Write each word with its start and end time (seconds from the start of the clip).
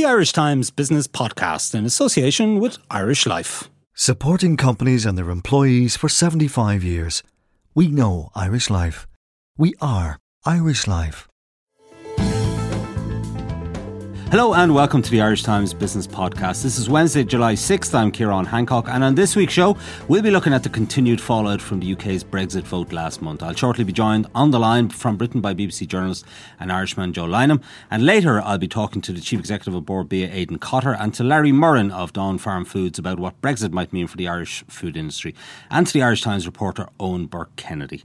the 0.00 0.06
Irish 0.06 0.32
Times 0.32 0.70
Business 0.70 1.06
Podcast 1.06 1.74
in 1.74 1.84
association 1.84 2.58
with 2.58 2.78
Irish 2.90 3.26
Life. 3.26 3.68
Supporting 3.92 4.56
companies 4.56 5.04
and 5.04 5.18
their 5.18 5.28
employees 5.28 5.94
for 5.94 6.08
75 6.08 6.82
years. 6.82 7.22
We 7.74 7.88
know 7.88 8.30
Irish 8.34 8.70
Life. 8.70 9.06
We 9.58 9.74
are 9.82 10.18
Irish 10.46 10.86
Life. 10.86 11.28
Hello 14.30 14.54
and 14.54 14.72
welcome 14.72 15.02
to 15.02 15.10
the 15.10 15.20
Irish 15.20 15.42
Times 15.42 15.74
Business 15.74 16.06
Podcast. 16.06 16.62
This 16.62 16.78
is 16.78 16.88
Wednesday, 16.88 17.24
July 17.24 17.54
6th. 17.54 17.92
I'm 17.92 18.12
Ciarán 18.12 18.46
Hancock, 18.46 18.86
and 18.88 19.02
on 19.02 19.16
this 19.16 19.34
week's 19.34 19.52
show, 19.52 19.76
we'll 20.06 20.22
be 20.22 20.30
looking 20.30 20.52
at 20.52 20.62
the 20.62 20.68
continued 20.68 21.20
fallout 21.20 21.60
from 21.60 21.80
the 21.80 21.92
UK's 21.94 22.22
Brexit 22.22 22.62
vote 22.62 22.92
last 22.92 23.22
month. 23.22 23.42
I'll 23.42 23.56
shortly 23.56 23.82
be 23.82 23.92
joined 23.92 24.28
on 24.32 24.52
the 24.52 24.60
line 24.60 24.88
from 24.88 25.16
Britain 25.16 25.40
by 25.40 25.52
BBC 25.52 25.88
journalist 25.88 26.24
and 26.60 26.70
Irishman 26.70 27.12
Joe 27.12 27.24
Lynam, 27.24 27.60
and 27.90 28.06
later 28.06 28.40
I'll 28.40 28.56
be 28.56 28.68
talking 28.68 29.02
to 29.02 29.12
the 29.12 29.20
Chief 29.20 29.40
Executive 29.40 29.74
of 29.74 29.84
Bord 29.84 30.08
Bia 30.08 30.32
Aidan 30.32 30.60
Cotter 30.60 30.92
and 30.92 31.12
to 31.14 31.24
Larry 31.24 31.50
Murrin 31.50 31.90
of 31.90 32.12
Dawn 32.12 32.38
Farm 32.38 32.64
Foods 32.64 33.00
about 33.00 33.18
what 33.18 33.42
Brexit 33.42 33.72
might 33.72 33.92
mean 33.92 34.06
for 34.06 34.16
the 34.16 34.28
Irish 34.28 34.62
food 34.68 34.96
industry, 34.96 35.34
and 35.72 35.88
to 35.88 35.92
the 35.92 36.04
Irish 36.04 36.22
Times 36.22 36.46
reporter 36.46 36.86
Eoin 37.00 37.28
Burke 37.28 37.56
Kennedy. 37.56 38.04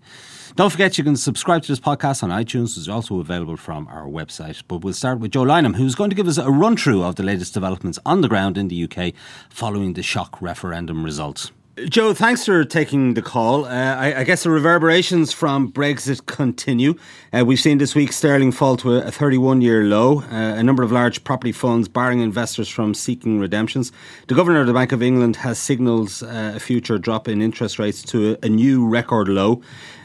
Don't 0.56 0.70
forget 0.70 0.98
you 0.98 1.04
can 1.04 1.18
subscribe 1.18 1.64
to 1.64 1.68
this 1.68 1.82
podcast 1.82 2.24
on 2.24 2.30
iTunes. 2.30 2.78
It's 2.78 2.88
also 2.88 3.20
available 3.20 3.58
from 3.58 3.90
our 3.90 4.06
website. 4.06 4.64
But 4.70 4.86
we'll 4.86 4.94
start 4.94 5.20
with 5.20 5.32
Joe 5.32 5.44
Lynam, 5.44 5.76
who's 5.76 5.96
going 5.96 6.10
to 6.12 6.16
give 6.16 6.30
us 6.30 6.38
a 6.38 6.50
run 6.50 6.78
through 6.78 7.04
of 7.04 7.16
the 7.16 7.24
latest 7.24 7.54
developments 7.54 8.00
on 8.06 8.22
the 8.22 8.30
ground 8.30 8.58
in 8.58 8.70
the 8.70 8.86
UK 8.86 9.14
following 9.50 9.96
the 9.96 10.02
shock 10.02 10.42
referendum 10.42 11.04
results. 11.04 11.52
Joe, 11.84 12.14
thanks 12.14 12.46
for 12.46 12.64
taking 12.64 13.16
the 13.16 13.22
call. 13.22 13.66
Uh, 13.66 13.68
I, 13.68 14.22
I, 14.22 14.24
guess 14.24 14.44
the 14.44 14.50
reverberations 14.50 15.34
from 15.34 15.74
Brexit 15.74 16.26
continue. 16.26 16.96
Uh, 17.34 17.44
we've 17.44 17.60
seen 17.60 17.80
this 17.80 17.94
week 17.94 18.14
sterling 18.14 18.54
fall 18.54 18.78
to 18.78 18.94
a 18.94 19.12
31 19.12 19.60
year 19.60 19.84
low. 19.84 20.22
Uh, 20.22 20.56
a 20.56 20.64
number 20.64 20.84
of 20.84 20.94
large 20.94 21.26
property 21.26 21.52
funds 21.52 21.90
barring 21.90 22.22
investors 22.22 22.70
from 22.70 22.94
seeking 22.94 23.42
redemptions. 23.42 23.92
The 24.28 24.36
Governor 24.36 24.62
of 24.62 24.68
the 24.68 24.74
Bank 24.74 24.94
of 24.94 25.04
England 25.04 25.36
has 25.36 25.60
signalled 25.60 26.18
uh, 26.24 26.54
a 26.56 26.60
future 26.62 26.98
drop 26.98 27.28
in 27.28 27.42
interest 27.42 27.78
rates 27.78 28.02
to 28.04 28.38
a, 28.42 28.46
a 28.46 28.50
new 28.50 28.88
record 28.88 29.28
low. 29.28 29.62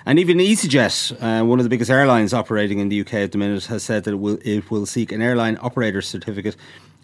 And 0.06 0.18
even 0.18 0.38
EasyJet, 0.38 1.22
uh, 1.22 1.44
one 1.44 1.60
of 1.60 1.64
the 1.64 1.70
biggest 1.70 1.90
airlines 1.90 2.34
operating 2.34 2.80
in 2.80 2.88
the 2.88 3.00
UK 3.00 3.14
at 3.14 3.30
the 3.30 3.38
minute, 3.38 3.66
has 3.66 3.84
said 3.84 4.02
that 4.04 4.14
it 4.14 4.16
will, 4.18 4.40
it 4.44 4.72
will 4.72 4.86
seek 4.86 5.12
an 5.12 5.22
airline 5.22 5.56
operator 5.60 6.02
certificate 6.02 6.56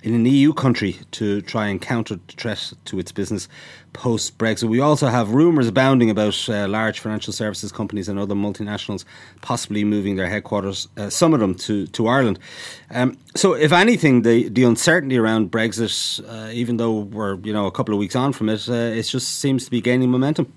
in 0.02 0.14
an 0.14 0.24
EU 0.24 0.52
country 0.52 0.96
to 1.10 1.40
try 1.42 1.66
and 1.66 1.80
counter 1.82 2.14
the 2.14 2.32
threat 2.34 2.72
to 2.84 2.98
its 2.98 3.12
business 3.12 3.48
post 3.96 4.36
Brexit. 4.38 4.68
We 4.68 4.80
also 4.80 5.06
have 5.06 5.30
rumours 5.30 5.66
abounding 5.66 6.10
about 6.10 6.48
uh, 6.48 6.68
large 6.68 7.00
financial 7.00 7.32
services 7.32 7.72
companies 7.72 8.08
and 8.08 8.18
other 8.18 8.34
multinationals 8.34 9.04
possibly 9.40 9.84
moving 9.84 10.16
their 10.16 10.28
headquarters, 10.28 10.88
uh, 10.96 11.08
some 11.08 11.32
of 11.32 11.40
them 11.40 11.54
to, 11.54 11.86
to 11.88 12.06
Ireland. 12.06 12.38
Um, 12.90 13.16
so, 13.34 13.54
if 13.54 13.72
anything, 13.72 14.22
the, 14.22 14.48
the 14.50 14.64
uncertainty 14.64 15.18
around 15.18 15.50
Brexit, 15.50 16.20
uh, 16.28 16.50
even 16.52 16.76
though 16.76 17.00
we're 17.00 17.36
you 17.40 17.52
know 17.52 17.66
a 17.66 17.72
couple 17.72 17.94
of 17.94 17.98
weeks 17.98 18.14
on 18.14 18.32
from 18.32 18.48
it, 18.48 18.68
uh, 18.68 18.72
it 18.72 19.02
just 19.04 19.40
seems 19.40 19.64
to 19.64 19.70
be 19.70 19.80
gaining 19.80 20.10
momentum. 20.10 20.52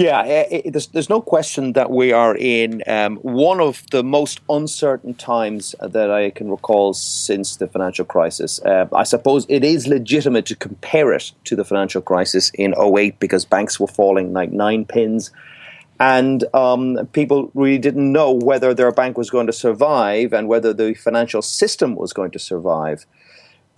Yeah, 0.00 0.24
it, 0.24 0.48
eh, 0.50 0.62
eh, 0.64 0.70
there's, 0.70 0.86
there's 0.86 1.10
no 1.10 1.20
question 1.20 1.74
that 1.74 1.90
we 1.90 2.10
are 2.10 2.34
in 2.34 2.82
um, 2.86 3.16
one 3.16 3.60
of 3.60 3.84
the 3.90 4.02
most 4.02 4.40
uncertain 4.48 5.12
times 5.12 5.74
that 5.78 6.10
I 6.10 6.30
can 6.30 6.50
recall 6.50 6.94
since 6.94 7.56
the 7.56 7.66
financial 7.68 8.06
crisis. 8.06 8.62
Uh, 8.62 8.88
I 8.94 9.02
suppose 9.02 9.44
it 9.50 9.62
is 9.62 9.86
legitimate 9.86 10.46
to 10.46 10.56
compare 10.56 11.12
it 11.12 11.32
to 11.44 11.54
the 11.54 11.66
financial 11.66 12.00
crisis 12.00 12.50
in 12.54 12.74
08 12.80 13.20
because 13.20 13.44
banks 13.44 13.78
were 13.78 13.88
falling 13.88 14.32
like 14.32 14.50
nine 14.50 14.86
pins 14.86 15.32
and 15.98 16.44
um, 16.54 17.06
people 17.12 17.50
really 17.52 17.76
didn't 17.76 18.10
know 18.10 18.32
whether 18.32 18.72
their 18.72 18.92
bank 18.92 19.18
was 19.18 19.28
going 19.28 19.48
to 19.48 19.52
survive 19.52 20.32
and 20.32 20.48
whether 20.48 20.72
the 20.72 20.94
financial 20.94 21.42
system 21.42 21.94
was 21.94 22.14
going 22.14 22.30
to 22.30 22.38
survive. 22.38 23.04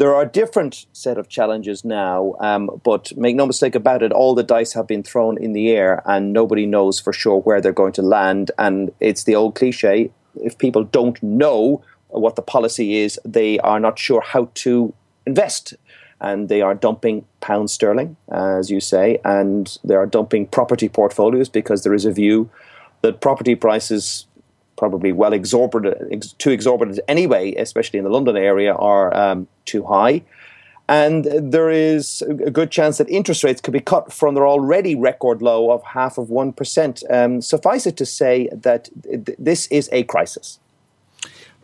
There 0.03 0.17
are 0.17 0.23
a 0.23 0.29
different 0.29 0.87
set 0.93 1.17
of 1.17 1.29
challenges 1.29 1.85
now, 1.85 2.35
um, 2.41 2.81
but 2.83 3.17
make 3.17 3.37
no 3.37 3.47
mistake 3.47 3.77
about 3.77 4.03
it, 4.03 4.11
all 4.11 4.35
the 4.35 4.43
dice 4.43 4.73
have 4.73 4.89
been 4.89 5.05
thrown 5.05 5.41
in 5.41 5.53
the 5.53 5.71
air 5.71 6.03
and 6.05 6.33
nobody 6.33 6.67
knows 6.67 6.99
for 6.99 7.13
sure 7.13 7.39
where 7.39 7.61
they're 7.61 7.71
going 7.71 7.93
to 7.93 8.03
land. 8.03 8.51
And 8.59 8.93
it's 8.99 9.23
the 9.23 9.37
old 9.37 9.55
cliche 9.55 10.11
if 10.35 10.59
people 10.59 10.83
don't 10.83 11.23
know 11.23 11.85
what 12.09 12.35
the 12.35 12.43
policy 12.43 12.97
is, 12.97 13.17
they 13.25 13.61
are 13.61 13.79
not 13.79 13.97
sure 13.97 14.23
how 14.23 14.51
to 14.55 14.93
invest. 15.25 15.75
And 16.21 16.49
they 16.49 16.63
are 16.63 16.75
dumping 16.75 17.25
pound 17.41 17.71
sterling, 17.71 18.17
as 18.29 18.73
you 18.73 18.81
say, 18.81 19.21
and 19.25 19.79
they 19.85 19.95
are 19.95 20.07
dumping 20.07 20.49
property 20.49 20.89
portfolios 20.89 21.49
because 21.49 21.85
there 21.85 21.95
is 21.95 22.07
a 22.07 22.13
view 22.13 22.51
that 23.03 23.21
property 23.21 23.55
prices 23.55 24.27
probably 24.83 25.13
well 25.13 25.33
exorbitant, 25.33 25.97
ex- 26.11 26.33
too 26.33 26.51
exorbitant 26.51 26.99
anyway, 27.07 27.55
especially 27.55 28.01
in 28.01 28.05
the 28.05 28.11
London 28.11 28.37
area, 28.37 28.75
are 28.75 29.17
um, 29.17 29.47
too 29.65 29.85
high. 29.85 30.25
And 30.89 31.25
there 31.25 31.71
is 31.71 32.21
a 32.23 32.51
good 32.51 32.73
chance 32.73 32.99
that 32.99 33.09
interest 33.09 33.45
rates 33.45 33.61
could 33.61 33.73
be 33.73 33.79
cut 33.79 34.13
from 34.13 34.35
their 34.35 34.45
already 34.45 34.97
record 34.97 35.41
low 35.41 35.71
of 35.71 35.85
half 35.85 36.19
of 36.19 36.27
1%. 36.27 37.15
Um, 37.17 37.41
suffice 37.41 37.87
it 37.87 37.97
to 37.97 38.05
say 38.05 38.49
that 38.53 38.89
th- 39.05 39.39
this 39.39 39.69
is 39.69 39.89
a 39.93 40.03
crisis. 40.03 40.59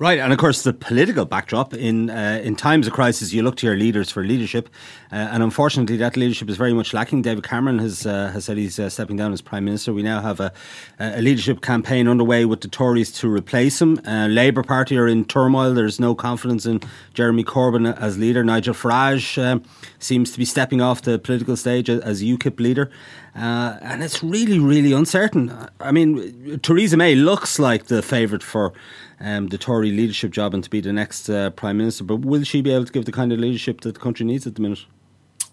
Right, 0.00 0.20
and 0.20 0.32
of 0.32 0.38
course, 0.38 0.62
the 0.62 0.72
political 0.72 1.24
backdrop 1.24 1.74
in 1.74 2.08
uh, 2.08 2.40
in 2.44 2.54
times 2.54 2.86
of 2.86 2.92
crisis, 2.92 3.32
you 3.32 3.42
look 3.42 3.56
to 3.56 3.66
your 3.66 3.74
leaders 3.74 4.12
for 4.12 4.22
leadership, 4.22 4.68
uh, 5.10 5.16
and 5.16 5.42
unfortunately, 5.42 5.96
that 5.96 6.16
leadership 6.16 6.48
is 6.48 6.56
very 6.56 6.72
much 6.72 6.94
lacking. 6.94 7.22
David 7.22 7.42
Cameron 7.42 7.80
has 7.80 8.06
uh, 8.06 8.30
has 8.30 8.44
said 8.44 8.58
he's 8.58 8.78
uh, 8.78 8.88
stepping 8.88 9.16
down 9.16 9.32
as 9.32 9.42
prime 9.42 9.64
minister. 9.64 9.92
We 9.92 10.04
now 10.04 10.20
have 10.20 10.38
a, 10.38 10.52
a 11.00 11.20
leadership 11.20 11.62
campaign 11.62 12.06
underway 12.06 12.44
with 12.44 12.60
the 12.60 12.68
Tories 12.68 13.10
to 13.14 13.28
replace 13.28 13.82
him. 13.82 14.00
Uh, 14.06 14.28
Labour 14.28 14.62
Party 14.62 14.96
are 14.96 15.08
in 15.08 15.24
turmoil. 15.24 15.74
There's 15.74 15.98
no 15.98 16.14
confidence 16.14 16.64
in 16.64 16.80
Jeremy 17.14 17.42
Corbyn 17.42 17.92
as 17.98 18.18
leader. 18.18 18.44
Nigel 18.44 18.74
Farage 18.74 19.36
uh, 19.36 19.58
seems 19.98 20.30
to 20.30 20.38
be 20.38 20.44
stepping 20.44 20.80
off 20.80 21.02
the 21.02 21.18
political 21.18 21.56
stage 21.56 21.90
as 21.90 22.22
UKIP 22.22 22.60
leader. 22.60 22.88
Uh, 23.38 23.78
and 23.82 24.02
it's 24.02 24.22
really, 24.22 24.58
really 24.58 24.92
uncertain. 24.92 25.52
I 25.80 25.92
mean, 25.92 26.58
Theresa 26.60 26.96
May 26.96 27.14
looks 27.14 27.58
like 27.58 27.84
the 27.84 28.02
favourite 28.02 28.42
for 28.42 28.72
um, 29.20 29.48
the 29.48 29.58
Tory 29.58 29.90
leadership 29.90 30.32
job 30.32 30.54
and 30.54 30.64
to 30.64 30.70
be 30.70 30.80
the 30.80 30.92
next 30.92 31.28
uh, 31.28 31.50
Prime 31.50 31.78
Minister, 31.78 32.04
but 32.04 32.16
will 32.16 32.42
she 32.42 32.62
be 32.62 32.72
able 32.72 32.86
to 32.86 32.92
give 32.92 33.04
the 33.04 33.12
kind 33.12 33.32
of 33.32 33.38
leadership 33.38 33.82
that 33.82 33.94
the 33.94 34.00
country 34.00 34.26
needs 34.26 34.46
at 34.46 34.56
the 34.56 34.62
minute? 34.62 34.84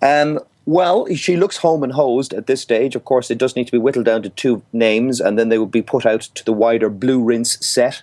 Um, 0.01 0.39
well, 0.65 1.07
she 1.13 1.37
looks 1.37 1.57
home 1.57 1.83
and 1.83 1.93
hosed 1.93 2.33
at 2.33 2.47
this 2.47 2.61
stage. 2.61 2.95
Of 2.95 3.05
course, 3.05 3.29
it 3.29 3.37
does 3.37 3.55
need 3.55 3.65
to 3.65 3.71
be 3.71 3.77
whittled 3.77 4.05
down 4.05 4.23
to 4.23 4.29
two 4.29 4.63
names, 4.73 5.21
and 5.21 5.37
then 5.37 5.49
they 5.49 5.57
will 5.57 5.65
be 5.67 5.81
put 5.83 6.05
out 6.05 6.21
to 6.21 6.43
the 6.43 6.53
wider 6.53 6.89
blue 6.89 7.23
rinse 7.23 7.63
set 7.65 8.01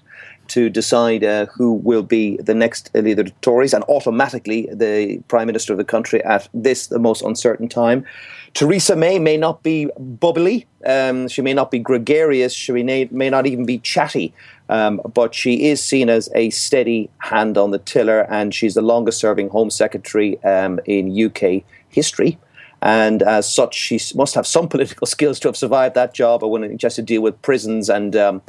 to 0.53 0.69
decide 0.69 1.25
uh, 1.25 1.47
who 1.47 1.73
will 1.73 2.03
be 2.03 2.37
the 2.37 2.55
next 2.55 2.91
leader 2.95 3.23
of 3.23 3.29
the 3.29 3.35
Tories 3.41 3.73
and 3.73 3.83
automatically 3.85 4.69
the 4.71 5.19
Prime 5.29 5.47
Minister 5.47 5.73
of 5.73 5.79
the 5.79 5.85
country 5.85 6.23
at 6.25 6.47
this, 6.53 6.89
the 6.89 6.99
most 6.99 7.23
uncertain 7.23 7.69
time. 7.69 8.05
Theresa 8.53 8.95
May 8.95 9.19
may 9.19 9.39
not 9.39 9.63
be 9.63 9.89
bubbly, 9.99 10.67
um, 10.85 11.27
she 11.29 11.41
may 11.41 11.55
not 11.55 11.71
be 11.71 11.79
gregarious, 11.79 12.53
she 12.53 12.71
may, 12.83 13.09
may 13.11 13.31
not 13.31 13.47
even 13.47 13.65
be 13.65 13.79
chatty, 13.79 14.35
um, 14.69 15.01
but 15.15 15.35
she 15.35 15.69
is 15.71 15.83
seen 15.83 16.11
as 16.11 16.29
a 16.35 16.51
steady 16.51 17.09
hand 17.19 17.57
on 17.57 17.71
the 17.71 17.79
tiller, 17.79 18.31
and 18.31 18.55
she's 18.55 18.75
the 18.75 18.83
longest 18.83 19.21
serving 19.21 19.49
Home 19.49 19.71
Secretary 19.71 20.43
um, 20.45 20.79
in 20.85 21.19
UK 21.27 21.63
history. 21.89 22.39
And 22.83 23.23
as 23.23 23.51
such, 23.51 23.75
she 23.75 24.01
must 24.17 24.35
have 24.35 24.47
some 24.47 24.69
political 24.75 25.07
skills 25.07 25.39
to 25.41 25.49
have 25.49 25.57
survived 25.57 25.95
that 25.95 26.13
job, 26.13 26.43
when 26.43 26.65
it 26.65 26.77
just 26.77 26.97
to 26.97 27.03
deal 27.03 27.23
with 27.23 27.41
prisons 27.41 27.89
and 27.89 28.15
um, 28.17 28.43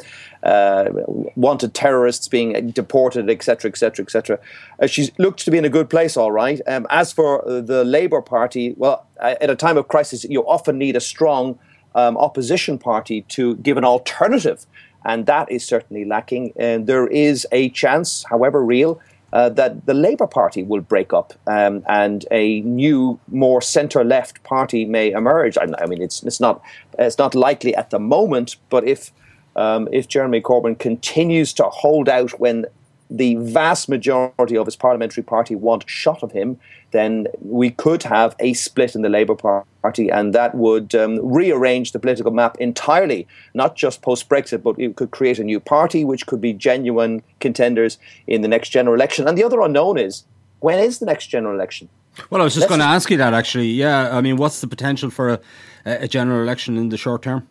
uh, 0.43 0.89
wanted 1.35 1.73
terrorists 1.73 2.27
being 2.27 2.71
deported, 2.71 3.29
etc., 3.29 3.69
etc., 3.69 4.03
etc. 4.03 4.39
She 4.87 5.11
looks 5.17 5.45
to 5.45 5.51
be 5.51 5.57
in 5.57 5.65
a 5.65 5.69
good 5.69 5.89
place, 5.89 6.17
all 6.17 6.31
right. 6.31 6.59
Um, 6.67 6.85
as 6.89 7.13
for 7.13 7.43
the 7.45 7.83
Labour 7.85 8.21
Party, 8.21 8.73
well, 8.77 9.07
at 9.19 9.49
a 9.49 9.55
time 9.55 9.77
of 9.77 9.87
crisis, 9.87 10.25
you 10.25 10.41
often 10.41 10.77
need 10.77 10.95
a 10.95 11.01
strong 11.01 11.57
um, 11.95 12.17
opposition 12.17 12.77
party 12.77 13.21
to 13.29 13.55
give 13.57 13.77
an 13.77 13.85
alternative, 13.85 14.65
and 15.05 15.25
that 15.27 15.51
is 15.51 15.65
certainly 15.65 16.05
lacking. 16.05 16.53
And 16.57 16.87
there 16.87 17.07
is 17.07 17.47
a 17.51 17.69
chance, 17.69 18.25
however 18.29 18.63
real, 18.63 18.99
uh, 19.33 19.49
that 19.49 19.85
the 19.87 19.93
Labour 19.95 20.27
Party 20.27 20.61
will 20.61 20.81
break 20.81 21.11
up 21.11 21.33
um, 21.47 21.83
and 21.87 22.25
a 22.29 22.61
new, 22.61 23.19
more 23.29 23.61
centre-left 23.61 24.43
party 24.43 24.85
may 24.85 25.11
emerge. 25.11 25.57
I, 25.57 25.65
I, 25.79 25.87
mean, 25.87 26.01
it's 26.01 26.21
it's 26.21 26.39
not 26.39 26.61
it's 26.99 27.17
not 27.17 27.33
likely 27.33 27.73
at 27.75 27.89
the 27.89 27.99
moment, 27.99 28.57
but 28.69 28.87
if 28.87 29.11
um, 29.55 29.87
if 29.91 30.07
Jeremy 30.07 30.41
Corbyn 30.41 30.77
continues 30.77 31.53
to 31.53 31.63
hold 31.63 32.09
out 32.09 32.39
when 32.39 32.65
the 33.09 33.35
vast 33.35 33.89
majority 33.89 34.57
of 34.57 34.65
his 34.65 34.75
parliamentary 34.75 35.23
party 35.23 35.55
want 35.55 35.87
shot 35.87 36.23
of 36.23 36.31
him, 36.31 36.59
then 36.91 37.27
we 37.41 37.69
could 37.69 38.03
have 38.03 38.35
a 38.39 38.53
split 38.53 38.95
in 38.95 39.01
the 39.01 39.09
Labour 39.09 39.35
Party, 39.35 40.09
and 40.09 40.33
that 40.33 40.55
would 40.55 40.95
um, 40.95 41.19
rearrange 41.23 41.91
the 41.91 41.99
political 41.99 42.31
map 42.31 42.57
entirely, 42.59 43.27
not 43.53 43.75
just 43.75 44.01
post 44.01 44.29
Brexit, 44.29 44.63
but 44.63 44.79
it 44.79 44.95
could 44.95 45.11
create 45.11 45.37
a 45.37 45.43
new 45.43 45.59
party 45.59 46.03
which 46.03 46.25
could 46.25 46.41
be 46.41 46.53
genuine 46.53 47.21
contenders 47.39 47.97
in 48.25 48.41
the 48.41 48.47
next 48.47 48.69
general 48.69 48.95
election. 48.95 49.27
And 49.27 49.37
the 49.37 49.43
other 49.43 49.61
unknown 49.61 49.99
is 49.99 50.23
when 50.59 50.79
is 50.79 50.99
the 50.99 51.05
next 51.05 51.27
general 51.27 51.53
election? 51.53 51.89
Well, 52.29 52.41
I 52.41 52.43
was 52.43 52.53
just 52.53 52.61
Let's 52.61 52.69
going 52.69 52.79
to 52.79 52.85
ask 52.85 53.09
you 53.09 53.17
that 53.17 53.33
actually. 53.33 53.69
Yeah, 53.69 54.15
I 54.15 54.21
mean, 54.21 54.37
what's 54.37 54.61
the 54.61 54.67
potential 54.67 55.09
for 55.09 55.29
a, 55.29 55.39
a 55.85 56.07
general 56.07 56.41
election 56.41 56.77
in 56.77 56.89
the 56.89 56.97
short 56.97 57.23
term? 57.23 57.47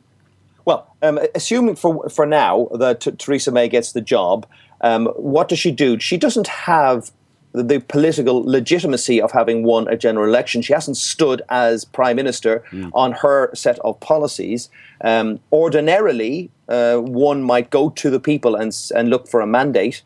Well, 0.65 0.95
um, 1.03 1.19
assuming 1.35 1.77
for 1.77 2.09
for 2.09 2.27
now 2.27 2.69
that 2.79 3.01
Theresa 3.19 3.51
May 3.51 3.69
gets 3.69 3.93
the 3.93 4.01
job, 4.01 4.47
um, 4.81 5.07
what 5.17 5.49
does 5.49 5.59
she 5.59 5.71
do? 5.71 5.99
She 5.99 6.17
doesn't 6.17 6.49
have 6.49 7.11
the 7.55 7.81
political 7.81 8.43
legitimacy 8.43 9.21
of 9.21 9.31
having 9.33 9.63
won 9.63 9.87
a 9.89 9.97
general 9.97 10.27
election. 10.27 10.63
She 10.63 10.73
hasn't 10.73 10.97
stood 10.97 11.43
as 11.51 11.85
prime 11.85 12.17
minister 12.17 12.65
mm. 12.71 12.91
on 12.95 13.13
her 13.13 13.51
set 13.55 13.79
of 13.81 14.01
policies. 14.01 14.71
Um, 15.03 15.39
ordinarily, 15.53 16.51
uh, 16.69 16.97
one 16.97 17.43
might 17.43 17.69
go 17.69 17.91
to 17.91 18.09
the 18.09 18.21
people 18.21 18.55
and, 18.55 18.75
and 18.97 19.11
look 19.11 19.29
for 19.29 19.41
a 19.41 19.47
mandate. 19.47 20.03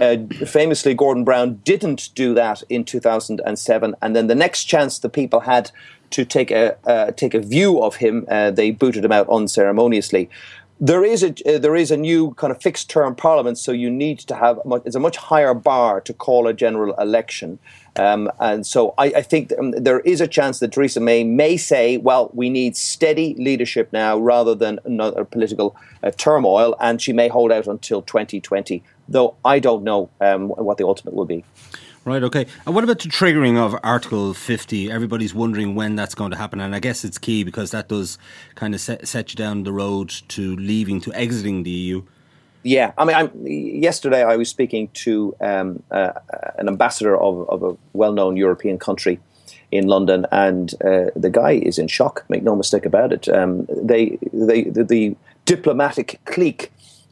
Uh, 0.00 0.16
famously, 0.46 0.94
Gordon 0.94 1.24
Brown 1.24 1.60
didn't 1.64 2.10
do 2.14 2.32
that 2.34 2.62
in 2.70 2.84
2007, 2.84 3.94
and 4.00 4.16
then 4.16 4.26
the 4.26 4.34
next 4.34 4.64
chance 4.64 4.98
the 4.98 5.10
people 5.10 5.40
had 5.40 5.70
to 6.10 6.24
take 6.24 6.50
a 6.50 6.76
uh, 6.88 7.12
take 7.12 7.34
a 7.34 7.40
view 7.40 7.82
of 7.82 7.96
him, 7.96 8.26
uh, 8.28 8.50
they 8.50 8.70
booted 8.70 9.04
him 9.04 9.12
out 9.12 9.28
unceremoniously 9.28 10.30
there 10.78 11.04
is 11.04 11.22
a 11.22 11.28
uh, 11.48 11.58
there 11.58 11.74
is 11.74 11.90
a 11.90 11.96
new 11.96 12.34
kind 12.34 12.50
of 12.50 12.60
fixed 12.60 12.90
term 12.90 13.14
parliament, 13.14 13.56
so 13.58 13.72
you 13.72 13.90
need 13.90 14.18
to 14.20 14.34
have 14.34 14.60
it's 14.84 14.96
a 14.96 15.00
much 15.00 15.16
higher 15.16 15.54
bar 15.54 16.00
to 16.02 16.12
call 16.12 16.46
a 16.46 16.52
general 16.52 16.94
election, 16.96 17.58
um, 17.96 18.30
and 18.40 18.66
so 18.66 18.92
I, 18.98 19.06
I 19.06 19.22
think 19.22 19.52
um, 19.58 19.70
there 19.70 20.00
is 20.00 20.20
a 20.20 20.26
chance 20.26 20.58
that 20.58 20.72
Theresa 20.72 21.00
May 21.00 21.24
may 21.24 21.56
say, 21.56 21.96
well, 21.96 22.30
we 22.34 22.50
need 22.50 22.76
steady 22.76 23.34
leadership 23.38 23.90
now 23.92 24.18
rather 24.18 24.54
than 24.54 24.78
another 24.84 25.24
political 25.24 25.76
uh, 26.02 26.10
turmoil, 26.10 26.76
and 26.78 27.00
she 27.00 27.12
may 27.12 27.28
hold 27.28 27.52
out 27.52 27.66
until 27.66 28.02
2020. 28.02 28.82
Though 29.08 29.36
I 29.44 29.60
don't 29.60 29.82
know 29.82 30.10
um, 30.20 30.48
what 30.48 30.76
the 30.76 30.86
ultimate 30.86 31.14
will 31.14 31.24
be. 31.24 31.44
Right, 32.06 32.22
okay. 32.22 32.46
And 32.64 32.72
what 32.72 32.84
about 32.84 33.00
the 33.00 33.08
triggering 33.08 33.58
of 33.58 33.76
Article 33.82 34.32
50? 34.32 34.92
Everybody's 34.92 35.34
wondering 35.34 35.74
when 35.74 35.96
that's 35.96 36.14
going 36.14 36.30
to 36.30 36.36
happen. 36.36 36.60
And 36.60 36.72
I 36.72 36.78
guess 36.78 37.04
it's 37.04 37.18
key 37.18 37.42
because 37.42 37.72
that 37.72 37.88
does 37.88 38.16
kind 38.54 38.76
of 38.76 38.80
set, 38.80 39.08
set 39.08 39.32
you 39.32 39.36
down 39.36 39.64
the 39.64 39.72
road 39.72 40.10
to 40.28 40.54
leaving, 40.54 41.00
to 41.00 41.12
exiting 41.14 41.64
the 41.64 41.70
EU. 41.70 42.02
Yeah, 42.62 42.92
I 42.96 43.04
mean, 43.04 43.16
I'm, 43.16 43.30
yesterday 43.44 44.22
I 44.22 44.36
was 44.36 44.48
speaking 44.48 44.86
to 44.94 45.34
um, 45.40 45.82
uh, 45.90 46.12
an 46.56 46.68
ambassador 46.68 47.16
of, 47.18 47.48
of 47.48 47.64
a 47.64 47.76
well 47.92 48.12
known 48.12 48.36
European 48.36 48.78
country 48.78 49.18
in 49.72 49.88
London, 49.88 50.26
and 50.30 50.74
uh, 50.84 51.10
the 51.16 51.30
guy 51.30 51.52
is 51.52 51.76
in 51.76 51.88
shock, 51.88 52.24
make 52.28 52.44
no 52.44 52.54
mistake 52.54 52.86
about 52.86 53.12
it. 53.12 53.28
Um, 53.28 53.66
they, 53.68 54.16
they, 54.32 54.62
the, 54.62 54.84
the 54.84 55.16
diplomatic 55.44 56.20
clique 56.24 56.70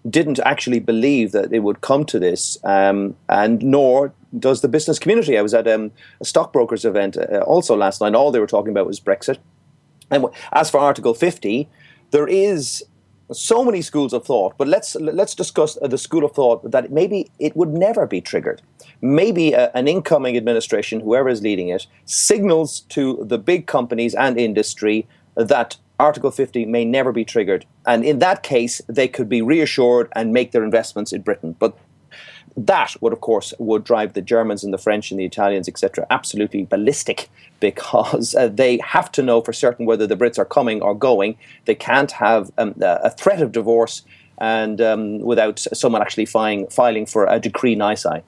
didn't 0.08 0.38
actually 0.40 0.80
believe 0.80 1.32
that 1.32 1.52
it 1.52 1.60
would 1.60 1.80
come 1.80 2.04
to 2.04 2.18
this, 2.20 2.58
um, 2.62 3.16
and 3.28 3.60
nor 3.62 4.12
does 4.38 4.60
the 4.60 4.68
business 4.68 4.98
community. 4.98 5.38
I 5.38 5.42
was 5.42 5.54
at 5.54 5.68
um, 5.68 5.92
a 6.20 6.24
stockbrokers 6.24 6.84
event 6.84 7.16
uh, 7.16 7.40
also 7.40 7.76
last 7.76 8.00
night. 8.00 8.14
All 8.14 8.30
they 8.30 8.40
were 8.40 8.46
talking 8.46 8.70
about 8.70 8.86
was 8.86 9.00
Brexit. 9.00 9.38
And 10.10 10.26
as 10.52 10.70
for 10.70 10.78
Article 10.78 11.14
50, 11.14 11.68
there 12.10 12.26
is 12.26 12.84
so 13.32 13.64
many 13.64 13.80
schools 13.80 14.12
of 14.12 14.24
thought, 14.24 14.54
but 14.58 14.68
let's 14.68 14.94
let's 14.96 15.34
discuss 15.34 15.78
uh, 15.80 15.88
the 15.88 15.96
school 15.96 16.24
of 16.24 16.32
thought 16.32 16.70
that 16.70 16.92
maybe 16.92 17.30
it 17.38 17.56
would 17.56 17.70
never 17.70 18.06
be 18.06 18.20
triggered. 18.20 18.60
Maybe 19.00 19.52
a, 19.52 19.66
uh, 19.66 19.70
an 19.74 19.88
incoming 19.88 20.36
administration, 20.36 21.00
whoever 21.00 21.28
is 21.28 21.42
leading 21.42 21.68
it, 21.68 21.86
signals 22.04 22.80
to 22.90 23.24
the 23.24 23.38
big 23.38 23.66
companies 23.66 24.14
and 24.14 24.38
industry 24.38 25.06
that 25.36 25.76
Article 25.98 26.30
50 26.30 26.66
may 26.66 26.84
never 26.84 27.12
be 27.12 27.24
triggered. 27.24 27.66
And 27.86 28.04
in 28.04 28.18
that 28.18 28.42
case, 28.42 28.82
they 28.88 29.08
could 29.08 29.28
be 29.28 29.42
reassured 29.42 30.08
and 30.12 30.32
make 30.32 30.52
their 30.52 30.64
investments 30.64 31.12
in 31.12 31.22
Britain. 31.22 31.56
But 31.58 31.76
that 32.56 32.94
would, 33.00 33.12
of 33.12 33.20
course, 33.20 33.52
would 33.58 33.84
drive 33.84 34.12
the 34.12 34.22
Germans 34.22 34.62
and 34.62 34.72
the 34.72 34.78
French 34.78 35.10
and 35.10 35.18
the 35.18 35.24
Italians, 35.24 35.68
etc., 35.68 36.06
absolutely 36.10 36.64
ballistic 36.64 37.28
because 37.60 38.34
uh, 38.34 38.48
they 38.48 38.78
have 38.78 39.10
to 39.12 39.22
know 39.22 39.40
for 39.40 39.52
certain 39.52 39.86
whether 39.86 40.06
the 40.06 40.16
Brits 40.16 40.38
are 40.38 40.44
coming 40.44 40.82
or 40.82 40.94
going. 40.94 41.36
They 41.64 41.74
can't 41.74 42.10
have 42.12 42.50
um, 42.58 42.74
a 42.80 43.10
threat 43.10 43.40
of 43.40 43.52
divorce 43.52 44.02
and 44.38 44.80
um, 44.80 45.20
without 45.20 45.58
someone 45.58 46.02
actually 46.02 46.26
filing, 46.26 46.66
filing 46.66 47.06
for 47.06 47.26
a 47.26 47.38
decree 47.38 47.74
nisi. 47.74 48.22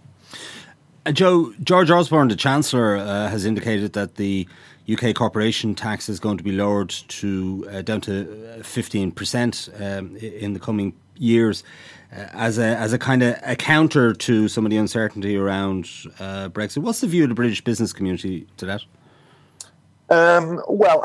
Uh, 1.05 1.13
Joe 1.13 1.53
George 1.63 1.91
Osborne, 1.91 2.29
the 2.29 2.37
Chancellor, 2.37 2.97
uh, 2.97 3.29
has 3.29 3.45
indicated 3.45 3.93
that 3.93 4.15
the 4.15 4.49
UK 4.91 5.15
corporation 5.15 5.75
tax 5.75 6.09
is 6.09 6.19
going 6.19 6.39
to 6.39 6.45
be 6.45 6.53
lowered 6.53 6.91
to 6.91 7.67
uh, 7.71 7.83
down 7.83 8.01
to 8.03 8.59
uh, 8.59 8.63
fifteen 8.63 9.13
percent 9.13 9.69
um, 9.81 10.17
in 10.17 10.53
the 10.53 10.61
coming 10.61 10.95
years 11.19 11.63
uh, 11.63 11.96
as 12.11 12.59
a 12.59 12.77
as 12.77 12.93
a 12.93 12.99
kind 12.99 13.23
of 13.23 13.37
a 13.45 13.57
counter 13.57 14.13
to 14.13 14.49
some 14.49 14.65
of 14.65 14.71
the 14.71 14.77
uncertainty 14.77 15.37
around 15.37 15.85
uh, 16.19 16.49
Brexit. 16.49 16.79
What's 16.79 17.01
the 17.01 17.07
view 17.07 17.25
of 17.25 17.29
the 17.29 17.35
British 17.35 17.63
business 17.63 17.93
community 17.93 18.47
to 18.57 18.67
that? 18.67 18.83
Um, 20.09 20.63
well, 20.69 21.05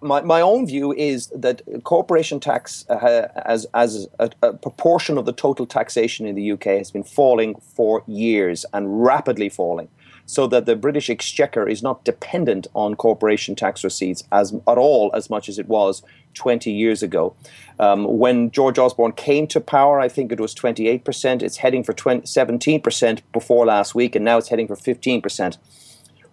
my, 0.00 0.22
my 0.22 0.40
own 0.40 0.66
view 0.66 0.92
is 0.92 1.28
that 1.28 1.62
corporation 1.84 2.40
tax, 2.40 2.88
uh, 2.88 3.28
as 3.44 3.66
as 3.74 4.08
a, 4.18 4.30
a, 4.42 4.52
proportion 4.54 5.18
of 5.18 5.26
the 5.26 5.32
total 5.32 5.66
taxation 5.66 6.26
in 6.26 6.34
the 6.34 6.52
UK, 6.52 6.64
has 6.64 6.90
been 6.90 7.02
falling 7.02 7.54
for 7.60 8.02
years 8.06 8.64
and 8.72 9.02
rapidly 9.02 9.48
falling 9.48 9.88
so 10.28 10.46
that 10.46 10.66
the 10.66 10.76
British 10.76 11.08
exchequer 11.08 11.66
is 11.66 11.82
not 11.82 12.04
dependent 12.04 12.66
on 12.74 12.94
corporation 12.94 13.56
tax 13.56 13.82
receipts 13.82 14.24
as 14.30 14.52
at 14.52 14.76
all 14.76 15.10
as 15.14 15.30
much 15.30 15.48
as 15.48 15.58
it 15.58 15.66
was 15.68 16.02
20 16.34 16.70
years 16.70 17.02
ago. 17.02 17.34
Um, 17.80 18.04
when 18.04 18.50
George 18.50 18.78
Osborne 18.78 19.12
came 19.12 19.46
to 19.46 19.58
power, 19.58 19.98
I 19.98 20.08
think 20.08 20.30
it 20.30 20.38
was 20.38 20.54
28%. 20.54 21.42
It's 21.42 21.56
heading 21.56 21.82
for 21.82 21.94
20, 21.94 22.26
17% 22.26 23.22
before 23.32 23.64
last 23.64 23.94
week, 23.94 24.14
and 24.14 24.22
now 24.22 24.36
it's 24.36 24.50
heading 24.50 24.68
for 24.68 24.76
15%. 24.76 25.56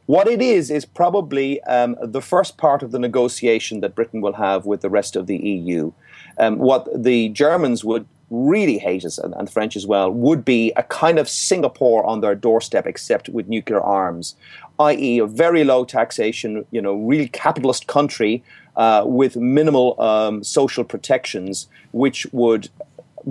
What 0.08 0.28
it 0.28 0.42
is, 0.42 0.70
is 0.70 0.84
probably 0.84 1.64
um, 1.64 1.96
the 2.02 2.22
first 2.22 2.58
part 2.58 2.84
of 2.84 2.92
the 2.92 3.00
negotiation 3.00 3.80
that 3.80 3.96
Britain 3.96 4.20
will 4.20 4.34
have 4.34 4.66
with 4.66 4.82
the 4.82 4.90
rest 4.90 5.16
of 5.16 5.26
the 5.26 5.38
EU. 5.38 5.94
Um, 6.38 6.58
what 6.58 6.88
the 6.94 7.30
Germans 7.30 7.86
would 7.86 8.08
really 8.30 8.78
hate 8.78 9.06
us, 9.06 9.18
and, 9.18 9.34
and 9.36 9.48
the 9.48 9.52
French 9.52 9.76
as 9.76 9.86
well, 9.86 10.12
would 10.12 10.44
be 10.44 10.72
a 10.76 10.84
kind 10.84 11.20
of 11.20 11.30
Singapore 11.30 12.06
on 12.06 12.22
their 12.22 12.36
doorstep, 12.36 12.88
except 12.88 13.30
with 13.30 13.48
nuclear 13.48 13.82
arms, 13.82 14.36
i.e., 14.80 15.20
a 15.20 15.28
very 15.28 15.64
low 15.64 15.86
taxation, 15.86 16.66
you 16.72 16.82
know, 16.82 16.96
really 16.96 17.28
capitalist 17.28 17.88
country 17.88 18.44
uh, 18.76 19.04
with 19.06 19.36
minimal 19.38 20.00
um, 20.02 20.44
social 20.44 20.84
protections, 20.84 21.68
which 21.92 22.28
would 22.32 22.70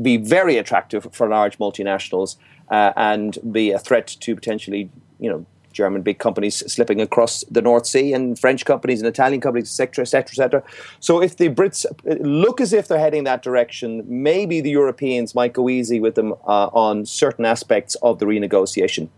be 0.01 0.17
very 0.17 0.57
attractive 0.57 1.07
for 1.13 1.29
large 1.29 1.59
multinationals 1.59 2.37
uh, 2.71 2.93
and 2.97 3.39
be 3.53 3.71
a 3.71 3.79
threat 3.79 4.07
to 4.21 4.35
potentially, 4.35 4.91
you 5.19 5.31
know, 5.31 5.45
German 5.75 6.03
big 6.03 6.19
companies 6.19 6.57
slipping 6.73 7.01
across 7.01 7.45
the 7.51 7.61
North 7.61 7.87
Sea 7.87 8.15
and 8.15 8.39
French 8.39 8.65
companies 8.65 9.01
and 9.01 9.09
Italian 9.09 9.41
companies, 9.41 9.69
etc., 9.69 10.03
etc., 10.03 10.31
etc. 10.33 10.63
So 11.01 11.21
if 11.21 11.37
the 11.37 11.51
Brits 11.51 11.85
look 12.05 12.61
as 12.61 12.73
if 12.73 12.89
they're 12.89 12.99
heading 12.99 13.25
that 13.25 13.43
direction, 13.43 14.05
maybe 14.07 14.61
the 14.61 14.71
Europeans 14.71 15.35
might 15.35 15.53
go 15.53 15.69
easy 15.69 16.01
with 16.01 16.15
them 16.15 16.33
uh, 16.47 16.69
on 16.73 17.05
certain 17.05 17.45
aspects 17.45 17.95
of 17.97 18.19
the 18.19 18.27
renegotiation. 18.27 19.09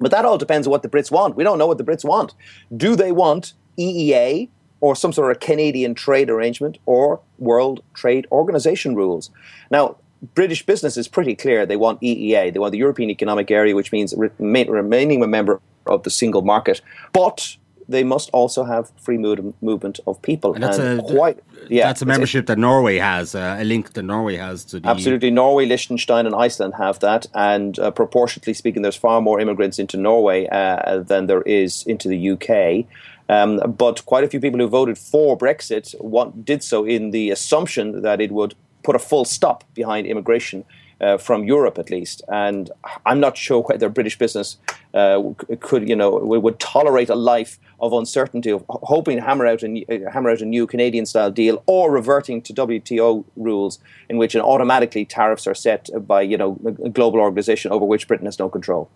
But 0.00 0.10
that 0.12 0.24
all 0.24 0.38
depends 0.38 0.66
on 0.66 0.70
what 0.70 0.82
the 0.82 0.88
Brits 0.88 1.10
want. 1.10 1.36
We 1.36 1.44
don't 1.44 1.58
know 1.58 1.66
what 1.66 1.78
the 1.78 1.84
Brits 1.84 2.04
want. 2.04 2.34
Do 2.76 2.94
they 2.96 3.12
want 3.12 3.54
EEA 3.78 4.48
or 4.80 4.94
some 4.94 5.12
sort 5.12 5.32
of 5.32 5.40
Canadian 5.40 5.94
trade 5.94 6.30
arrangement 6.30 6.78
or 6.86 7.20
World 7.38 7.82
Trade 7.94 8.26
Organization 8.30 8.94
rules? 8.94 9.30
Now, 9.70 9.96
British 10.34 10.64
business 10.66 10.96
is 10.96 11.08
pretty 11.08 11.34
clear. 11.34 11.66
They 11.66 11.76
want 11.76 12.00
EEA. 12.00 12.52
They 12.52 12.58
want 12.58 12.72
the 12.72 12.78
European 12.78 13.10
Economic 13.10 13.50
Area, 13.50 13.74
which 13.74 13.92
means 13.92 14.14
remaining 14.38 15.22
a 15.22 15.26
member 15.26 15.60
of 15.86 16.02
the 16.02 16.10
single 16.10 16.42
market. 16.42 16.80
But 17.12 17.56
they 17.88 18.04
must 18.04 18.28
also 18.30 18.64
have 18.64 18.90
free 19.00 19.16
movement 19.16 20.00
of 20.06 20.20
people. 20.22 20.54
And 20.54 20.62
that's 20.62 20.78
and 20.78 21.00
a 21.00 21.02
quite, 21.02 21.42
yeah, 21.68 21.86
that's 21.86 22.02
a 22.02 22.06
membership 22.06 22.46
that 22.46 22.58
Norway 22.58 22.98
has, 22.98 23.34
uh, 23.34 23.56
a 23.58 23.64
link 23.64 23.94
that 23.94 24.02
Norway 24.02 24.36
has 24.36 24.64
to 24.66 24.80
the 24.80 24.88
absolutely. 24.88 25.30
Norway, 25.30 25.64
Liechtenstein, 25.64 26.26
and 26.26 26.34
Iceland 26.34 26.74
have 26.74 26.98
that, 27.00 27.26
and 27.34 27.78
uh, 27.78 27.90
proportionately 27.90 28.52
speaking, 28.52 28.82
there's 28.82 28.96
far 28.96 29.22
more 29.22 29.40
immigrants 29.40 29.78
into 29.78 29.96
Norway 29.96 30.46
uh, 30.48 30.98
than 31.00 31.26
there 31.26 31.42
is 31.42 31.82
into 31.86 32.08
the 32.08 32.30
UK. 32.30 32.86
Um, 33.30 33.58
but 33.76 34.04
quite 34.06 34.24
a 34.24 34.28
few 34.28 34.40
people 34.40 34.58
who 34.58 34.68
voted 34.68 34.96
for 34.98 35.36
Brexit 35.36 35.98
want, 36.00 36.44
did 36.44 36.62
so 36.62 36.84
in 36.84 37.10
the 37.10 37.30
assumption 37.30 38.02
that 38.02 38.20
it 38.20 38.32
would 38.32 38.54
put 38.88 38.96
a 38.96 38.98
full 38.98 39.26
stop 39.26 39.64
behind 39.74 40.06
immigration 40.06 40.64
uh, 41.02 41.18
from 41.18 41.44
Europe 41.44 41.78
at 41.78 41.90
least. 41.90 42.22
And 42.28 42.70
I'm 43.04 43.20
not 43.20 43.36
sure 43.36 43.60
whether 43.60 43.90
British 43.90 44.16
business 44.16 44.56
uh, 44.94 45.22
could, 45.60 45.86
you 45.86 45.94
know, 45.94 46.10
would 46.44 46.58
tolerate 46.58 47.10
a 47.10 47.14
life 47.14 47.58
of 47.80 47.92
uncertainty, 47.92 48.50
of 48.50 48.64
hoping 48.68 49.18
to 49.18 49.22
hammer 49.22 49.46
out 49.46 49.62
a, 49.62 49.84
uh, 49.90 50.10
hammer 50.10 50.30
out 50.30 50.40
a 50.40 50.46
new 50.46 50.66
Canadian 50.66 51.04
style 51.04 51.30
deal, 51.30 51.62
or 51.66 51.92
reverting 51.92 52.40
to 52.40 52.54
WTO 52.54 53.26
rules 53.36 53.78
in 54.08 54.16
which 54.16 54.34
automatically 54.34 55.04
tariffs 55.04 55.46
are 55.46 55.54
set 55.54 55.90
by, 56.06 56.22
you 56.22 56.38
know, 56.38 56.58
a 56.82 56.88
global 56.88 57.20
organisation 57.20 57.70
over 57.70 57.84
which 57.84 58.08
Britain 58.08 58.24
has 58.24 58.38
no 58.38 58.48
control. 58.48 58.88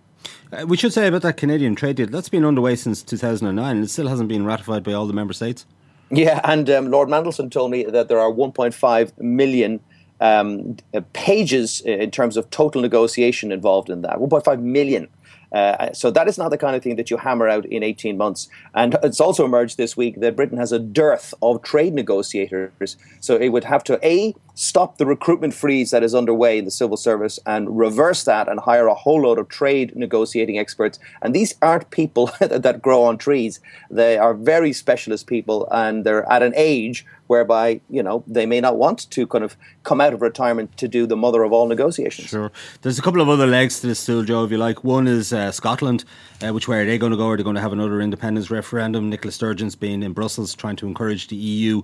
Uh, 0.52 0.64
we 0.66 0.78
should 0.78 0.94
say 0.94 1.06
about 1.06 1.20
that 1.20 1.36
Canadian 1.36 1.74
trade 1.74 1.96
deal 1.96 2.06
that's 2.06 2.30
been 2.30 2.46
underway 2.46 2.76
since 2.76 3.02
2009 3.02 3.76
and 3.76 3.84
it 3.84 3.90
still 3.90 4.08
hasn't 4.08 4.30
been 4.30 4.46
ratified 4.46 4.82
by 4.84 4.94
all 4.94 5.06
the 5.06 5.12
member 5.12 5.34
states. 5.34 5.66
Yeah, 6.12 6.40
and 6.44 6.68
um, 6.68 6.90
Lord 6.90 7.08
Mandelson 7.08 7.50
told 7.50 7.70
me 7.70 7.84
that 7.84 8.08
there 8.08 8.20
are 8.20 8.30
1.5 8.30 9.18
million 9.18 9.80
um, 10.20 10.76
pages 11.14 11.80
in 11.80 12.10
terms 12.10 12.36
of 12.36 12.50
total 12.50 12.82
negotiation 12.82 13.50
involved 13.50 13.88
in 13.88 14.02
that 14.02 14.18
1.5 14.18 14.60
million. 14.60 15.08
Uh, 15.52 15.92
so 15.92 16.10
that 16.10 16.28
is 16.28 16.38
not 16.38 16.50
the 16.50 16.58
kind 16.58 16.76
of 16.76 16.82
thing 16.82 16.96
that 16.96 17.10
you 17.10 17.16
hammer 17.16 17.48
out 17.48 17.64
in 17.66 17.82
18 17.82 18.16
months. 18.16 18.48
And 18.74 18.96
it's 19.02 19.20
also 19.20 19.44
emerged 19.44 19.78
this 19.78 19.96
week 19.96 20.20
that 20.20 20.36
Britain 20.36 20.58
has 20.58 20.70
a 20.70 20.78
dearth 20.78 21.34
of 21.42 21.62
trade 21.62 21.94
negotiators. 21.94 22.96
So 23.20 23.36
it 23.36 23.48
would 23.48 23.64
have 23.64 23.82
to 23.84 23.98
A, 24.06 24.34
stop 24.54 24.98
the 24.98 25.06
recruitment 25.06 25.54
freeze 25.54 25.90
that 25.90 26.02
is 26.02 26.14
underway 26.14 26.58
in 26.58 26.64
the 26.64 26.70
civil 26.70 26.96
service 26.96 27.38
and 27.46 27.78
reverse 27.78 28.24
that 28.24 28.48
and 28.48 28.60
hire 28.60 28.86
a 28.86 28.94
whole 28.94 29.22
load 29.22 29.38
of 29.38 29.48
trade 29.48 29.94
negotiating 29.96 30.58
experts. 30.58 30.98
And 31.22 31.34
these 31.34 31.54
aren't 31.62 31.90
people 31.90 32.30
that 32.40 32.82
grow 32.82 33.02
on 33.02 33.18
trees. 33.18 33.60
They 33.90 34.18
are 34.18 34.34
very 34.34 34.72
specialist 34.72 35.26
people 35.26 35.68
and 35.70 36.04
they're 36.04 36.30
at 36.30 36.42
an 36.42 36.52
age 36.56 37.06
whereby 37.28 37.80
you 37.88 38.02
know 38.02 38.22
they 38.26 38.44
may 38.44 38.60
not 38.60 38.76
want 38.76 39.10
to 39.10 39.26
kind 39.26 39.42
of 39.42 39.56
come 39.84 40.02
out 40.02 40.12
of 40.12 40.20
retirement 40.20 40.76
to 40.76 40.86
do 40.86 41.06
the 41.06 41.16
mother 41.16 41.42
of 41.44 41.52
all 41.52 41.66
negotiations. 41.66 42.28
Sure. 42.28 42.52
There's 42.82 42.98
a 42.98 43.02
couple 43.02 43.22
of 43.22 43.28
other 43.30 43.46
legs 43.46 43.80
to 43.80 43.86
this 43.86 44.00
still, 44.00 44.22
Joe. 44.22 44.44
If 44.44 44.50
you 44.50 44.58
like, 44.58 44.84
one 44.84 45.08
is 45.08 45.32
uh, 45.32 45.50
Scotland, 45.50 46.04
uh, 46.44 46.52
which 46.52 46.68
way 46.68 46.82
are 46.82 46.84
they 46.84 46.98
going 46.98 47.12
to 47.12 47.16
go? 47.16 47.28
Are 47.28 47.36
they 47.38 47.42
going 47.42 47.56
to 47.56 47.62
have 47.62 47.72
another 47.72 48.02
independence 48.02 48.50
referendum? 48.50 49.08
Nicola 49.08 49.32
Sturgeon's 49.32 49.76
been 49.76 50.02
in 50.02 50.12
Brussels 50.12 50.54
trying 50.54 50.76
to 50.76 50.86
encourage 50.86 51.28
the 51.28 51.36
EU 51.36 51.82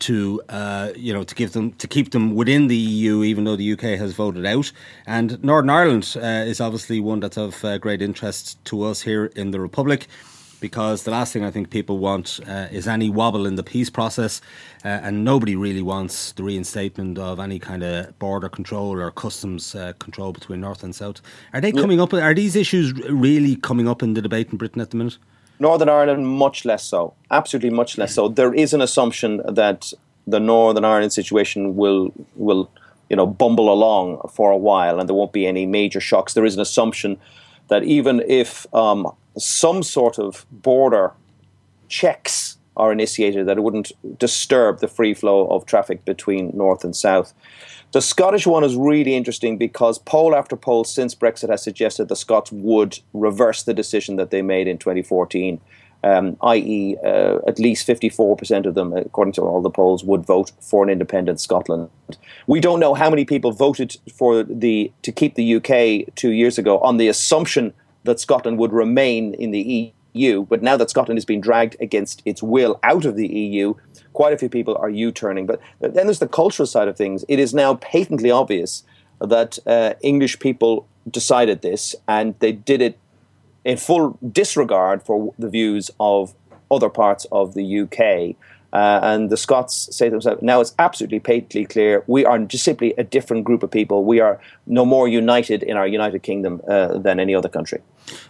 to 0.00 0.42
uh, 0.48 0.90
you 0.96 1.12
know 1.12 1.24
to 1.24 1.34
give 1.34 1.52
them 1.52 1.72
to 1.72 1.88
keep 1.88 2.10
them 2.10 2.34
within 2.34 2.66
the 2.68 2.76
EU, 2.76 3.22
even 3.22 3.44
though 3.44 3.56
the 3.56 3.72
UK 3.72 3.98
has 3.98 4.12
voted 4.12 4.46
out. 4.46 4.72
And 5.06 5.42
Northern 5.42 5.70
Ireland 5.70 6.16
uh, 6.16 6.44
is 6.46 6.60
obviously 6.60 7.00
one 7.00 7.20
that's 7.20 7.36
of 7.36 7.64
uh, 7.64 7.78
great 7.78 8.02
interest 8.02 8.62
to 8.66 8.82
us 8.82 9.02
here 9.02 9.26
in 9.36 9.50
the 9.50 9.60
Republic 9.60 10.06
because 10.64 11.02
the 11.02 11.10
last 11.10 11.30
thing 11.30 11.44
I 11.44 11.50
think 11.50 11.68
people 11.68 11.98
want 11.98 12.40
uh, 12.48 12.68
is 12.70 12.88
any 12.88 13.10
wobble 13.10 13.44
in 13.46 13.56
the 13.56 13.62
peace 13.62 13.90
process, 13.90 14.40
uh, 14.82 14.88
and 14.88 15.22
nobody 15.22 15.56
really 15.56 15.82
wants 15.82 16.32
the 16.32 16.42
reinstatement 16.42 17.18
of 17.18 17.38
any 17.38 17.58
kind 17.58 17.82
of 17.82 18.18
border 18.18 18.48
control 18.48 18.98
or 18.98 19.10
customs 19.10 19.74
uh, 19.74 19.92
control 19.98 20.32
between 20.32 20.62
North 20.62 20.82
and 20.82 20.94
South. 20.94 21.20
Are 21.52 21.60
they 21.60 21.70
coming 21.70 22.00
up? 22.00 22.14
Are 22.14 22.32
these 22.32 22.56
issues 22.56 22.94
really 23.10 23.56
coming 23.56 23.86
up 23.86 24.02
in 24.02 24.14
the 24.14 24.22
debate 24.22 24.52
in 24.52 24.56
Britain 24.56 24.80
at 24.80 24.90
the 24.90 24.96
minute? 24.96 25.18
Northern 25.58 25.88
Ireland, 25.88 26.26
much 26.26 26.64
less 26.64 26.84
so. 26.84 27.14
Absolutely, 27.30 27.70
much 27.70 27.96
less 27.96 28.14
so. 28.14 28.28
There 28.28 28.52
is 28.54 28.74
an 28.74 28.80
assumption 28.80 29.40
that 29.48 29.92
the 30.26 30.40
Northern 30.40 30.84
Ireland 30.84 31.12
situation 31.12 31.76
will 31.76 32.12
will 32.34 32.70
you 33.08 33.16
know 33.16 33.26
bumble 33.26 33.72
along 33.72 34.20
for 34.32 34.50
a 34.50 34.56
while, 34.56 34.98
and 34.98 35.08
there 35.08 35.16
won't 35.16 35.32
be 35.32 35.46
any 35.46 35.66
major 35.66 36.00
shocks. 36.00 36.34
There 36.34 36.44
is 36.44 36.54
an 36.54 36.60
assumption 36.60 37.18
that 37.68 37.84
even 37.84 38.22
if 38.26 38.66
um, 38.74 39.10
some 39.38 39.82
sort 39.82 40.18
of 40.18 40.46
border 40.50 41.12
checks 41.88 42.58
are 42.76 42.92
initiated 42.92 43.46
that 43.46 43.56
it 43.56 43.62
wouldn't 43.62 43.92
disturb 44.18 44.80
the 44.80 44.88
free 44.88 45.14
flow 45.14 45.46
of 45.46 45.64
traffic 45.64 46.04
between 46.04 46.50
north 46.54 46.84
and 46.84 46.96
south. 46.96 47.32
The 47.94 48.02
Scottish 48.02 48.44
one 48.44 48.64
is 48.64 48.74
really 48.74 49.14
interesting 49.14 49.56
because 49.56 50.00
poll 50.00 50.34
after 50.34 50.56
poll 50.56 50.82
since 50.82 51.14
Brexit 51.14 51.48
has 51.48 51.62
suggested 51.62 52.08
the 52.08 52.16
Scots 52.16 52.50
would 52.50 52.98
reverse 53.12 53.62
the 53.62 53.72
decision 53.72 54.16
that 54.16 54.32
they 54.32 54.42
made 54.42 54.66
in 54.66 54.78
2014. 54.78 55.60
Um, 56.02 56.36
i.e., 56.42 56.96
uh, 57.04 57.38
at 57.46 57.60
least 57.60 57.86
54% 57.86 58.66
of 58.66 58.74
them, 58.74 58.92
according 58.94 59.34
to 59.34 59.42
all 59.42 59.62
the 59.62 59.70
polls, 59.70 60.02
would 60.02 60.26
vote 60.26 60.50
for 60.60 60.82
an 60.82 60.90
independent 60.90 61.40
Scotland. 61.40 61.88
We 62.48 62.58
don't 62.58 62.80
know 62.80 62.94
how 62.94 63.10
many 63.10 63.24
people 63.24 63.52
voted 63.52 63.96
for 64.12 64.42
the 64.42 64.90
to 65.02 65.12
keep 65.12 65.36
the 65.36 65.54
UK 65.54 66.12
two 66.16 66.32
years 66.32 66.58
ago 66.58 66.80
on 66.80 66.96
the 66.96 67.06
assumption 67.06 67.72
that 68.02 68.18
Scotland 68.18 68.58
would 68.58 68.72
remain 68.72 69.34
in 69.34 69.52
the 69.52 69.94
EU. 70.14 70.44
But 70.44 70.62
now 70.62 70.76
that 70.76 70.90
Scotland 70.90 71.18
has 71.18 71.24
been 71.24 71.40
dragged 71.40 71.76
against 71.80 72.22
its 72.24 72.42
will 72.42 72.80
out 72.82 73.04
of 73.04 73.16
the 73.16 73.28
EU, 73.28 73.74
quite 74.12 74.32
a 74.32 74.38
few 74.38 74.48
people 74.48 74.76
are 74.76 74.88
U 74.88 75.12
turning. 75.12 75.46
But 75.46 75.60
then 75.80 76.06
there's 76.06 76.18
the 76.18 76.28
cultural 76.28 76.66
side 76.66 76.88
of 76.88 76.96
things. 76.96 77.24
It 77.28 77.38
is 77.38 77.52
now 77.52 77.74
patently 77.74 78.30
obvious 78.30 78.84
that 79.20 79.58
uh, 79.66 79.94
English 80.00 80.38
people 80.38 80.86
decided 81.10 81.62
this 81.62 81.94
and 82.08 82.34
they 82.38 82.52
did 82.52 82.80
it 82.80 82.98
in 83.64 83.76
full 83.76 84.18
disregard 84.32 85.02
for 85.02 85.34
the 85.38 85.48
views 85.48 85.90
of 86.00 86.34
other 86.70 86.88
parts 86.88 87.26
of 87.30 87.54
the 87.54 87.80
UK. 87.80 88.36
Uh, 88.72 88.98
and 89.04 89.30
the 89.30 89.36
Scots 89.36 89.88
say 89.96 90.06
to 90.06 90.10
themselves, 90.10 90.42
now 90.42 90.60
it's 90.60 90.74
absolutely 90.80 91.20
patently 91.20 91.64
clear 91.64 92.02
we 92.08 92.24
are 92.24 92.38
just 92.40 92.64
simply 92.64 92.92
a 92.98 93.04
different 93.04 93.44
group 93.44 93.62
of 93.62 93.70
people. 93.70 94.04
We 94.04 94.18
are 94.18 94.40
no 94.66 94.84
more 94.84 95.08
united 95.08 95.62
in 95.62 95.76
our 95.76 95.86
United 95.86 96.22
Kingdom 96.22 96.60
uh, 96.68 96.98
than 96.98 97.20
any 97.20 97.34
other 97.34 97.48
country. 97.48 97.80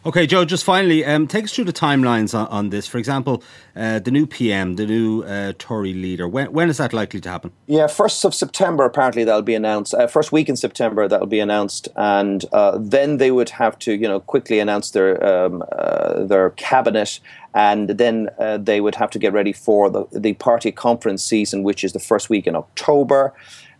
Okay, 0.07 0.27
Joe, 0.27 0.45
just 0.45 0.65
finally, 0.65 1.05
um, 1.05 1.27
take 1.27 1.45
us 1.45 1.53
through 1.53 1.65
the 1.65 1.73
timelines 1.73 2.39
on, 2.39 2.47
on 2.49 2.71
this. 2.71 2.87
For 2.87 2.99
example, 2.99 3.43
uh, 3.75 3.99
the 3.99 4.11
new 4.11 4.27
PM, 4.27 4.77
the 4.77 4.87
new 4.87 5.23
uh, 5.23 5.53
Tory 5.59 5.93
leader, 5.93 6.29
when, 6.29 6.53
when 6.53 6.69
is 6.69 6.77
that 6.77 6.93
likely 6.93 7.21
to 7.21 7.29
happen? 7.29 7.53
Yeah, 7.67 7.85
1st 7.87 8.25
of 8.25 8.35
September, 8.35 8.85
apparently, 8.85 9.25
that'll 9.25 9.43
be 9.43 9.55
announced. 9.55 9.95
Uh, 9.95 10.07
first 10.07 10.31
week 10.31 10.49
in 10.49 10.57
September, 10.57 11.09
that'll 11.09 11.27
be 11.27 11.41
announced. 11.41 11.89
And 11.97 12.45
uh, 12.53 12.79
then 12.81 13.17
they 13.17 13.31
would 13.31 13.51
have 13.51 13.79
to, 13.81 13.95
you 13.95 14.07
know, 14.07 14.21
quickly 14.21 14.61
announce 14.61 14.93
their, 14.93 15.25
um, 15.25 15.65
uh, 15.73 16.25
their 16.25 16.51
cabinet. 16.51 17.19
And 17.55 17.91
then 17.91 18.31
uh, 18.39 18.59
they 18.59 18.81
would 18.81 18.97
have 18.97 19.11
to 19.11 19.19
get 19.19 19.33
ready 19.33 19.53
for 19.53 19.91
the, 19.91 20.07
the 20.13 20.35
party 20.35 20.71
conference 20.71 21.25
season, 21.25 21.63
which 21.63 21.83
is 21.83 21.93
the 21.93 22.01
first 22.01 22.29
week 22.31 22.47
in 22.47 22.55
October. 22.55 23.33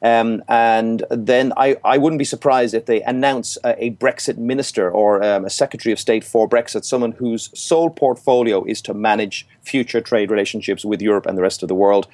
Um, 0.05 0.45
and 0.49 1.03
then 1.11 1.55
I, 1.57 1.77
I 1.83 1.97
wouldn't 1.97 2.19
be 2.19 2.27
surprised 2.27 2.75
if 2.75 2.85
they 2.85 3.01
announce 3.03 3.57
a, 3.65 3.87
a 3.87 3.91
Brexit 3.93 4.37
minister 4.37 4.91
or 4.91 5.25
um, 5.25 5.47
a 5.47 5.51
Secretary 5.51 5.95
of 5.95 5.99
State 5.99 6.23
for 6.23 6.47
Brexit, 6.47 6.85
someone 6.85 7.13
whose 7.13 7.49
sole 7.59 7.89
portfolio 7.89 8.63
is 8.65 8.83
to 8.83 8.93
manage 8.93 9.49
future 9.63 10.03
trade 10.03 10.31
relationships 10.31 10.85
with 10.85 11.01
Europe 11.01 11.25
and 11.25 11.39
the 11.39 11.43
rest 11.43 11.63
of 11.63 11.69
the 11.69 11.75
world. 11.75 12.07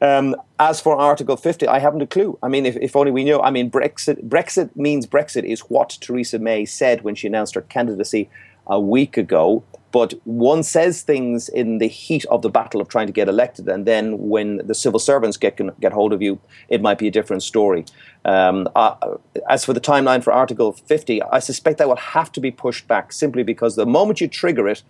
Um, 0.00 0.34
as 0.58 0.80
for 0.80 0.96
Article 0.96 1.36
50, 1.36 1.68
I 1.68 1.78
haven't 1.78 2.00
a 2.00 2.06
clue. 2.06 2.38
I 2.42 2.48
mean, 2.48 2.64
if, 2.64 2.76
if 2.76 2.96
only 2.96 3.10
we 3.10 3.22
knew. 3.22 3.38
I 3.38 3.50
mean, 3.50 3.70
Brexit, 3.70 4.26
Brexit 4.26 4.74
means 4.74 5.06
Brexit 5.06 5.44
is 5.44 5.60
what 5.60 5.98
Theresa 6.00 6.38
May 6.38 6.64
said 6.64 7.02
when 7.02 7.14
she 7.14 7.26
announced 7.26 7.54
her 7.54 7.60
candidacy 7.60 8.30
a 8.66 8.80
week 8.80 9.18
ago 9.18 9.62
but 9.92 10.14
one 10.24 10.62
says 10.62 11.02
things 11.02 11.48
in 11.48 11.78
the 11.78 11.86
heat 11.86 12.24
of 12.26 12.42
the 12.42 12.50
battle 12.50 12.80
of 12.80 12.88
trying 12.88 13.06
to 13.06 13.12
get 13.12 13.28
elected, 13.28 13.68
and 13.68 13.86
then 13.86 14.28
when 14.28 14.58
the 14.66 14.74
civil 14.74 14.98
servants 14.98 15.36
get 15.36 15.58
get 15.80 15.92
hold 15.92 16.12
of 16.12 16.20
you, 16.20 16.38
it 16.68 16.82
might 16.82 16.98
be 16.98 17.08
a 17.08 17.10
different 17.10 17.42
story. 17.42 17.84
Um, 18.24 18.68
uh, 18.74 19.16
as 19.48 19.64
for 19.64 19.72
the 19.72 19.80
timeline 19.80 20.22
for 20.22 20.32
Article 20.32 20.72
50, 20.72 21.22
I 21.22 21.38
suspect 21.38 21.78
that 21.78 21.88
will 21.88 21.96
have 21.96 22.32
to 22.32 22.40
be 22.40 22.50
pushed 22.50 22.88
back 22.88 23.12
simply 23.12 23.42
because 23.42 23.76
the 23.76 23.86
moment 23.86 24.20
you 24.20 24.28
trigger 24.28 24.68
it, 24.68 24.82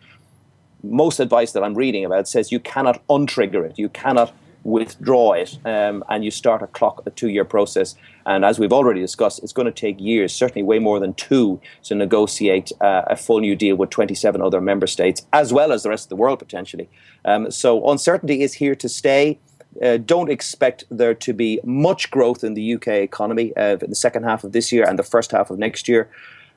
most 0.82 1.20
advice 1.20 1.52
that 1.52 1.62
I'm 1.62 1.74
reading 1.74 2.04
about 2.04 2.28
says 2.28 2.50
you 2.50 2.60
cannot 2.60 3.06
untrigger 3.08 3.68
it. 3.68 3.78
You 3.78 3.88
cannot 3.88 4.32
withdraw 4.66 5.32
it 5.32 5.58
um, 5.64 6.02
and 6.08 6.24
you 6.24 6.30
start 6.30 6.60
a 6.60 6.66
clock, 6.66 7.02
a 7.06 7.10
two 7.10 7.28
year 7.28 7.44
process. 7.44 7.94
And 8.26 8.44
as 8.44 8.58
we've 8.58 8.72
already 8.72 9.00
discussed, 9.00 9.42
it's 9.42 9.52
going 9.52 9.66
to 9.66 9.72
take 9.72 10.00
years, 10.00 10.34
certainly 10.34 10.64
way 10.64 10.80
more 10.80 10.98
than 10.98 11.14
two, 11.14 11.60
to 11.84 11.94
negotiate 11.94 12.72
uh, 12.80 13.02
a 13.06 13.16
full 13.16 13.38
new 13.38 13.54
deal 13.54 13.76
with 13.76 13.90
27 13.90 14.42
other 14.42 14.60
member 14.60 14.88
states, 14.88 15.24
as 15.32 15.52
well 15.52 15.72
as 15.72 15.84
the 15.84 15.88
rest 15.88 16.06
of 16.06 16.08
the 16.08 16.16
world 16.16 16.40
potentially. 16.40 16.88
Um, 17.24 17.50
so 17.50 17.88
uncertainty 17.88 18.42
is 18.42 18.54
here 18.54 18.74
to 18.74 18.88
stay. 18.88 19.38
Uh, 19.80 19.98
don't 19.98 20.30
expect 20.30 20.84
there 20.90 21.14
to 21.14 21.32
be 21.32 21.60
much 21.62 22.10
growth 22.10 22.42
in 22.42 22.54
the 22.54 22.74
UK 22.74 22.88
economy 22.88 23.56
uh, 23.56 23.76
in 23.80 23.90
the 23.90 23.96
second 23.96 24.24
half 24.24 24.42
of 24.42 24.52
this 24.52 24.72
year 24.72 24.84
and 24.88 24.98
the 24.98 25.04
first 25.04 25.30
half 25.30 25.50
of 25.50 25.58
next 25.58 25.86
year. 25.86 26.10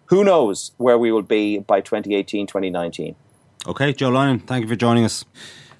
Who 0.05 0.23
knows 0.23 0.71
where 0.77 0.97
we 0.97 1.11
will 1.11 1.21
be 1.21 1.59
by 1.59 1.81
2018, 1.81 2.47
2019? 2.47 3.15
Okay, 3.67 3.93
Joe 3.93 4.09
Lyon, 4.09 4.39
thank 4.39 4.63
you 4.63 4.67
for 4.67 4.75
joining 4.75 5.05
us. 5.05 5.25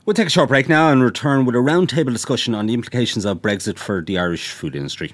We'll 0.10 0.16
take 0.16 0.26
a 0.26 0.32
short 0.32 0.50
break 0.50 0.68
now 0.68 0.92
and 0.92 1.04
return 1.04 1.46
with 1.46 1.54
a 1.54 1.60
roundtable 1.60 2.12
discussion 2.12 2.56
on 2.56 2.66
the 2.66 2.74
implications 2.74 3.26
of 3.26 3.44
Brexit 3.44 3.78
for 3.78 4.02
the 4.02 4.18
Irish 4.18 4.50
food 4.50 4.76
industry. 4.76 5.14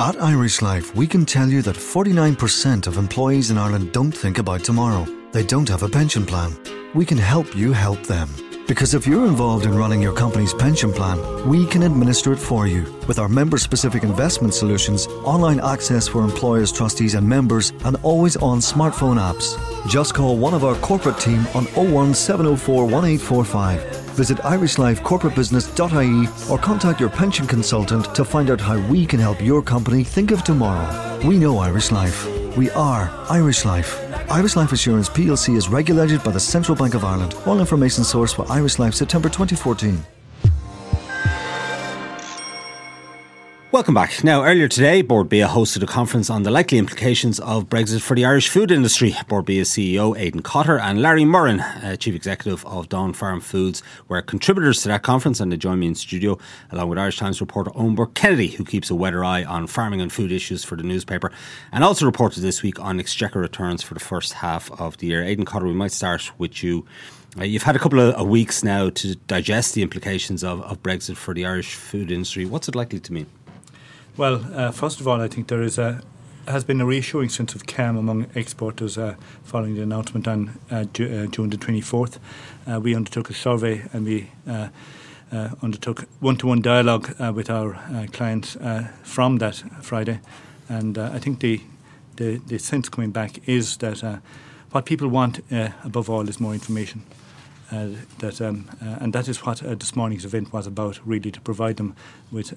At 0.00 0.20
Irish 0.20 0.62
Life, 0.62 0.96
we 0.96 1.06
can 1.06 1.24
tell 1.24 1.48
you 1.48 1.62
that 1.62 1.76
49% 1.76 2.88
of 2.88 2.98
employees 2.98 3.52
in 3.52 3.56
Ireland 3.56 3.92
don't 3.92 4.10
think 4.10 4.38
about 4.38 4.64
tomorrow. 4.64 5.06
They 5.30 5.44
don't 5.44 5.68
have 5.68 5.84
a 5.84 5.88
pension 5.88 6.26
plan. 6.26 6.58
We 6.92 7.04
can 7.04 7.18
help 7.18 7.54
you 7.54 7.72
help 7.72 8.02
them. 8.02 8.28
Because 8.66 8.94
if 8.94 9.06
you're 9.06 9.26
involved 9.26 9.66
in 9.66 9.74
running 9.74 10.00
your 10.00 10.14
company's 10.14 10.54
pension 10.54 10.90
plan, 10.92 11.18
we 11.48 11.66
can 11.66 11.82
administer 11.82 12.32
it 12.32 12.38
for 12.38 12.66
you 12.66 12.84
with 13.08 13.18
our 13.18 13.28
member 13.28 13.58
specific 13.58 14.04
investment 14.04 14.54
solutions, 14.54 15.06
online 15.24 15.58
access 15.60 16.06
for 16.06 16.22
employers, 16.22 16.70
trustees, 16.70 17.14
and 17.14 17.28
members, 17.28 17.72
and 17.84 17.96
always 18.02 18.36
on 18.36 18.60
smartphone 18.60 19.18
apps. 19.18 19.58
Just 19.88 20.14
call 20.14 20.36
one 20.36 20.54
of 20.54 20.64
our 20.64 20.76
corporate 20.76 21.18
team 21.18 21.40
on 21.54 21.64
01704 21.74 22.84
1845. 22.84 23.82
Visit 24.12 24.38
irishlifecorporatebusiness.ie 24.38 26.50
or 26.50 26.58
contact 26.58 27.00
your 27.00 27.10
pension 27.10 27.46
consultant 27.46 28.14
to 28.14 28.24
find 28.24 28.50
out 28.50 28.60
how 28.60 28.78
we 28.88 29.06
can 29.06 29.18
help 29.18 29.42
your 29.42 29.62
company 29.62 30.04
think 30.04 30.30
of 30.30 30.44
tomorrow. 30.44 31.18
We 31.26 31.38
know 31.38 31.58
Irish 31.58 31.90
Life. 31.90 32.28
We 32.56 32.70
are 32.70 33.10
Irish 33.28 33.64
Life. 33.64 34.01
Irish 34.30 34.56
Life 34.56 34.72
Assurance 34.72 35.08
plc 35.08 35.54
is 35.56 35.68
regulated 35.68 36.22
by 36.22 36.30
the 36.30 36.40
Central 36.40 36.76
Bank 36.76 36.94
of 36.94 37.04
Ireland. 37.04 37.34
All 37.46 37.60
information 37.60 38.02
sourced 38.02 38.34
for 38.34 38.50
Irish 38.50 38.78
Life 38.78 38.94
September 38.94 39.28
2014. 39.28 40.21
Welcome 43.72 43.94
back. 43.94 44.22
Now, 44.22 44.44
earlier 44.44 44.68
today, 44.68 45.00
Bord 45.00 45.30
Bia 45.30 45.48
hosted 45.48 45.82
a 45.82 45.86
conference 45.86 46.28
on 46.28 46.42
the 46.42 46.50
likely 46.50 46.76
implications 46.76 47.40
of 47.40 47.70
Brexit 47.70 48.02
for 48.02 48.14
the 48.14 48.26
Irish 48.26 48.50
food 48.50 48.70
industry. 48.70 49.16
Bord 49.28 49.46
Bia 49.46 49.62
CEO 49.62 50.14
Aidan 50.14 50.42
Cotter 50.42 50.78
and 50.78 51.00
Larry 51.00 51.22
Murrin, 51.22 51.60
uh, 51.82 51.96
Chief 51.96 52.14
Executive 52.14 52.66
of 52.66 52.90
Dawn 52.90 53.14
Farm 53.14 53.40
Foods, 53.40 53.82
were 54.08 54.20
contributors 54.20 54.82
to 54.82 54.88
that 54.88 55.02
conference 55.02 55.40
and 55.40 55.50
they 55.50 55.56
joined 55.56 55.80
me 55.80 55.86
in 55.86 55.94
studio 55.94 56.36
along 56.70 56.90
with 56.90 56.98
Irish 56.98 57.16
Times 57.16 57.40
reporter 57.40 57.70
Eoin 57.70 57.96
Burke 57.96 58.12
Kennedy, 58.12 58.48
who 58.48 58.62
keeps 58.62 58.90
a 58.90 58.94
weather 58.94 59.24
eye 59.24 59.42
on 59.42 59.66
farming 59.66 60.02
and 60.02 60.12
food 60.12 60.32
issues 60.32 60.62
for 60.62 60.76
the 60.76 60.82
newspaper, 60.82 61.32
and 61.72 61.82
also 61.82 62.04
reported 62.04 62.40
this 62.40 62.62
week 62.62 62.78
on 62.78 63.00
exchequer 63.00 63.40
returns 63.40 63.82
for 63.82 63.94
the 63.94 64.00
first 64.00 64.34
half 64.34 64.70
of 64.78 64.98
the 64.98 65.06
year. 65.06 65.24
Aidan 65.24 65.46
Cotter, 65.46 65.64
we 65.64 65.72
might 65.72 65.92
start 65.92 66.30
with 66.36 66.62
you. 66.62 66.84
Uh, 67.40 67.44
you've 67.44 67.62
had 67.62 67.74
a 67.74 67.78
couple 67.78 67.98
of 67.98 68.28
weeks 68.28 68.62
now 68.62 68.90
to 68.90 69.14
digest 69.14 69.72
the 69.72 69.80
implications 69.80 70.44
of, 70.44 70.60
of 70.60 70.82
Brexit 70.82 71.16
for 71.16 71.32
the 71.32 71.46
Irish 71.46 71.74
food 71.74 72.10
industry. 72.10 72.44
What's 72.44 72.68
it 72.68 72.74
likely 72.74 73.00
to 73.00 73.12
mean? 73.14 73.26
Well, 74.14 74.44
uh, 74.54 74.72
first 74.72 75.00
of 75.00 75.08
all, 75.08 75.22
I 75.22 75.28
think 75.28 75.48
there 75.48 75.62
is 75.62 75.78
a 75.78 76.02
has 76.46 76.64
been 76.64 76.82
a 76.82 76.84
reassuring 76.84 77.30
sense 77.30 77.54
of 77.54 77.66
calm 77.66 77.96
among 77.96 78.26
exporters 78.34 78.98
uh, 78.98 79.14
following 79.42 79.74
the 79.74 79.82
announcement 79.82 80.28
on 80.28 80.58
uh, 80.70 80.84
Ju- 80.92 81.24
uh, 81.24 81.26
June 81.30 81.48
the 81.48 81.56
24th. 81.56 82.18
Uh, 82.66 82.78
we 82.78 82.94
undertook 82.94 83.30
a 83.30 83.32
survey 83.32 83.82
and 83.92 84.04
we 84.04 84.28
uh, 84.46 84.68
undertook 85.62 86.04
one-to-one 86.20 86.60
dialogue 86.60 87.14
with 87.34 87.48
our 87.48 87.78
clients 88.12 88.58
from 89.02 89.38
that 89.38 89.62
Friday, 89.80 90.20
and 90.68 90.98
I 90.98 91.18
think 91.18 91.40
the, 91.40 91.62
the, 92.16 92.36
the 92.46 92.58
sense 92.58 92.90
coming 92.90 93.12
back 93.12 93.48
is 93.48 93.78
that 93.78 94.20
what 94.72 94.84
people 94.84 95.08
want 95.08 95.40
above 95.84 96.10
all 96.10 96.28
is 96.28 96.38
more 96.38 96.52
information. 96.52 97.02
Uh, 97.72 97.88
that 98.18 98.38
um, 98.42 98.68
uh, 98.82 98.98
and 99.00 99.14
that 99.14 99.28
is 99.28 99.46
what 99.46 99.62
uh, 99.62 99.74
this 99.74 99.96
morning's 99.96 100.26
event 100.26 100.52
was 100.52 100.66
about, 100.66 101.00
really, 101.06 101.30
to 101.30 101.40
provide 101.40 101.78
them 101.78 101.96
with 102.30 102.52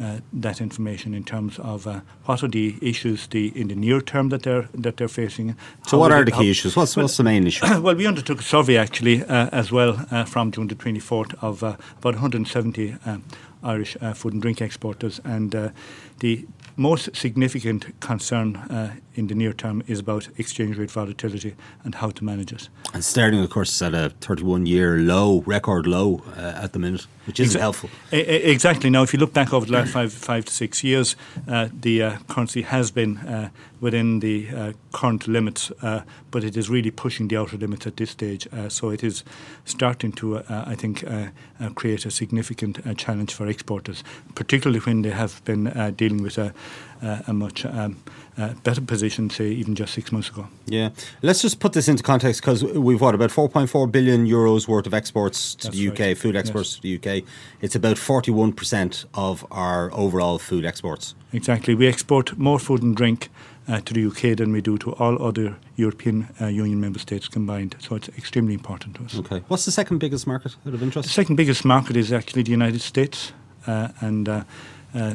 uh, 0.00 0.18
that 0.32 0.60
information 0.60 1.14
in 1.14 1.24
terms 1.24 1.58
of 1.58 1.86
uh, 1.86 2.00
what 2.24 2.42
are 2.42 2.48
the 2.48 2.76
issues 2.80 3.26
the, 3.28 3.48
in 3.58 3.68
the 3.68 3.74
near 3.74 4.00
term 4.00 4.28
that 4.28 4.42
they're 4.42 4.68
that 4.74 4.96
they're 4.96 5.08
facing. 5.08 5.56
So, 5.86 5.98
what 5.98 6.12
are 6.12 6.24
the 6.24 6.30
key 6.30 6.36
how, 6.36 6.42
issues? 6.42 6.76
What's, 6.76 6.96
well, 6.96 7.04
what's 7.04 7.16
the 7.16 7.24
main 7.24 7.46
issue? 7.46 7.66
well, 7.80 7.94
we 7.94 8.06
undertook 8.06 8.40
a 8.40 8.44
survey 8.44 8.76
actually 8.76 9.24
uh, 9.24 9.48
as 9.50 9.72
well 9.72 10.06
uh, 10.10 10.24
from 10.24 10.52
June 10.52 10.68
the 10.68 10.74
24th 10.74 11.34
of 11.42 11.62
uh, 11.62 11.76
about 11.98 12.14
170 12.14 12.96
um, 13.06 13.24
Irish 13.62 13.96
uh, 14.00 14.12
food 14.12 14.34
and 14.34 14.42
drink 14.42 14.62
exporters, 14.62 15.20
and 15.24 15.50
the 16.20 16.46
most 16.78 17.14
significant 17.16 18.00
concern 18.00 18.56
uh, 18.56 18.94
in 19.14 19.26
the 19.26 19.34
near 19.34 19.52
term 19.52 19.82
is 19.88 19.98
about 19.98 20.28
exchange 20.38 20.78
rate 20.78 20.90
volatility 20.90 21.54
and 21.84 21.96
how 21.96 22.10
to 22.10 22.24
manage 22.24 22.52
it. 22.52 22.68
And 22.94 23.04
sterling, 23.04 23.40
of 23.40 23.50
course, 23.50 23.74
is 23.74 23.82
at 23.82 23.94
a 23.94 24.10
31 24.20 24.66
year 24.66 24.98
low, 24.98 25.42
record 25.44 25.86
low 25.86 26.22
uh, 26.36 26.62
at 26.62 26.72
the 26.72 26.78
minute, 26.78 27.06
which 27.26 27.40
isn't 27.40 27.58
Exa- 27.58 27.60
helpful. 27.60 27.90
exactly. 28.12 28.90
Now, 28.90 29.02
if 29.02 29.12
you 29.12 29.18
look 29.18 29.32
back 29.32 29.52
over 29.52 29.66
the 29.66 29.72
last 29.72 29.92
five, 29.92 30.12
five 30.12 30.44
to 30.44 30.52
six 30.52 30.84
years, 30.84 31.16
uh, 31.48 31.68
the 31.80 32.02
uh, 32.02 32.16
currency 32.28 32.62
has 32.62 32.90
been 32.92 33.18
uh, 33.18 33.50
within 33.80 34.20
the 34.20 34.48
uh, 34.50 34.72
current 34.92 35.28
limits, 35.28 35.70
but 36.30 36.44
it 36.44 36.56
is 36.56 36.68
really 36.68 36.90
pushing 36.90 37.28
the 37.28 37.36
outer 37.36 37.56
limits 37.56 37.86
at 37.86 37.96
this 37.96 38.10
stage. 38.10 38.48
so 38.68 38.90
it 38.90 39.02
is 39.02 39.24
starting 39.64 40.12
to, 40.12 40.42
I 40.48 40.74
think, 40.74 41.04
create 41.74 42.06
a 42.06 42.10
significant 42.10 42.80
challenge 42.98 43.34
for 43.34 43.46
exporters, 43.46 44.04
particularly 44.34 44.80
when 44.80 45.02
they 45.02 45.10
have 45.10 45.42
been 45.44 45.94
dealing 45.96 46.22
with 46.22 46.38
a 46.38 46.52
uh, 47.02 47.22
a 47.28 47.32
much 47.32 47.64
um, 47.64 47.96
uh, 48.36 48.54
better 48.64 48.80
position, 48.80 49.30
say, 49.30 49.48
even 49.50 49.74
just 49.76 49.94
six 49.94 50.10
months 50.10 50.30
ago. 50.30 50.48
Yeah. 50.66 50.90
Let's 51.22 51.42
just 51.42 51.60
put 51.60 51.72
this 51.72 51.86
into 51.86 52.02
context 52.02 52.40
because 52.40 52.64
we've, 52.64 53.00
what, 53.00 53.14
about 53.14 53.30
4.4 53.30 53.92
billion 53.92 54.26
euros 54.26 54.66
worth 54.66 54.86
of 54.86 54.94
exports 54.94 55.54
to 55.56 55.68
That's 55.68 55.76
the 55.76 55.88
UK, 55.90 55.98
right. 55.98 56.18
food 56.18 56.34
exports 56.34 56.70
yes. 56.70 56.76
to 56.76 56.82
the 56.82 57.18
UK. 57.20 57.24
It's 57.60 57.76
about 57.76 57.96
41% 57.98 59.04
of 59.14 59.46
our 59.50 59.92
overall 59.92 60.38
food 60.38 60.64
exports. 60.64 61.14
Exactly. 61.32 61.74
We 61.74 61.86
export 61.86 62.36
more 62.36 62.58
food 62.58 62.82
and 62.82 62.96
drink 62.96 63.28
uh, 63.68 63.80
to 63.80 63.94
the 63.94 64.06
UK 64.06 64.36
than 64.36 64.52
we 64.52 64.60
do 64.60 64.78
to 64.78 64.92
all 64.94 65.22
other 65.22 65.56
European 65.76 66.28
uh, 66.40 66.46
Union 66.46 66.80
member 66.80 66.98
states 66.98 67.28
combined. 67.28 67.76
So 67.80 67.96
it's 67.96 68.08
extremely 68.10 68.54
important 68.54 68.96
to 68.96 69.04
us. 69.04 69.18
Okay. 69.18 69.42
What's 69.48 69.64
the 69.64 69.70
second 69.70 69.98
biggest 69.98 70.26
market 70.26 70.56
out 70.66 70.74
of 70.74 70.82
interest? 70.82 71.08
The 71.08 71.12
second 71.12 71.36
biggest 71.36 71.64
market 71.64 71.96
is 71.96 72.12
actually 72.12 72.42
the 72.42 72.50
United 72.50 72.80
States. 72.80 73.32
Uh, 73.66 73.88
and 74.00 74.28
uh, 74.28 74.44
uh, 74.94 75.14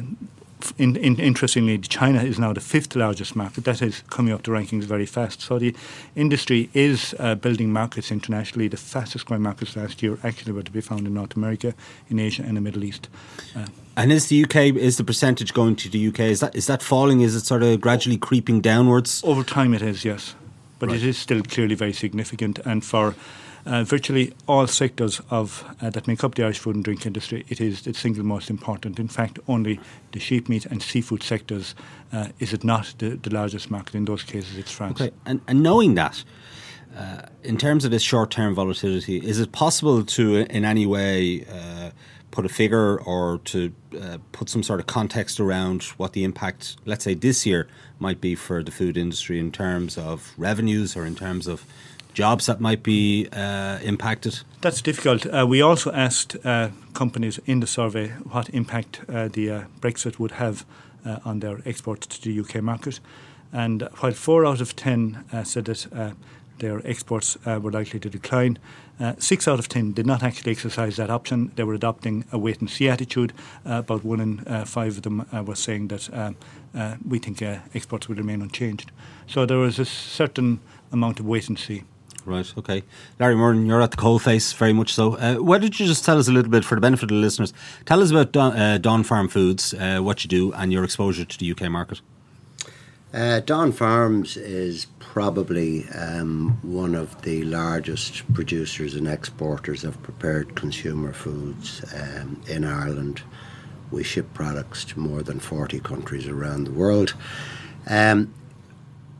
in, 0.78 0.96
in, 0.96 1.18
interestingly, 1.18 1.78
China 1.78 2.22
is 2.22 2.38
now 2.38 2.52
the 2.52 2.60
fifth 2.60 2.94
largest 2.96 3.36
market. 3.36 3.64
That 3.64 3.82
is 3.82 4.02
coming 4.10 4.32
up 4.32 4.44
the 4.44 4.52
rankings 4.52 4.84
very 4.84 5.06
fast. 5.06 5.40
So 5.40 5.58
the 5.58 5.74
industry 6.14 6.70
is 6.72 7.14
uh, 7.18 7.34
building 7.34 7.72
markets 7.72 8.10
internationally. 8.10 8.68
The 8.68 8.76
fastest 8.76 9.26
growing 9.26 9.42
markets 9.42 9.76
last 9.76 10.02
year 10.02 10.18
actually 10.22 10.52
were 10.52 10.62
to 10.62 10.70
be 10.70 10.80
found 10.80 11.06
in 11.06 11.14
North 11.14 11.36
America, 11.36 11.74
in 12.08 12.18
Asia, 12.18 12.44
and 12.44 12.56
the 12.56 12.60
Middle 12.60 12.84
East. 12.84 13.08
Uh, 13.56 13.66
and 13.96 14.12
is 14.12 14.28
the 14.28 14.44
UK 14.44 14.56
is 14.76 14.96
the 14.96 15.04
percentage 15.04 15.54
going 15.54 15.76
to 15.76 15.88
the 15.88 16.08
UK? 16.08 16.20
Is 16.20 16.40
that 16.40 16.54
is 16.54 16.66
that 16.66 16.82
falling? 16.82 17.20
Is 17.20 17.34
it 17.34 17.44
sort 17.44 17.62
of 17.62 17.80
gradually 17.80 18.16
creeping 18.16 18.60
downwards? 18.60 19.22
Over 19.24 19.44
time, 19.44 19.74
it 19.74 19.82
is 19.82 20.04
yes, 20.04 20.34
but 20.78 20.88
right. 20.88 20.96
it 20.96 21.04
is 21.04 21.18
still 21.18 21.42
clearly 21.42 21.74
very 21.74 21.92
significant. 21.92 22.58
And 22.64 22.84
for 22.84 23.14
uh, 23.66 23.84
virtually 23.84 24.32
all 24.46 24.66
sectors 24.66 25.20
of 25.30 25.64
uh, 25.80 25.90
that 25.90 26.06
make 26.06 26.24
up 26.24 26.34
the 26.34 26.44
Irish 26.44 26.58
food 26.58 26.74
and 26.74 26.84
drink 26.84 27.06
industry, 27.06 27.44
it 27.48 27.60
is 27.60 27.82
the 27.82 27.94
single 27.94 28.24
most 28.24 28.50
important. 28.50 28.98
In 28.98 29.08
fact, 29.08 29.38
only 29.48 29.80
the 30.12 30.20
sheep 30.20 30.48
meat 30.48 30.66
and 30.66 30.82
seafood 30.82 31.22
sectors 31.22 31.74
uh, 32.12 32.28
is 32.38 32.52
it 32.52 32.64
not 32.64 32.94
the, 32.98 33.10
the, 33.10 33.30
largest 33.30 33.70
market. 33.70 33.94
In 33.94 34.04
those 34.04 34.22
cases, 34.22 34.58
it's 34.58 34.70
France. 34.70 35.00
Okay, 35.00 35.14
and, 35.26 35.40
and 35.48 35.62
knowing 35.62 35.94
that. 35.94 36.24
Uh, 36.96 37.22
in 37.42 37.56
terms 37.58 37.84
of 37.84 37.90
this 37.90 38.02
short-term 38.02 38.54
volatility, 38.54 39.16
is 39.16 39.40
it 39.40 39.50
possible 39.50 40.04
to, 40.04 40.36
in 40.36 40.64
any 40.64 40.86
way, 40.86 41.44
uh, 41.52 41.90
put 42.34 42.44
a 42.44 42.48
figure 42.48 42.98
or 42.98 43.38
to 43.44 43.72
uh, 44.00 44.18
put 44.32 44.48
some 44.48 44.62
sort 44.62 44.80
of 44.80 44.86
context 44.86 45.38
around 45.38 45.84
what 45.98 46.12
the 46.14 46.24
impact, 46.24 46.76
let's 46.84 47.04
say 47.04 47.14
this 47.14 47.46
year, 47.46 47.68
might 48.00 48.20
be 48.20 48.34
for 48.34 48.60
the 48.62 48.72
food 48.72 48.96
industry 48.96 49.38
in 49.38 49.52
terms 49.52 49.96
of 49.96 50.32
revenues 50.36 50.96
or 50.96 51.06
in 51.06 51.14
terms 51.14 51.46
of 51.46 51.64
jobs 52.12 52.46
that 52.46 52.60
might 52.60 52.82
be 52.82 53.28
uh, 53.32 53.78
impacted? 53.84 54.40
That's 54.62 54.82
difficult. 54.82 55.26
Uh, 55.26 55.46
we 55.48 55.62
also 55.62 55.92
asked 55.92 56.36
uh, 56.44 56.70
companies 56.92 57.38
in 57.46 57.60
the 57.60 57.68
survey 57.68 58.08
what 58.32 58.48
impact 58.50 59.02
uh, 59.08 59.28
the 59.28 59.50
uh, 59.50 59.64
Brexit 59.80 60.18
would 60.18 60.32
have 60.32 60.66
on 61.24 61.40
their 61.40 61.60
exports 61.66 62.06
to 62.06 62.20
the 62.22 62.40
UK 62.40 62.62
market. 62.62 62.98
And 63.52 63.82
while 64.00 64.14
four 64.14 64.46
out 64.46 64.62
of 64.62 64.74
ten 64.74 65.22
said 65.44 65.66
that 65.66 66.14
their 66.58 66.86
exports 66.86 67.36
were 67.44 67.70
likely 67.70 68.00
to 68.00 68.08
decline, 68.08 68.58
six 69.18 69.48
out 69.48 69.58
of 69.58 69.68
ten 69.68 69.92
did 69.92 70.06
not 70.06 70.22
actually 70.22 70.52
exercise 70.52 70.96
that 70.96 71.10
option. 71.10 71.52
They 71.56 71.64
were 71.64 71.74
adopting 71.74 72.24
a 72.32 72.38
wait 72.38 72.60
and 72.60 72.70
see 72.70 72.88
attitude. 72.88 73.32
about 73.64 74.04
one 74.04 74.20
in 74.20 74.38
five 74.64 74.96
of 74.96 75.02
them 75.02 75.26
were 75.46 75.56
saying 75.56 75.88
that 75.88 76.34
we 77.06 77.18
think 77.18 77.42
exports 77.74 78.08
will 78.08 78.16
remain 78.16 78.42
unchanged. 78.42 78.92
So 79.26 79.46
there 79.46 79.58
was 79.58 79.78
a 79.78 79.84
certain 79.84 80.60
amount 80.92 81.20
of 81.20 81.26
wait 81.26 81.48
and 81.48 81.58
see. 81.58 81.82
Right, 82.26 82.50
okay. 82.56 82.82
Larry 83.20 83.34
Murrin, 83.34 83.66
you're 83.66 83.82
at 83.82 83.90
the 83.90 83.98
coalface, 83.98 84.54
very 84.54 84.72
much 84.72 84.94
so. 84.94 85.16
Uh, 85.16 85.34
why 85.36 85.58
don't 85.58 85.78
you 85.78 85.86
just 85.86 86.06
tell 86.06 86.18
us 86.18 86.26
a 86.26 86.32
little 86.32 86.50
bit, 86.50 86.64
for 86.64 86.74
the 86.74 86.80
benefit 86.80 87.04
of 87.04 87.08
the 87.10 87.14
listeners, 87.16 87.52
tell 87.84 88.02
us 88.02 88.10
about 88.10 88.32
Dawn, 88.32 88.56
uh, 88.56 88.78
Dawn 88.78 89.02
Farm 89.02 89.28
Foods, 89.28 89.74
uh, 89.74 89.98
what 89.98 90.24
you 90.24 90.28
do, 90.28 90.52
and 90.54 90.72
your 90.72 90.84
exposure 90.84 91.26
to 91.26 91.38
the 91.38 91.50
UK 91.50 91.70
market? 91.70 92.00
Uh, 93.12 93.40
Dawn 93.40 93.72
Farms 93.72 94.38
is 94.38 94.86
probably 95.14 95.88
um, 95.90 96.58
one 96.62 96.92
of 96.92 97.22
the 97.22 97.44
largest 97.44 98.24
producers 98.34 98.96
and 98.96 99.06
exporters 99.06 99.84
of 99.84 100.02
prepared 100.02 100.56
consumer 100.56 101.12
foods 101.12 101.84
um, 101.94 102.42
in 102.48 102.64
Ireland. 102.64 103.22
We 103.92 104.02
ship 104.02 104.34
products 104.34 104.84
to 104.86 104.98
more 104.98 105.22
than 105.22 105.38
40 105.38 105.78
countries 105.78 106.26
around 106.26 106.64
the 106.64 106.72
world. 106.72 107.14
Um, 107.88 108.34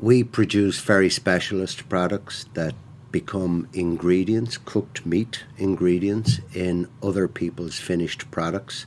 we 0.00 0.24
produce 0.24 0.80
very 0.80 1.08
specialist 1.08 1.88
products 1.88 2.46
that 2.54 2.74
become 3.12 3.68
ingredients, 3.72 4.58
cooked 4.58 5.06
meat 5.06 5.44
ingredients 5.58 6.40
in 6.52 6.88
other 7.04 7.28
people's 7.28 7.78
finished 7.78 8.28
products, 8.32 8.86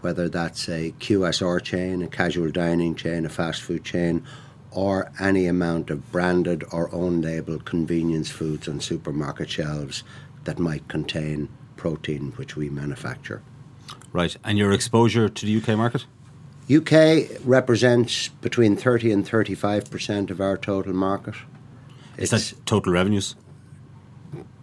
whether 0.00 0.28
that's 0.28 0.68
a 0.68 0.92
QSR 0.98 1.62
chain, 1.62 2.02
a 2.02 2.08
casual 2.08 2.50
dining 2.50 2.96
chain, 2.96 3.24
a 3.24 3.28
fast 3.28 3.62
food 3.62 3.84
chain, 3.84 4.26
or 4.70 5.10
any 5.20 5.46
amount 5.46 5.90
of 5.90 6.10
branded 6.12 6.64
or 6.72 6.92
own 6.94 7.20
label 7.20 7.58
convenience 7.58 8.30
foods 8.30 8.68
on 8.68 8.80
supermarket 8.80 9.50
shelves 9.50 10.02
that 10.44 10.58
might 10.58 10.86
contain 10.88 11.48
protein 11.76 12.32
which 12.36 12.56
we 12.56 12.68
manufacture. 12.68 13.42
Right, 14.12 14.36
and 14.44 14.58
your 14.58 14.72
exposure 14.72 15.28
to 15.28 15.46
the 15.46 15.56
UK 15.56 15.76
market? 15.76 16.06
UK 16.70 17.40
represents 17.44 18.28
between 18.28 18.76
30 18.76 19.12
and 19.12 19.26
35% 19.26 20.30
of 20.30 20.40
our 20.40 20.56
total 20.56 20.92
market. 20.92 21.34
Is 22.16 22.32
it's, 22.32 22.50
that 22.50 22.66
total 22.66 22.92
revenues? 22.92 23.34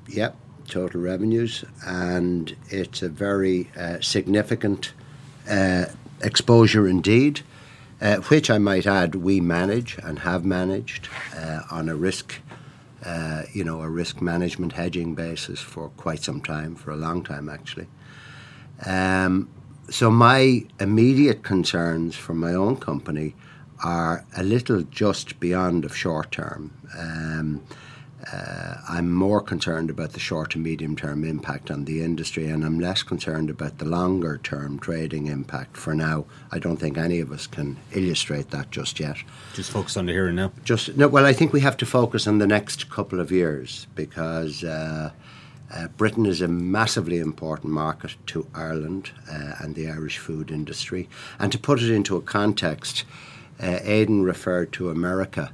Yep, 0.08 0.38
total 0.67 1.02
revenues, 1.02 1.65
and 1.86 2.56
it's 2.70 3.02
a 3.02 3.10
very 3.10 3.70
uh, 3.78 4.00
significant 4.00 4.93
uh, 5.50 5.86
exposure 6.22 6.88
indeed. 6.88 7.41
Uh, 7.99 8.17
which 8.17 8.51
I 8.51 8.60
might 8.60 8.86
add, 8.86 9.15
we 9.15 9.41
manage 9.41 9.97
and 10.03 10.19
have 10.19 10.45
managed 10.45 11.10
uh, 11.36 11.62
on 11.71 11.89
a 11.89 11.95
risk, 11.95 12.36
uh, 13.03 13.43
you 13.53 13.63
know, 13.63 13.81
a 13.81 13.89
risk 13.89 14.21
management 14.21 14.73
hedging 14.73 15.15
basis 15.15 15.60
for 15.60 15.89
quite 15.89 16.21
some 16.21 16.39
time, 16.41 16.75
for 16.75 16.91
a 16.91 16.95
long 16.95 17.23
time 17.23 17.49
actually. 17.49 17.88
Um, 18.86 19.49
so 19.89 20.12
my 20.12 20.63
immediate 20.79 21.41
concerns 21.41 22.15
for 22.15 22.36
my 22.36 22.53
own 22.53 22.75
company 22.77 23.33
are 23.83 24.25
a 24.36 24.43
little 24.43 24.81
just 24.83 25.39
beyond 25.39 25.86
of 25.86 25.95
short 25.95 26.31
term. 26.31 26.73
Um, 26.97 27.63
uh, 28.33 28.75
I'm 28.89 29.11
more 29.11 29.41
concerned 29.41 29.89
about 29.89 30.13
the 30.13 30.19
short 30.19 30.51
to 30.51 30.59
medium 30.59 30.95
term 30.95 31.23
impact 31.23 31.71
on 31.71 31.85
the 31.85 32.03
industry, 32.03 32.47
and 32.47 32.65
I'm 32.65 32.79
less 32.79 33.03
concerned 33.03 33.49
about 33.49 33.77
the 33.77 33.85
longer 33.85 34.37
term 34.37 34.79
trading 34.79 35.27
impact. 35.27 35.77
For 35.77 35.95
now, 35.95 36.25
I 36.51 36.59
don't 36.59 36.77
think 36.77 36.97
any 36.97 37.19
of 37.19 37.31
us 37.31 37.47
can 37.47 37.77
illustrate 37.93 38.51
that 38.51 38.69
just 38.71 38.99
yet. 38.99 39.17
Just 39.53 39.71
focus 39.71 39.95
on 39.95 40.07
the 40.07 40.11
here 40.11 40.27
and 40.27 40.35
now. 40.35 40.51
Just 40.63 40.97
no. 40.97 41.07
Well, 41.07 41.25
I 41.25 41.33
think 41.33 41.53
we 41.53 41.61
have 41.61 41.77
to 41.77 41.85
focus 41.85 42.27
on 42.27 42.39
the 42.39 42.47
next 42.47 42.89
couple 42.89 43.19
of 43.19 43.31
years 43.31 43.87
because. 43.95 44.63
Uh, 44.63 45.11
uh, 45.69 45.89
Britain 45.97 46.25
is 46.25 46.41
a 46.41 46.47
massively 46.47 47.19
important 47.19 47.73
market 47.73 48.15
to 48.27 48.47
Ireland 48.55 49.11
uh, 49.29 49.55
and 49.59 49.75
the 49.75 49.89
Irish 49.89 50.17
food 50.17 50.49
industry. 50.49 51.09
And 51.39 51.51
to 51.51 51.59
put 51.59 51.81
it 51.81 51.93
into 51.93 52.15
a 52.15 52.21
context, 52.21 53.03
uh, 53.61 53.79
Aidan 53.83 54.23
referred 54.23 54.71
to 54.73 54.89
America 54.89 55.51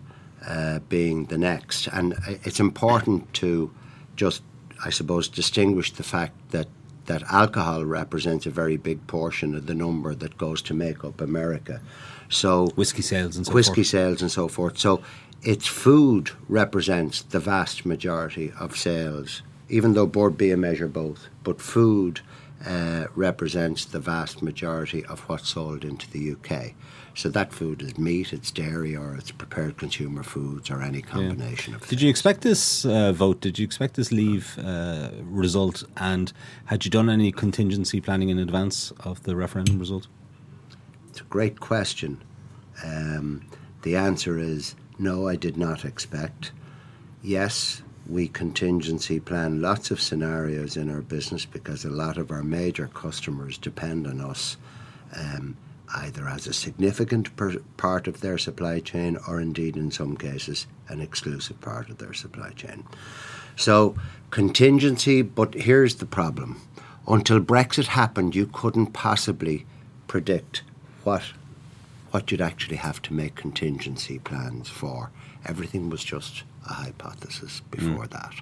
uh, 0.47 0.79
being 0.89 1.25
the 1.25 1.37
next. 1.37 1.87
And 1.87 2.15
it's 2.43 2.59
important 2.59 3.33
to 3.35 3.71
just, 4.15 4.43
I 4.83 4.89
suppose, 4.89 5.27
distinguish 5.27 5.91
the 5.91 6.03
fact 6.03 6.33
that, 6.51 6.67
that 7.05 7.23
alcohol 7.31 7.85
represents 7.85 8.45
a 8.45 8.49
very 8.49 8.77
big 8.77 9.05
portion 9.07 9.55
of 9.55 9.65
the 9.67 9.73
number 9.73 10.15
that 10.15 10.37
goes 10.37 10.61
to 10.63 10.73
make 10.73 11.03
up 11.03 11.21
America. 11.21 11.81
So 12.29 12.67
whiskey 12.75 13.01
sales 13.01 13.37
and 13.37 13.45
so 13.45 13.53
whiskey 13.53 13.83
forth. 13.83 13.87
sales 13.87 14.21
and 14.21 14.31
so 14.31 14.47
forth. 14.47 14.77
So 14.77 15.03
its 15.43 15.67
food 15.67 16.31
represents 16.47 17.21
the 17.21 17.39
vast 17.39 17.85
majority 17.85 18.53
of 18.59 18.77
sales, 18.77 19.41
even 19.69 19.93
though 19.93 20.07
Bord 20.07 20.37
Bia 20.37 20.57
measure 20.57 20.87
both. 20.87 21.27
But 21.43 21.61
food 21.61 22.21
uh, 22.65 23.07
represents 23.15 23.85
the 23.85 23.99
vast 23.99 24.41
majority 24.41 25.05
of 25.05 25.19
what's 25.21 25.49
sold 25.49 25.83
into 25.83 26.09
the 26.11 26.31
UK. 26.31 26.73
So 27.15 27.29
that 27.29 27.53
food 27.53 27.81
is 27.81 27.97
meat, 27.97 28.33
it's 28.33 28.49
dairy, 28.49 28.95
or 28.95 29.15
it's 29.15 29.31
prepared 29.31 29.77
consumer 29.77 30.23
foods, 30.23 30.71
or 30.71 30.81
any 30.81 31.01
combination 31.01 31.73
yeah. 31.73 31.77
of. 31.77 31.87
Did 31.87 32.01
you 32.01 32.09
expect 32.09 32.41
this 32.41 32.85
uh, 32.85 33.11
vote? 33.13 33.39
Did 33.39 33.59
you 33.59 33.65
expect 33.65 33.95
this 33.95 34.11
leave 34.11 34.57
uh, 34.57 35.09
result? 35.21 35.83
And 35.97 36.33
had 36.65 36.85
you 36.85 36.91
done 36.91 37.09
any 37.09 37.31
contingency 37.31 38.01
planning 38.01 38.29
in 38.29 38.39
advance 38.39 38.91
of 39.01 39.23
the 39.23 39.35
referendum 39.35 39.77
result? 39.77 40.07
It's 41.09 41.21
a 41.21 41.25
great 41.25 41.59
question. 41.59 42.23
Um, 42.83 43.45
the 43.83 43.95
answer 43.95 44.39
is 44.39 44.75
no. 44.97 45.27
I 45.27 45.35
did 45.35 45.55
not 45.55 45.85
expect. 45.85 46.51
Yes, 47.21 47.83
we 48.07 48.27
contingency 48.27 49.19
plan 49.19 49.61
lots 49.61 49.91
of 49.91 50.01
scenarios 50.01 50.75
in 50.75 50.89
our 50.89 51.01
business 51.01 51.45
because 51.45 51.85
a 51.85 51.89
lot 51.89 52.17
of 52.17 52.31
our 52.31 52.43
major 52.43 52.87
customers 52.87 53.57
depend 53.57 54.07
on 54.07 54.19
us. 54.19 54.57
Um, 55.15 55.55
either 55.95 56.27
as 56.27 56.47
a 56.47 56.53
significant 56.53 57.35
per- 57.35 57.59
part 57.77 58.07
of 58.07 58.21
their 58.21 58.37
supply 58.37 58.79
chain 58.79 59.17
or 59.27 59.39
indeed 59.39 59.77
in 59.77 59.91
some 59.91 60.17
cases 60.17 60.67
an 60.89 61.01
exclusive 61.01 61.59
part 61.61 61.89
of 61.89 61.97
their 61.97 62.13
supply 62.13 62.49
chain. 62.51 62.83
So, 63.55 63.95
contingency, 64.31 65.21
but 65.21 65.53
here's 65.53 65.95
the 65.95 66.05
problem. 66.05 66.61
Until 67.07 67.39
Brexit 67.39 67.87
happened, 67.87 68.35
you 68.35 68.47
couldn't 68.47 68.87
possibly 68.87 69.65
predict 70.07 70.63
what 71.03 71.23
what 72.11 72.31
you'd 72.31 72.41
actually 72.41 72.77
have 72.77 73.01
to 73.01 73.13
make 73.13 73.33
contingency 73.33 74.19
plans 74.19 74.69
for. 74.69 75.09
Everything 75.45 75.89
was 75.89 76.03
just 76.03 76.43
a 76.69 76.73
hypothesis 76.73 77.61
before 77.71 78.05
mm. 78.05 78.11
that. 78.11 78.33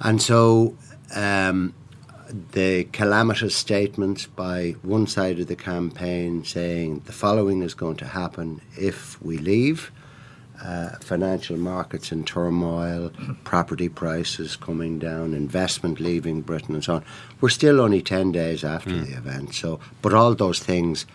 And 0.00 0.20
so 0.20 0.76
um, 1.14 1.72
the 2.30 2.84
calamitous 2.92 3.54
statements 3.54 4.26
by 4.26 4.74
one 4.82 5.06
side 5.06 5.38
of 5.40 5.46
the 5.46 5.56
campaign 5.56 6.44
saying 6.44 7.02
the 7.06 7.12
following 7.12 7.62
is 7.62 7.74
going 7.74 7.96
to 7.96 8.06
happen 8.06 8.60
if 8.78 9.20
we 9.22 9.38
leave. 9.38 9.90
Uh, 10.62 10.90
financial 11.00 11.56
markets 11.56 12.12
in 12.12 12.24
turmoil, 12.24 13.10
property 13.44 13.88
prices 13.88 14.56
coming 14.56 14.98
down, 14.98 15.34
investment 15.34 15.98
leaving 15.98 16.40
Britain, 16.40 16.74
and 16.74 16.84
so 16.84 16.94
on. 16.94 17.04
We're 17.40 17.48
still 17.48 17.80
only 17.80 18.00
10 18.00 18.32
days 18.32 18.62
after 18.62 18.90
mm. 18.90 19.04
the 19.04 19.16
event, 19.16 19.54
so, 19.54 19.80
but 20.00 20.14
all 20.14 20.34
those 20.34 20.60
things, 20.60 21.06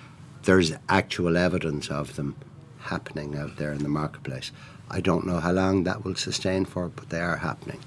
there's 0.44 0.74
actual 0.90 1.38
evidence 1.38 1.90
of 1.90 2.16
them 2.18 2.36
happening 2.80 3.38
out 3.38 3.56
there 3.56 3.72
in 3.72 3.82
the 3.82 3.90
marketplace. 3.90 4.52
I 4.92 5.00
don't 5.00 5.26
know 5.26 5.40
how 5.40 5.54
long 5.54 5.84
that 5.86 6.04
will 6.04 6.16
sustain 6.16 6.66
for, 6.66 6.90
but 6.90 7.10
they 7.10 7.22
are 7.22 7.38
happening 7.38 7.80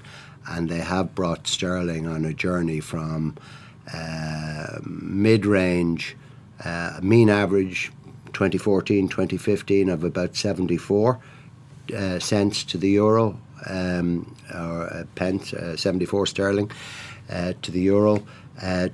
and 0.47 0.69
they 0.69 0.79
have 0.79 1.15
brought 1.15 1.47
sterling 1.47 2.07
on 2.07 2.25
a 2.25 2.33
journey 2.33 2.79
from 2.79 3.35
uh, 3.93 4.79
mid 4.85 5.45
range, 5.45 6.15
uh, 6.63 6.99
mean 7.01 7.29
average 7.29 7.91
2014 8.33 9.07
2015 9.07 9.89
of 9.89 10.03
about 10.03 10.35
74 10.35 11.19
uh, 11.95 12.19
cents 12.19 12.63
to 12.63 12.77
the 12.77 12.89
euro, 12.89 13.39
um, 13.69 14.35
or 14.53 14.93
uh, 14.93 15.03
pence, 15.15 15.53
uh, 15.53 15.77
74 15.77 16.25
sterling 16.27 16.71
uh, 17.29 17.53
to 17.61 17.71
the 17.71 17.81
euro, 17.81 18.23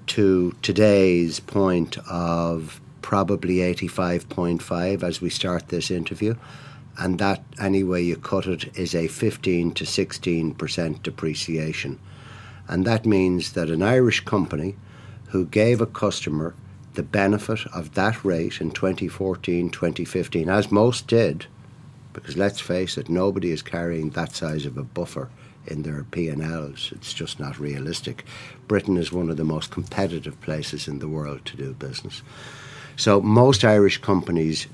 to 0.07 0.55
today's 0.61 1.39
point 1.39 1.97
of 2.09 2.81
probably 3.01 3.57
85.5 3.57 5.03
as 5.03 5.21
we 5.21 5.29
start 5.29 5.69
this 5.69 5.89
interview 5.89 6.35
and 6.99 7.17
that, 7.19 7.43
any 7.59 7.83
way 7.83 8.01
you 8.01 8.17
cut 8.17 8.45
it, 8.45 8.77
is 8.77 8.93
a 8.93 9.07
15 9.07 9.71
to 9.71 9.85
16% 9.85 11.03
depreciation. 11.03 11.97
And 12.67 12.85
that 12.85 13.05
means 13.05 13.53
that 13.53 13.69
an 13.69 13.81
Irish 13.81 14.19
company 14.25 14.75
who 15.29 15.45
gave 15.45 15.79
a 15.79 15.85
customer 15.85 16.53
the 16.95 17.03
benefit 17.03 17.65
of 17.73 17.93
that 17.93 18.25
rate 18.25 18.59
in 18.59 18.71
2014, 18.71 19.69
2015, 19.69 20.49
as 20.49 20.71
most 20.71 21.07
did, 21.07 21.45
because 22.11 22.35
let's 22.35 22.59
face 22.59 22.97
it, 22.97 23.09
nobody 23.09 23.51
is 23.51 23.61
carrying 23.61 24.09
that 24.09 24.35
size 24.35 24.65
of 24.65 24.77
a 24.77 24.83
buffer 24.83 25.29
in 25.67 25.83
their 25.83 26.03
P&Ls. 26.11 26.91
It's 26.91 27.13
just 27.13 27.39
not 27.39 27.59
realistic. 27.59 28.25
Britain 28.67 28.97
is 28.97 29.11
one 29.11 29.29
of 29.29 29.37
the 29.37 29.45
most 29.45 29.71
competitive 29.71 30.39
places 30.41 30.87
in 30.87 30.99
the 30.99 31.07
world 31.07 31.45
to 31.45 31.55
do 31.55 31.73
business. 31.73 32.21
So 32.95 33.21
most 33.21 33.63
Irish 33.63 33.99
companies 33.99 34.67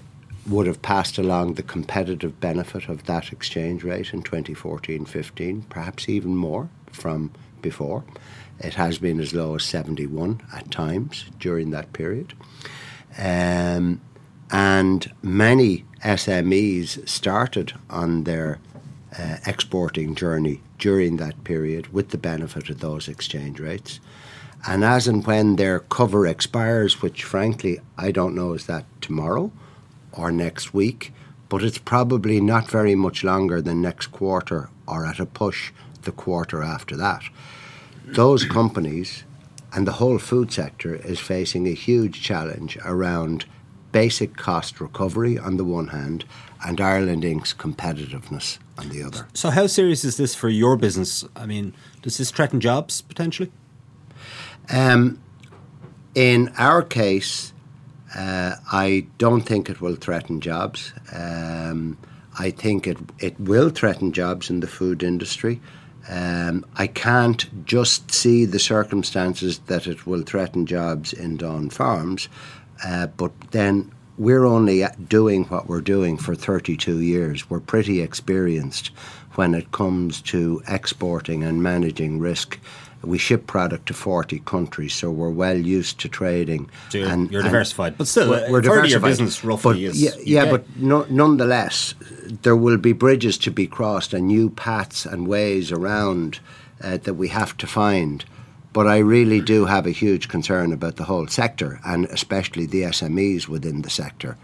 would 0.47 0.67
have 0.67 0.81
passed 0.81 1.17
along 1.17 1.53
the 1.53 1.63
competitive 1.63 2.39
benefit 2.39 2.87
of 2.87 3.05
that 3.05 3.31
exchange 3.31 3.83
rate 3.83 4.13
in 4.13 4.21
2014 4.21 5.05
15, 5.05 5.61
perhaps 5.63 6.07
even 6.07 6.35
more 6.35 6.69
from 6.91 7.31
before. 7.61 8.03
It 8.59 8.75
has 8.75 8.99
been 8.99 9.19
as 9.19 9.33
low 9.33 9.55
as 9.55 9.63
71 9.63 10.41
at 10.53 10.71
times 10.71 11.25
during 11.39 11.71
that 11.71 11.93
period. 11.93 12.33
Um, 13.17 14.01
and 14.51 15.11
many 15.21 15.85
SMEs 16.03 17.07
started 17.09 17.73
on 17.89 18.23
their 18.23 18.59
uh, 19.17 19.37
exporting 19.45 20.13
journey 20.13 20.61
during 20.77 21.17
that 21.17 21.43
period 21.43 21.91
with 21.93 22.09
the 22.09 22.17
benefit 22.17 22.69
of 22.69 22.79
those 22.79 23.07
exchange 23.07 23.59
rates. 23.59 23.99
And 24.67 24.83
as 24.83 25.07
and 25.07 25.25
when 25.25 25.55
their 25.55 25.79
cover 25.79 26.27
expires, 26.27 27.01
which 27.01 27.23
frankly 27.23 27.79
I 27.97 28.11
don't 28.11 28.35
know 28.35 28.53
is 28.53 28.67
that 28.67 28.85
tomorrow 29.01 29.51
or 30.17 30.31
next 30.31 30.73
week, 30.73 31.13
but 31.49 31.63
it's 31.63 31.77
probably 31.77 32.41
not 32.41 32.69
very 32.69 32.95
much 32.95 33.23
longer 33.23 33.61
than 33.61 33.81
next 33.81 34.07
quarter 34.07 34.69
or 34.87 35.05
at 35.05 35.19
a 35.19 35.25
push 35.25 35.71
the 36.03 36.11
quarter 36.11 36.63
after 36.63 36.95
that. 36.95 37.23
Those 38.05 38.45
companies 38.45 39.23
and 39.73 39.87
the 39.87 39.93
whole 39.93 40.19
food 40.19 40.51
sector 40.51 40.95
is 40.95 41.19
facing 41.19 41.67
a 41.67 41.73
huge 41.73 42.21
challenge 42.21 42.77
around 42.85 43.45
basic 43.91 44.35
cost 44.35 44.79
recovery 44.79 45.37
on 45.37 45.57
the 45.57 45.63
one 45.63 45.87
hand 45.87 46.25
and 46.65 46.79
Ireland 46.79 47.23
Inc.'s 47.23 47.53
competitiveness 47.53 48.57
on 48.77 48.89
the 48.89 49.03
other. 49.03 49.27
So, 49.33 49.49
how 49.49 49.67
serious 49.67 50.03
is 50.03 50.17
this 50.17 50.35
for 50.35 50.49
your 50.49 50.77
business? 50.77 51.23
I 51.35 51.45
mean, 51.45 51.73
does 52.01 52.17
this 52.17 52.31
threaten 52.31 52.59
jobs 52.59 53.01
potentially? 53.01 53.51
Um, 54.69 55.21
in 56.13 56.51
our 56.57 56.81
case, 56.81 57.53
uh, 58.15 58.55
I 58.71 59.07
don't 59.17 59.41
think 59.41 59.69
it 59.69 59.81
will 59.81 59.95
threaten 59.95 60.39
jobs. 60.39 60.93
Um, 61.13 61.97
I 62.39 62.51
think 62.51 62.87
it 62.87 62.97
it 63.19 63.39
will 63.39 63.69
threaten 63.69 64.11
jobs 64.13 64.49
in 64.49 64.61
the 64.61 64.67
food 64.67 65.03
industry. 65.03 65.61
Um, 66.07 66.65
I 66.75 66.87
can't 66.87 67.65
just 67.65 68.11
see 68.11 68.45
the 68.45 68.59
circumstances 68.59 69.59
that 69.67 69.87
it 69.87 70.05
will 70.05 70.21
threaten 70.21 70.65
jobs 70.65 71.13
in 71.13 71.37
Dawn 71.37 71.69
Farms, 71.69 72.29
uh, 72.83 73.07
but 73.07 73.31
then 73.51 73.91
we're 74.17 74.45
only 74.45 74.85
doing 75.09 75.45
what 75.45 75.67
we're 75.67 75.81
doing 75.81 76.17
for 76.17 76.35
32 76.35 77.01
years. 77.01 77.49
We're 77.49 77.59
pretty 77.59 78.01
experienced 78.01 78.91
when 79.33 79.53
it 79.53 79.71
comes 79.71 80.21
to 80.21 80.61
exporting 80.67 81.43
and 81.43 81.61
managing 81.61 82.19
risk 82.19 82.59
we 83.07 83.17
ship 83.17 83.47
product 83.47 83.87
to 83.87 83.93
40 83.93 84.39
countries, 84.39 84.93
so 84.93 85.11
we're 85.11 85.29
well 85.29 85.57
used 85.57 85.99
to 86.01 86.09
trading. 86.09 86.69
So 86.89 86.99
you're, 86.99 87.09
and, 87.09 87.31
you're 87.31 87.43
diversified, 87.43 87.97
but 87.97 88.07
still, 88.07 88.29
we're, 88.29 88.51
we're 88.51 88.61
diversified. 88.61 89.09
Business 89.09 89.43
roughly 89.43 89.87
but. 89.87 89.95
Yeah, 89.95 90.11
yeah 90.23 90.49
but 90.49 90.63
no, 90.77 91.05
nonetheless, 91.09 91.95
there 92.43 92.55
will 92.55 92.77
be 92.77 92.93
bridges 92.93 93.37
to 93.39 93.51
be 93.51 93.67
crossed 93.67 94.13
and 94.13 94.27
new 94.27 94.49
paths 94.49 95.05
and 95.05 95.27
ways 95.27 95.71
around 95.71 96.39
uh, 96.81 96.97
that 96.97 97.15
we 97.15 97.29
have 97.29 97.55
to 97.57 97.67
find. 97.67 98.25
But 98.73 98.87
I 98.87 98.97
really 98.97 99.39
do 99.39 99.65
have 99.65 99.85
a 99.85 99.91
huge 99.91 100.27
concern 100.27 100.73
about 100.73 100.97
the 100.97 101.05
whole 101.05 101.27
sector 101.27 101.79
and 101.85 102.05
especially 102.05 102.65
the 102.65 102.83
SMEs 102.83 103.47
within 103.47 103.83
the 103.83 103.89
sector. 103.89 104.37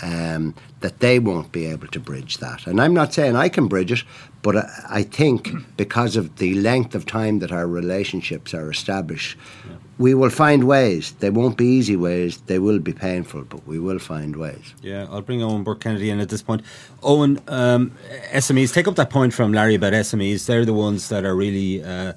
Um, 0.00 0.54
that 0.80 1.00
they 1.00 1.18
won't 1.18 1.52
be 1.52 1.66
able 1.66 1.86
to 1.88 2.00
bridge 2.00 2.38
that. 2.38 2.66
And 2.66 2.80
I'm 2.80 2.94
not 2.94 3.12
saying 3.12 3.36
I 3.36 3.50
can 3.50 3.68
bridge 3.68 3.92
it, 3.92 4.04
but 4.42 4.56
I, 4.56 4.84
I 4.88 5.02
think 5.04 5.50
because 5.76 6.16
of 6.16 6.36
the 6.36 6.54
length 6.54 6.94
of 6.94 7.06
time 7.06 7.38
that 7.38 7.52
our 7.52 7.66
relationships 7.66 8.52
are 8.52 8.70
established, 8.70 9.38
yeah. 9.66 9.76
we 9.98 10.14
will 10.14 10.30
find 10.30 10.64
ways. 10.64 11.12
They 11.12 11.30
won't 11.30 11.56
be 11.56 11.64
easy 11.64 11.96
ways, 11.96 12.40
they 12.42 12.58
will 12.58 12.80
be 12.80 12.92
painful, 12.92 13.42
but 13.44 13.66
we 13.66 13.78
will 13.78 13.98
find 13.98 14.36
ways. 14.36 14.74
Yeah, 14.82 15.06
I'll 15.10 15.22
bring 15.22 15.40
Eoin 15.40 15.64
Burke 15.64 15.80
Kennedy 15.80 16.10
in 16.10 16.20
at 16.20 16.28
this 16.28 16.42
point. 16.42 16.62
Eoin, 17.02 17.40
um, 17.50 17.92
SMEs, 18.32 18.74
take 18.74 18.88
up 18.88 18.96
that 18.96 19.10
point 19.10 19.32
from 19.32 19.52
Larry 19.52 19.76
about 19.76 19.92
SMEs. 19.92 20.46
They're 20.46 20.64
the 20.64 20.74
ones 20.74 21.08
that 21.08 21.24
are 21.24 21.34
really. 21.34 21.82
Uh, 21.82 22.14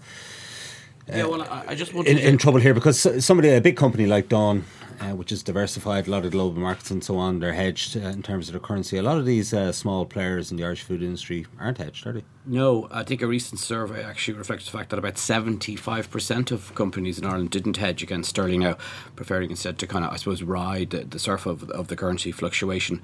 yeah, 1.08 1.26
well, 1.26 1.44
I, 1.44 1.66
I 1.68 1.76
just 1.76 1.94
want 1.94 2.08
in, 2.08 2.18
in, 2.18 2.40
trouble 2.40 2.60
here 2.60 2.74
because 2.74 3.24
somebody, 3.24 3.50
a 3.50 3.62
big 3.62 3.78
company 3.78 4.08
like 4.08 4.28
Dawn, 4.28 4.64
uh, 5.00 5.16
which 5.16 5.32
is 5.32 5.44
diversified, 5.44 6.08
a 6.08 6.12
lot 6.12 6.26
of 6.26 6.32
global 6.32 6.60
markets 6.60 6.92
and 6.92 7.04
so 7.04 7.18
on, 7.18 7.40
they're 7.40 7.54
hedged 7.54 7.96
uh, 7.98 8.02
in 8.02 8.24
terms 8.24 8.48
of 8.48 8.54
their 8.54 8.60
currency. 8.60 8.98
A 8.98 9.04
lot 9.04 9.18
of 9.18 9.26
these 9.26 9.54
uh, 9.54 9.72
small 9.72 10.06
players 10.06 10.52
in 10.52 10.58
the 10.58 10.64
Irish 10.64 10.84
food 10.84 11.02
industry 11.02 11.46
aren't 11.60 11.78
hedged, 11.78 12.06
are 12.08 12.14
they? 12.14 12.24
No, 12.46 12.88
I 12.92 13.04
think 13.04 13.22
a 13.22 13.28
recent 13.28 13.60
survey 13.60 14.04
actually 14.04 14.38
reflects 14.38 14.66
the 14.66 14.72
fact 14.72 14.90
that 14.92 15.00
about 15.00 15.16
75% 15.16 16.52
of 16.52 16.74
companies 16.76 17.18
in 17.18 17.26
Ireland 17.26 17.50
didn't 17.50 17.78
hedge 17.78 18.04
against 18.04 18.30
sterling 18.30 18.62
now, 18.62 18.78
preferring 19.16 19.50
instead 19.50 19.80
to 19.80 19.88
kind 19.88 20.06
of, 20.06 20.14
I 20.14 20.18
suppose, 20.18 20.44
ride 20.44 20.92
the, 20.92 21.06
the 21.06 21.20
surf 21.20 21.46
of, 21.46 21.70
of 21.72 21.88
the 21.88 21.96
currency 21.96 22.32
fluctuation. 22.32 23.02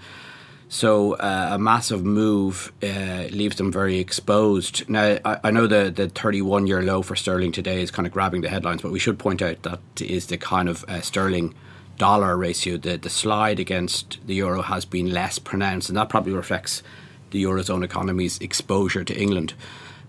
So 0.73 1.15
uh, 1.15 1.49
a 1.51 1.59
massive 1.59 2.05
move 2.05 2.71
uh, 2.81 3.27
leaves 3.29 3.57
them 3.57 3.73
very 3.73 3.99
exposed. 3.99 4.87
Now 4.87 5.17
I, 5.25 5.37
I, 5.43 5.51
know 5.51 5.67
the 5.67 5.91
the 5.91 6.07
31 6.07 6.65
year 6.65 6.81
low 6.81 7.01
for 7.01 7.17
sterling 7.17 7.51
today 7.51 7.81
is 7.81 7.91
kind 7.91 8.07
of 8.07 8.13
grabbing 8.13 8.39
the 8.39 8.47
headlines, 8.47 8.81
but 8.81 8.89
we 8.89 8.97
should 8.97 9.19
point 9.19 9.41
out 9.41 9.63
that 9.63 9.81
is 9.99 10.27
the 10.27 10.37
kind 10.37 10.69
of 10.69 10.85
uh, 10.87 11.01
sterling 11.01 11.53
dollar 12.01 12.33
ratio. 12.47 12.77
The 12.77 12.97
the 12.97 13.09
slide 13.09 13.59
against 13.61 14.19
the 14.27 14.35
euro 14.43 14.61
has 14.61 14.85
been 14.85 15.07
less 15.13 15.39
pronounced, 15.39 15.89
and 15.89 15.97
that 15.97 16.09
probably 16.09 16.33
reflects 16.33 16.83
the 17.31 17.43
eurozone 17.45 17.85
economy's 17.85 18.39
exposure 18.39 19.03
to 19.05 19.13
England 19.13 19.53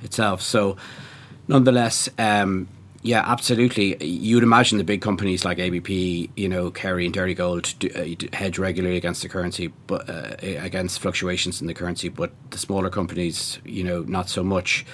itself. 0.02 0.40
So 0.40 0.76
nonetheless. 1.48 2.08
Um, 2.18 2.68
yeah, 3.04 3.24
absolutely. 3.26 3.96
You'd 3.98 4.44
imagine 4.44 4.78
the 4.78 4.84
big 4.84 5.02
companies 5.02 5.44
like 5.44 5.58
ABP, 5.58 6.30
you 6.36 6.48
know, 6.48 6.70
Kerry 6.70 7.04
and 7.04 7.14
Dairygold 7.14 7.76
do, 7.80 7.88
uh, 7.88 8.36
hedge 8.36 8.60
regularly 8.60 8.96
against 8.96 9.22
the 9.22 9.28
currency, 9.28 9.72
but 9.88 10.08
uh, 10.08 10.36
against 10.40 11.00
fluctuations 11.00 11.60
in 11.60 11.66
the 11.66 11.74
currency. 11.74 12.08
But 12.10 12.30
the 12.50 12.58
smaller 12.58 12.90
companies, 12.90 13.58
you 13.64 13.82
know, 13.82 14.04
not 14.06 14.28
so 14.28 14.44
much. 14.44 14.86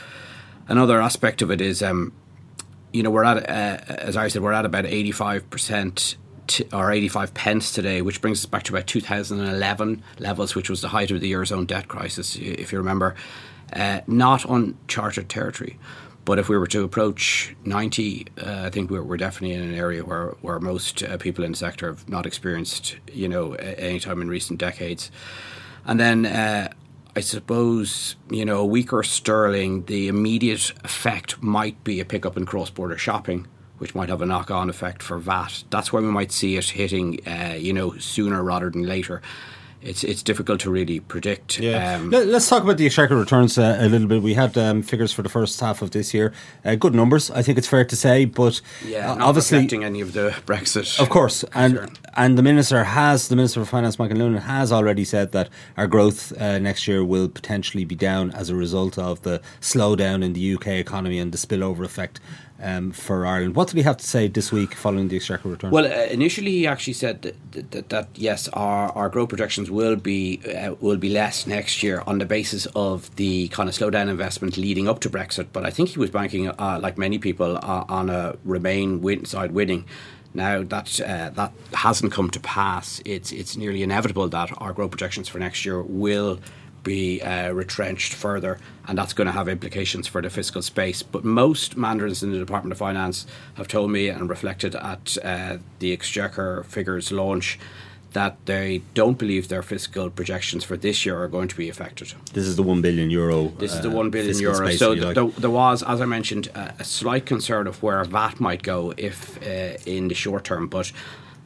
Another 0.68 1.02
aspect 1.02 1.42
of 1.42 1.50
it 1.50 1.60
is, 1.60 1.82
um, 1.82 2.12
you 2.94 3.02
know, 3.02 3.10
we're 3.10 3.28
at, 3.28 3.38
uh, 3.44 3.76
as 4.08 4.16
I 4.16 4.28
said, 4.28 4.40
we're 4.42 4.56
at 4.56 4.64
about 4.64 4.86
eighty-five 4.86 5.42
percent 5.50 6.16
or 6.72 6.92
85 6.92 7.34
pence 7.34 7.72
today, 7.72 8.02
which 8.02 8.20
brings 8.20 8.40
us 8.40 8.46
back 8.46 8.62
to 8.64 8.72
about 8.74 8.86
2011 8.86 10.02
levels, 10.18 10.54
which 10.54 10.70
was 10.70 10.80
the 10.80 10.88
height 10.88 11.10
of 11.10 11.20
the 11.20 11.32
Eurozone 11.32 11.66
debt 11.66 11.88
crisis, 11.88 12.36
if 12.36 12.72
you 12.72 12.78
remember. 12.78 13.14
Uh, 13.72 14.00
not 14.06 14.48
uncharted 14.48 15.28
territory. 15.28 15.78
But 16.24 16.38
if 16.38 16.48
we 16.48 16.58
were 16.58 16.66
to 16.68 16.84
approach 16.84 17.56
90, 17.64 18.26
uh, 18.38 18.62
I 18.64 18.70
think 18.70 18.90
we're, 18.90 19.02
we're, 19.02 19.16
definitely 19.16 19.54
in 19.54 19.62
an 19.62 19.74
area 19.74 20.04
where, 20.04 20.28
where 20.42 20.58
most 20.60 21.02
uh, 21.02 21.16
people 21.16 21.42
in 21.42 21.52
the 21.52 21.56
sector 21.56 21.88
have 21.88 22.08
not 22.08 22.26
experienced, 22.26 22.96
you 23.12 23.28
know, 23.28 23.54
any 23.54 23.98
time 23.98 24.20
in 24.20 24.28
recent 24.28 24.58
decades. 24.58 25.10
And 25.86 25.98
then 25.98 26.26
uh, 26.26 26.68
I 27.16 27.20
suppose, 27.20 28.16
you 28.30 28.44
know, 28.44 28.60
a 28.60 28.66
weaker 28.66 29.02
sterling, 29.02 29.86
the 29.86 30.08
immediate 30.08 30.72
effect 30.84 31.42
might 31.42 31.82
be 31.82 31.98
a 31.98 32.04
pickup 32.04 32.36
in 32.36 32.46
cross 32.46 32.70
border 32.70 32.96
shopping. 32.96 33.46
Which 33.78 33.94
might 33.94 34.08
have 34.08 34.22
a 34.22 34.26
knock 34.26 34.50
on 34.50 34.68
effect 34.68 35.02
for 35.02 35.18
VAT. 35.18 35.64
That's 35.70 35.92
why 35.92 36.00
we 36.00 36.06
might 36.06 36.32
see 36.32 36.56
it 36.56 36.70
hitting, 36.70 37.20
uh, 37.26 37.54
you 37.56 37.72
know, 37.72 37.96
sooner 37.98 38.42
rather 38.42 38.70
than 38.70 38.82
later 38.82 39.22
it's 39.80 40.02
it's 40.02 40.22
difficult 40.22 40.60
to 40.60 40.70
really 40.70 41.00
predict. 41.00 41.58
Yeah. 41.58 41.96
Um, 41.96 42.10
Let, 42.10 42.28
us 42.28 42.48
talk 42.48 42.62
about 42.62 42.78
the 42.78 42.86
exchequer 42.86 43.16
returns 43.16 43.58
uh, 43.58 43.78
a 43.80 43.88
little 43.88 44.08
bit. 44.08 44.22
We 44.22 44.34
had 44.34 44.56
um, 44.58 44.82
figures 44.82 45.12
for 45.12 45.22
the 45.22 45.28
first 45.28 45.60
half 45.60 45.82
of 45.82 45.92
this 45.92 46.12
year, 46.12 46.32
uh, 46.64 46.74
good 46.74 46.94
numbers. 46.94 47.30
I 47.30 47.42
think 47.42 47.58
it's 47.58 47.68
fair 47.68 47.84
to 47.84 47.96
say, 47.96 48.24
but 48.24 48.60
yeah, 48.84 49.12
uh, 49.12 49.16
obviously 49.20 49.68
any 49.84 50.00
of 50.00 50.12
the 50.12 50.34
Brexit, 50.46 51.00
of 51.00 51.08
course, 51.08 51.44
and 51.54 51.98
and 52.14 52.36
the 52.36 52.42
minister 52.42 52.82
has 52.84 53.28
the 53.28 53.36
minister 53.36 53.60
of 53.60 53.68
finance, 53.68 53.98
Michael 53.98 54.18
Noonan, 54.18 54.42
has 54.42 54.72
already 54.72 55.04
said 55.04 55.32
that 55.32 55.48
our 55.76 55.86
growth 55.86 56.36
uh, 56.40 56.58
next 56.58 56.88
year 56.88 57.04
will 57.04 57.28
potentially 57.28 57.84
be 57.84 57.94
down 57.94 58.32
as 58.32 58.50
a 58.50 58.56
result 58.56 58.98
of 58.98 59.22
the 59.22 59.40
slowdown 59.60 60.24
in 60.24 60.32
the 60.32 60.54
UK 60.54 60.68
economy 60.68 61.18
and 61.18 61.32
the 61.32 61.38
spillover 61.38 61.84
effect 61.84 62.20
um, 62.62 62.92
for 62.92 63.24
Ireland. 63.24 63.54
What 63.54 63.68
did 63.68 63.76
he 63.76 63.82
have 63.82 63.96
to 63.98 64.06
say 64.06 64.28
this 64.28 64.50
week 64.52 64.74
following 64.74 65.08
the 65.08 65.16
Exchequer 65.16 65.48
return? 65.48 65.70
Well, 65.70 65.86
uh, 65.86 66.06
initially 66.06 66.50
he 66.50 66.66
actually 66.66 66.94
said 66.94 67.22
that, 67.22 67.70
that, 67.70 67.88
that, 67.90 68.08
yes, 68.14 68.48
our, 68.48 68.90
our 68.92 69.08
growth 69.08 69.28
projections 69.28 69.70
will 69.70 69.96
be 69.96 70.40
uh, 70.54 70.74
will 70.80 70.96
be 70.96 71.08
less 71.08 71.46
next 71.46 71.82
year 71.82 72.02
on 72.06 72.18
the 72.18 72.26
basis 72.26 72.66
of 72.74 73.14
the 73.16 73.48
kind 73.48 73.68
of 73.68 73.74
slowdown 73.74 74.08
investment 74.08 74.56
leading 74.56 74.88
up 74.88 75.00
to 75.00 75.10
Brexit. 75.10 75.48
But 75.52 75.64
I 75.64 75.70
think 75.70 75.90
he 75.90 75.98
was 75.98 76.10
banking, 76.10 76.48
uh, 76.48 76.80
like 76.82 76.98
many 76.98 77.18
people, 77.18 77.56
uh, 77.56 77.84
on 77.88 78.10
a 78.10 78.36
Remain 78.44 79.00
win- 79.02 79.24
side 79.24 79.52
winning. 79.52 79.84
Now 80.34 80.62
that 80.62 81.00
uh, 81.00 81.30
that 81.30 81.52
hasn't 81.72 82.12
come 82.12 82.30
to 82.30 82.40
pass, 82.40 83.00
it's 83.04 83.32
it's 83.32 83.56
nearly 83.56 83.82
inevitable 83.82 84.28
that 84.28 84.50
our 84.58 84.72
growth 84.72 84.90
projections 84.90 85.28
for 85.28 85.38
next 85.38 85.64
year 85.64 85.82
will 85.82 86.38
be 86.88 87.22
uh, 87.22 87.50
retrenched 87.52 88.14
further, 88.14 88.58
and 88.86 88.96
that's 88.98 89.12
going 89.12 89.26
to 89.26 89.32
have 89.32 89.48
implications 89.48 90.08
for 90.08 90.20
the 90.22 90.30
fiscal 90.30 90.62
space. 90.62 91.02
But 91.02 91.22
most 91.24 91.76
mandarins 91.76 92.22
in 92.22 92.32
the 92.32 92.38
Department 92.38 92.72
of 92.72 92.78
Finance 92.78 93.26
have 93.54 93.68
told 93.68 93.90
me 93.90 94.08
and 94.08 94.28
reflected 94.28 94.74
at 94.74 95.16
uh, 95.22 95.58
the 95.78 95.92
Exchequer 95.92 96.64
figures 96.64 97.12
launch 97.12 97.58
that 98.12 98.34
they 98.46 98.80
don't 98.94 99.18
believe 99.18 99.48
their 99.48 99.62
fiscal 99.62 100.08
projections 100.08 100.64
for 100.64 100.76
this 100.78 101.04
year 101.04 101.16
are 101.22 101.28
going 101.28 101.48
to 101.48 101.56
be 101.56 101.68
affected. 101.68 102.14
This 102.32 102.46
is 102.46 102.56
the 102.56 102.62
one 102.62 102.80
billion 102.80 103.10
euro. 103.10 103.48
This 103.58 103.74
is 103.74 103.82
the 103.82 103.90
uh, 103.90 104.00
one 104.00 104.08
billion 104.10 104.38
euro. 104.38 104.70
So 104.70 104.94
th- 104.94 105.16
like. 105.16 105.36
there 105.36 105.50
was, 105.50 105.82
as 105.82 106.00
I 106.00 106.06
mentioned, 106.06 106.48
a 106.54 106.84
slight 106.84 107.26
concern 107.26 107.66
of 107.66 107.82
where 107.82 108.02
VAT 108.04 108.40
might 108.40 108.62
go 108.62 108.94
if 108.96 109.18
uh, 109.42 109.76
in 109.84 110.08
the 110.08 110.14
short 110.14 110.44
term, 110.44 110.68
but 110.68 110.90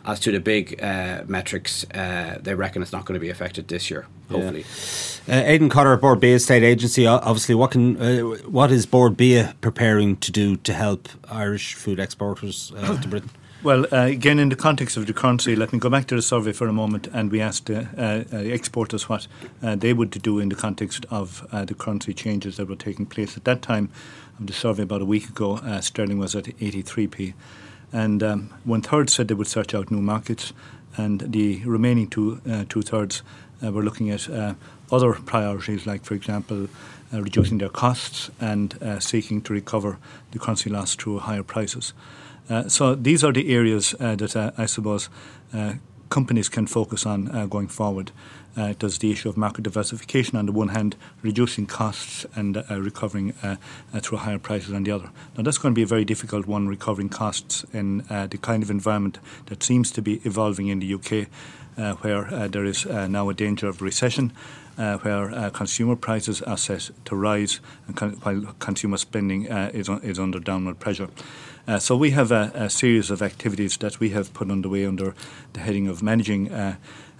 as 0.05 0.21
to 0.21 0.33
the 0.33 0.41
big 0.41 0.83
uh, 0.83 1.23
metrics, 1.27 1.85
uh, 1.95 2.39
they 2.41 2.55
reckon 2.55 2.83
it's 2.83 2.93
not 2.93 3.05
going 3.05 3.15
to 3.15 3.21
be 3.21 3.31
affected 3.31 3.69
this 3.69 3.91
year. 3.91 4.07
Hopefully, 4.31 4.65
yeah. 5.27 5.39
uh, 5.39 5.45
Aidan 5.45 5.69
Cotter, 5.69 5.97
Bord 5.97 6.21
Bia 6.21 6.39
State 6.39 6.63
Agency. 6.63 7.07
Obviously, 7.07 7.55
what 7.55 7.71
can 7.71 7.97
uh, 8.01 8.21
what 8.47 8.73
is 8.73 8.87
Bord 8.87 9.17
Bia 9.17 9.55
preparing 9.61 10.17
to 10.17 10.33
do 10.33 10.57
to 10.57 10.73
help 10.73 11.09
Irish 11.31 11.75
food 11.75 12.01
exporters 12.01 12.73
uh, 12.77 13.01
to 13.01 13.09
Britain? 13.11 13.31
Well, 13.63 13.87
uh, 13.93 14.07
again, 14.07 14.41
in 14.41 14.49
the 14.49 14.57
context 14.57 14.97
of 14.97 15.07
the 15.07 15.13
currency, 15.13 15.55
let 15.55 15.73
me 15.73 15.79
go 15.79 15.89
back 15.89 16.09
to 16.09 16.17
the 16.17 16.23
survey 16.23 16.51
for 16.51 16.67
a 16.67 16.73
moment. 16.73 17.07
And 17.13 17.31
we 17.31 17.41
asked 17.41 17.71
uh, 17.71 17.85
uh, 17.97 18.25
exporters 18.33 19.09
what 19.09 19.29
uh, 19.63 19.77
they 19.77 19.93
would 19.93 20.11
do 20.11 20.41
in 20.41 20.49
the 20.49 20.57
context 20.57 21.07
of 21.11 21.47
uh, 21.53 21.65
the 21.65 21.75
currency 21.75 22.13
changes 22.13 22.57
that 22.57 22.69
were 22.69 22.75
taking 22.75 23.07
place. 23.07 23.37
At 23.37 23.45
that 23.45 23.63
time 23.63 23.89
of 24.41 24.49
the 24.49 24.53
survey, 24.53 24.83
about 24.83 25.03
a 25.03 25.05
week 25.05 25.29
ago, 25.29 25.59
uh, 25.59 25.81
sterling 25.81 26.19
was 26.19 26.35
at 26.35 26.47
83p 26.47 27.35
and 27.93 28.23
um, 28.23 28.51
one 28.65 28.83
third 28.83 29.11
said 29.11 29.29
they 29.29 29.35
would 29.35 29.47
search 29.47 29.75
out 29.75 29.91
new 29.91 30.01
markets, 30.01 30.53
and 30.97 31.21
the 31.21 31.63
remaining 31.65 32.09
two 32.09 32.41
uh, 32.51 32.65
two 32.69 32.83
thirds 32.83 33.23
uh, 33.63 33.71
were 33.71 33.83
looking 33.83 34.11
at 34.11 34.29
uh, 34.29 34.55
other 34.91 35.13
priorities, 35.13 35.87
like 35.87 36.05
for 36.05 36.15
example, 36.15 36.69
uh, 37.13 37.23
reducing 37.23 37.59
their 37.59 37.69
costs 37.69 38.31
and 38.41 38.83
uh, 38.83 38.99
seeking 38.99 39.43
to 39.43 39.53
recover 39.53 39.99
the 40.33 40.39
currency 40.39 40.71
loss 40.71 40.95
through 40.95 41.19
higher 41.19 41.43
prices. 41.43 41.93
Uh, 42.51 42.69
so 42.69 42.95
these 42.95 43.23
are 43.23 43.33
the 43.33 43.55
areas 43.55 43.95
that 43.99 44.55
I 44.59 44.67
suppose 44.67 45.09
companies 46.09 46.49
can 46.49 46.67
focus 46.67 47.07
on 47.07 47.49
going 47.49 47.69
forward 47.69 48.11
uh, 48.57 48.75
does 48.79 48.99
the 48.99 49.11
issue 49.11 49.29
of 49.29 49.37
market 49.37 49.63
diversification 49.63 50.37
on 50.37 50.47
the 50.47 50.53
one 50.53 50.69
hand, 50.69 50.97
reducing 51.23 51.67
costs 51.67 52.27
and 52.35 52.57
uh, 52.57 52.81
recovering 52.81 53.33
uh, 53.43 53.57
uh, 53.93 54.01
through 54.01 54.19
higher 54.19 54.39
prices 54.39 54.73
on 54.73 54.85
the 54.85 54.91
other. 54.91 55.11
Now, 55.37 55.43
that's 55.43 55.59
going 55.59 55.75
to 55.75 55.79
be 55.79 55.83
a 55.83 55.87
very 55.87 56.05
difficult 56.05 56.47
one, 56.47 56.69
recovering 56.69 57.09
costs 57.09 57.65
in 57.73 58.05
uh, 58.11 58.27
the 58.27 58.39
kind 58.39 58.63
of 58.63 58.71
environment 58.71 59.19
that 59.47 59.63
seems 59.63 59.91
to 59.93 60.03
be 60.03 60.21
evolving 60.25 60.69
in 60.69 60.81
the 60.81 60.95
UK, 60.95 61.29
uh, 61.79 61.95
where 62.03 62.49
there 62.49 62.65
is 62.65 62.85
now 62.87 63.29
a 63.29 63.35
danger 63.35 63.69
of 63.69 63.81
recession. 63.81 64.33
where 64.77 65.51
consumer 65.51 65.97
prices 65.97 66.43
are 66.43 66.59
set 66.59 66.91
to 67.05 67.17
rise 67.17 67.61
con- 67.95 68.19
while 68.23 68.55
consumer 68.59 68.97
spending 68.97 69.47
is, 69.47 69.89
un- 69.89 70.01
is 70.03 70.19
under 70.19 70.41
downward 70.41 70.79
pressure. 70.79 71.09
Uh, 71.67 71.79
so 71.79 71.97
we 71.97 72.11
have 72.11 72.33
a, 72.33 72.51
a, 72.55 72.69
series 72.69 73.09
of 73.09 73.23
activities 73.23 73.77
that 73.77 74.01
we 74.01 74.11
have 74.11 74.35
put 74.35 74.51
underway 74.51 74.85
under 74.85 75.15
the 75.53 75.61
heading 75.61 75.87
of 75.87 76.03
managing 76.03 76.51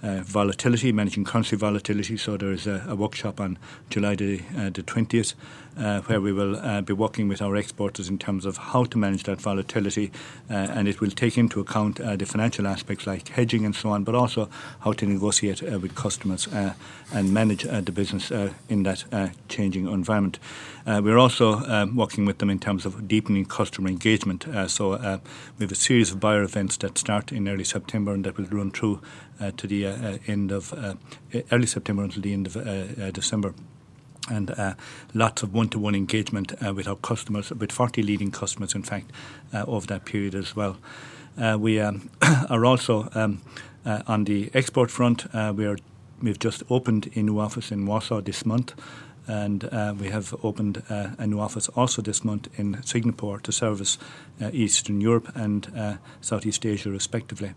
uh, 0.03 0.21
volatility, 0.21 0.91
managing 0.91 1.23
currency 1.23 1.55
volatility. 1.55 2.17
So 2.17 2.37
there 2.37 2.51
is 2.51 2.67
a, 2.67 2.85
a 2.87 2.95
workshop 2.95 3.39
on 3.39 3.57
July 3.89 4.15
the, 4.15 4.41
uh, 4.57 4.69
the 4.69 4.83
20th 4.83 5.33
uh, 5.77 6.01
where 6.01 6.21
we 6.21 6.31
will 6.31 6.57
uh, 6.57 6.81
be 6.81 6.93
working 6.93 7.27
with 7.27 7.41
our 7.41 7.55
exporters 7.55 8.09
in 8.09 8.19
terms 8.19 8.45
of 8.45 8.57
how 8.57 8.83
to 8.83 8.97
manage 8.97 9.23
that 9.23 9.41
volatility, 9.41 10.11
uh, 10.49 10.53
and 10.53 10.87
it 10.87 11.01
will 11.01 11.09
take 11.09 11.37
into 11.37 11.59
account 11.59 11.95
the 11.95 12.25
financial 12.25 12.67
aspects 12.67 13.07
like 13.07 13.29
hedging 13.29 13.65
and 13.65 13.75
so 13.75 13.89
on, 13.89 14.03
but 14.03 14.13
also 14.13 14.49
how 14.81 14.91
to 14.93 15.05
negotiate 15.05 15.61
with 15.61 15.95
customers 15.95 16.47
and 17.11 17.33
manage 17.33 17.63
the 17.63 17.91
business 17.91 18.31
in 18.69 18.83
that 18.83 19.03
changing 19.49 19.87
environment. 19.87 20.37
We're 20.85 21.17
also 21.17 21.59
um, 21.59 21.95
working 21.95 22.25
with 22.25 22.39
them 22.39 22.49
in 22.49 22.59
terms 22.59 22.85
of 22.85 23.07
deepening 23.07 23.45
customer 23.45 23.89
engagement. 23.89 24.45
so 24.67 24.91
we 25.57 25.63
have 25.63 25.71
a 25.71 25.75
series 25.75 26.11
of 26.11 26.19
buyer 26.19 26.43
events 26.43 26.77
that 26.77 26.97
start 26.97 27.31
in 27.31 27.47
early 27.47 27.63
September 27.63 28.13
and 28.13 28.23
that 28.23 28.37
will 28.37 28.45
run 28.45 28.71
through 28.71 29.01
to 29.57 29.67
the 29.67 29.85
end 30.27 30.51
of 30.51 30.73
early 31.51 31.67
September 31.67 32.03
until 32.03 32.21
the 32.21 32.33
end 32.33 32.47
of 32.47 33.13
December 33.13 33.53
and 34.29 34.51
uh, 34.51 34.73
lots 35.13 35.43
of 35.43 35.53
one-to-one 35.53 35.95
engagement 35.95 36.53
uh, 36.65 36.73
with 36.73 36.87
our 36.87 36.95
customers, 36.95 37.51
with 37.51 37.71
40 37.71 38.03
leading 38.03 38.31
customers, 38.31 38.73
in 38.73 38.83
fact, 38.83 39.11
uh, 39.53 39.65
over 39.67 39.85
that 39.87 40.05
period 40.05 40.35
as 40.35 40.55
well. 40.55 40.77
Uh, 41.37 41.57
we 41.59 41.79
um, 41.79 42.09
are 42.49 42.65
also 42.65 43.09
um, 43.15 43.41
uh, 43.85 44.01
on 44.07 44.23
the 44.25 44.49
export 44.53 44.91
front. 44.91 45.25
Uh, 45.33 45.53
we 45.55 45.65
are 45.65 45.77
we've 46.21 46.39
just 46.39 46.63
opened 46.69 47.11
a 47.15 47.21
new 47.21 47.37
office 47.37 47.69
in 47.69 47.85
Warsaw 47.85 48.21
this 48.21 48.45
month, 48.45 48.73
and 49.27 49.63
we 49.99 50.09
have 50.09 50.33
opened 50.43 50.83
a 50.89 51.27
new 51.27 51.39
office 51.39 51.69
also 51.69 52.01
this 52.01 52.23
month 52.23 52.47
in 52.59 52.81
Singapore 52.83 53.39
to 53.39 53.51
service 53.51 53.97
Eastern 54.51 55.01
Europe 55.01 55.31
and 55.35 55.99
Southeast 56.21 56.65
Asia, 56.65 56.89
respectively. 56.89 57.53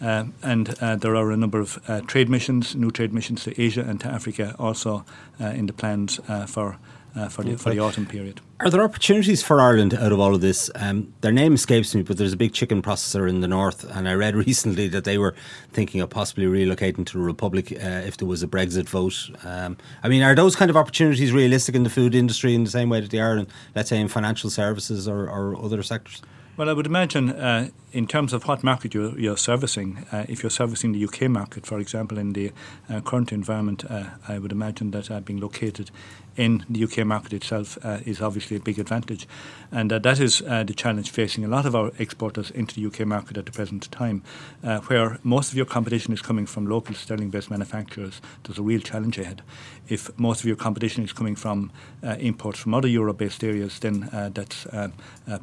Um, 0.00 0.32
and 0.42 0.74
uh, 0.80 0.96
there 0.96 1.14
are 1.14 1.30
a 1.30 1.36
number 1.36 1.60
of 1.60 1.78
uh, 1.86 2.00
trade 2.00 2.30
missions, 2.30 2.74
new 2.74 2.90
trade 2.90 3.12
missions 3.12 3.44
to 3.44 3.62
Asia 3.62 3.82
and 3.82 4.00
to 4.00 4.08
Africa, 4.08 4.56
also 4.58 5.04
uh, 5.40 5.46
in 5.46 5.66
the 5.66 5.72
plans 5.72 6.20
uh, 6.28 6.46
for. 6.46 6.78
Uh, 7.16 7.28
for 7.28 7.42
the 7.42 7.56
for 7.58 7.70
the 7.70 7.80
autumn 7.80 8.06
period, 8.06 8.40
are 8.60 8.70
there 8.70 8.82
opportunities 8.82 9.42
for 9.42 9.60
Ireland 9.60 9.94
out 9.94 10.12
of 10.12 10.20
all 10.20 10.32
of 10.32 10.40
this? 10.40 10.70
Um, 10.76 11.12
their 11.22 11.32
name 11.32 11.54
escapes 11.54 11.92
me, 11.92 12.02
but 12.02 12.18
there's 12.18 12.32
a 12.32 12.36
big 12.36 12.52
chicken 12.52 12.82
processor 12.82 13.28
in 13.28 13.40
the 13.40 13.48
north, 13.48 13.84
and 13.96 14.08
I 14.08 14.14
read 14.14 14.36
recently 14.46 14.86
that 14.88 15.02
they 15.02 15.18
were 15.18 15.34
thinking 15.72 16.00
of 16.00 16.10
possibly 16.10 16.44
relocating 16.46 17.04
to 17.06 17.12
the 17.14 17.24
Republic 17.24 17.72
if 17.72 18.16
there 18.16 18.28
was 18.28 18.44
a 18.44 18.46
Brexit 18.46 18.88
vote. 18.88 19.30
Um, 19.44 19.76
I 20.04 20.08
mean, 20.08 20.22
are 20.22 20.36
those 20.36 20.54
kind 20.54 20.70
of 20.70 20.76
opportunities 20.76 21.32
realistic 21.32 21.74
in 21.74 21.82
the 21.82 21.90
food 21.90 22.14
industry 22.14 22.54
in 22.54 22.62
the 22.62 22.70
same 22.70 22.88
way 22.88 23.00
that 23.00 23.10
they 23.10 23.20
are 23.20 23.36
in, 23.36 23.48
let's 23.74 23.88
say, 23.88 24.00
in 24.00 24.06
financial 24.08 24.50
services 24.50 25.08
or, 25.08 25.28
or 25.28 25.56
other 25.56 25.82
sectors? 25.82 26.22
Well, 26.60 26.68
I 26.68 26.74
would 26.74 26.84
imagine 26.84 27.30
uh, 27.30 27.70
in 27.92 28.06
terms 28.06 28.34
of 28.34 28.46
what 28.46 28.62
market 28.62 28.92
you're, 28.92 29.18
you're 29.18 29.38
servicing, 29.38 30.04
uh, 30.12 30.26
if 30.28 30.42
you're 30.42 30.50
servicing 30.50 30.92
the 30.92 31.02
UK 31.02 31.30
market, 31.30 31.64
for 31.64 31.78
example, 31.78 32.18
in 32.18 32.34
the 32.34 32.52
uh, 32.88 33.00
current 33.00 33.32
environment, 33.32 33.82
uh, 33.90 34.10
I 34.28 34.38
would 34.38 34.52
imagine 34.52 34.90
that 34.90 35.10
uh, 35.10 35.20
being 35.20 35.40
located 35.40 35.90
in 36.36 36.64
the 36.68 36.84
UK 36.84 37.04
market 37.06 37.32
itself 37.32 37.78
uh, 37.82 37.98
is 38.04 38.20
obviously 38.20 38.56
a 38.56 38.60
big 38.60 38.78
advantage. 38.78 39.26
And 39.72 39.92
uh, 39.92 39.98
that 40.00 40.20
is 40.20 40.42
uh, 40.42 40.64
the 40.64 40.74
challenge 40.74 41.10
facing 41.10 41.44
a 41.44 41.48
lot 41.48 41.66
of 41.66 41.74
our 41.74 41.92
exporters 41.98 42.50
into 42.50 42.74
the 42.74 42.86
UK 42.86 43.06
market 43.06 43.36
at 43.36 43.46
the 43.46 43.52
present 43.52 43.90
time, 43.90 44.22
uh, 44.64 44.80
where 44.80 45.18
most 45.22 45.50
of 45.50 45.56
your 45.56 45.66
competition 45.66 46.12
is 46.12 46.22
coming 46.22 46.46
from 46.46 46.66
local 46.66 46.94
sterling 46.94 47.30
based 47.30 47.50
manufacturers. 47.50 48.20
There's 48.44 48.58
a 48.58 48.62
real 48.62 48.80
challenge 48.80 49.18
ahead. 49.18 49.42
If 49.88 50.16
most 50.18 50.40
of 50.40 50.46
your 50.46 50.56
competition 50.56 51.04
is 51.04 51.12
coming 51.12 51.36
from 51.36 51.72
uh, 52.02 52.16
imports 52.18 52.58
from 52.58 52.74
other 52.74 52.88
Euro 52.88 53.12
based 53.12 53.42
areas, 53.44 53.78
then 53.80 54.04
uh, 54.12 54.30
that's 54.32 54.66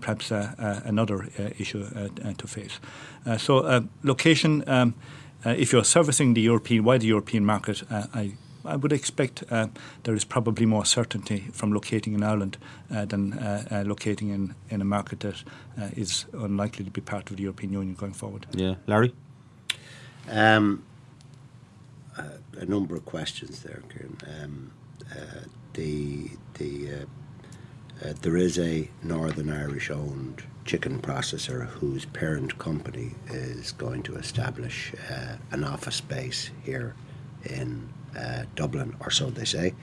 perhaps 0.02 0.32
another 0.32 1.28
issue 1.58 1.86
to 2.38 2.48
face. 2.48 2.80
so, 3.38 3.88
location. 4.04 4.64
Um, 4.68 4.96
if 5.46 5.72
you're 5.72 5.84
servicing 5.84 6.34
the 6.34 6.42
European, 6.42 6.84
wider 6.84 7.06
European 7.06 7.46
market, 7.46 7.84
I 7.92 8.34
I 8.68 8.76
would 8.76 8.92
expect 8.92 9.44
uh, 9.50 9.68
there 10.04 10.14
is 10.14 10.26
probably 10.26 10.66
more 10.66 10.86
certainty 10.86 11.48
from 11.54 11.72
locating 11.72 12.14
in 12.14 12.24
Ireland 12.24 12.58
uh, 12.92 13.06
than 13.06 13.34
uh, 13.34 13.64
uh 13.72 13.84
locating 13.86 14.30
in, 14.30 14.56
in 14.70 14.82
a 14.82 14.86
market 14.86 15.22
that 15.22 15.44
uh, 15.80 15.90
is 15.96 16.26
unlikely 16.34 16.86
to 16.86 16.92
be 16.92 17.02
part 17.02 17.30
of 17.32 17.38
the 17.38 17.44
European 17.44 17.74
Union 17.74 17.96
going 17.96 18.14
forward. 18.14 18.46
Yeah, 18.52 18.76
Larry. 18.86 19.14
Um, 20.30 20.84
uh, 22.18 22.24
a 22.58 22.66
number 22.66 22.96
of 22.96 23.06
questions 23.06 23.64
there, 23.64 23.82
Ciarán. 23.90 24.44
Um, 24.44 24.72
the 25.74 26.30
the 26.56 27.08
there 28.22 28.38
is 28.38 28.60
a 28.60 28.90
Northern 29.04 29.50
Irish 29.50 29.90
owned 29.90 30.44
chicken 30.66 31.00
processor 31.02 31.68
whose 31.68 32.06
parent 32.06 32.58
company 32.58 33.16
is 33.30 33.72
going 33.72 34.04
to 34.04 34.16
establish 34.16 34.94
an 35.52 35.64
office 35.64 35.96
space 35.96 36.52
here 36.64 36.96
in 37.46 37.90
uh, 38.18 38.44
Dublin, 38.56 38.96
or 39.00 39.12
so 39.12 39.30
they 39.30 39.46
say. 39.46 39.74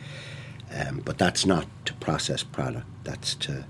Um, 0.73 1.03
but 1.05 1.18
that's 1.18 1.47
not 1.47 1.66
to 1.87 1.94
process 1.94 2.42
product, 2.42 2.87
that's 3.05 3.35
to 3.37 3.64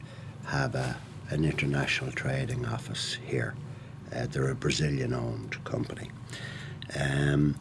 have 0.46 0.74
a, 0.74 0.96
an 1.30 1.44
international 1.44 2.12
trading 2.12 2.64
office 2.66 3.18
here. 3.26 3.54
Uh, 4.14 4.26
they're 4.26 4.50
a 4.50 4.54
Brazilian 4.54 5.12
owned 5.12 5.62
company. 5.64 6.10
Um, 6.98 7.56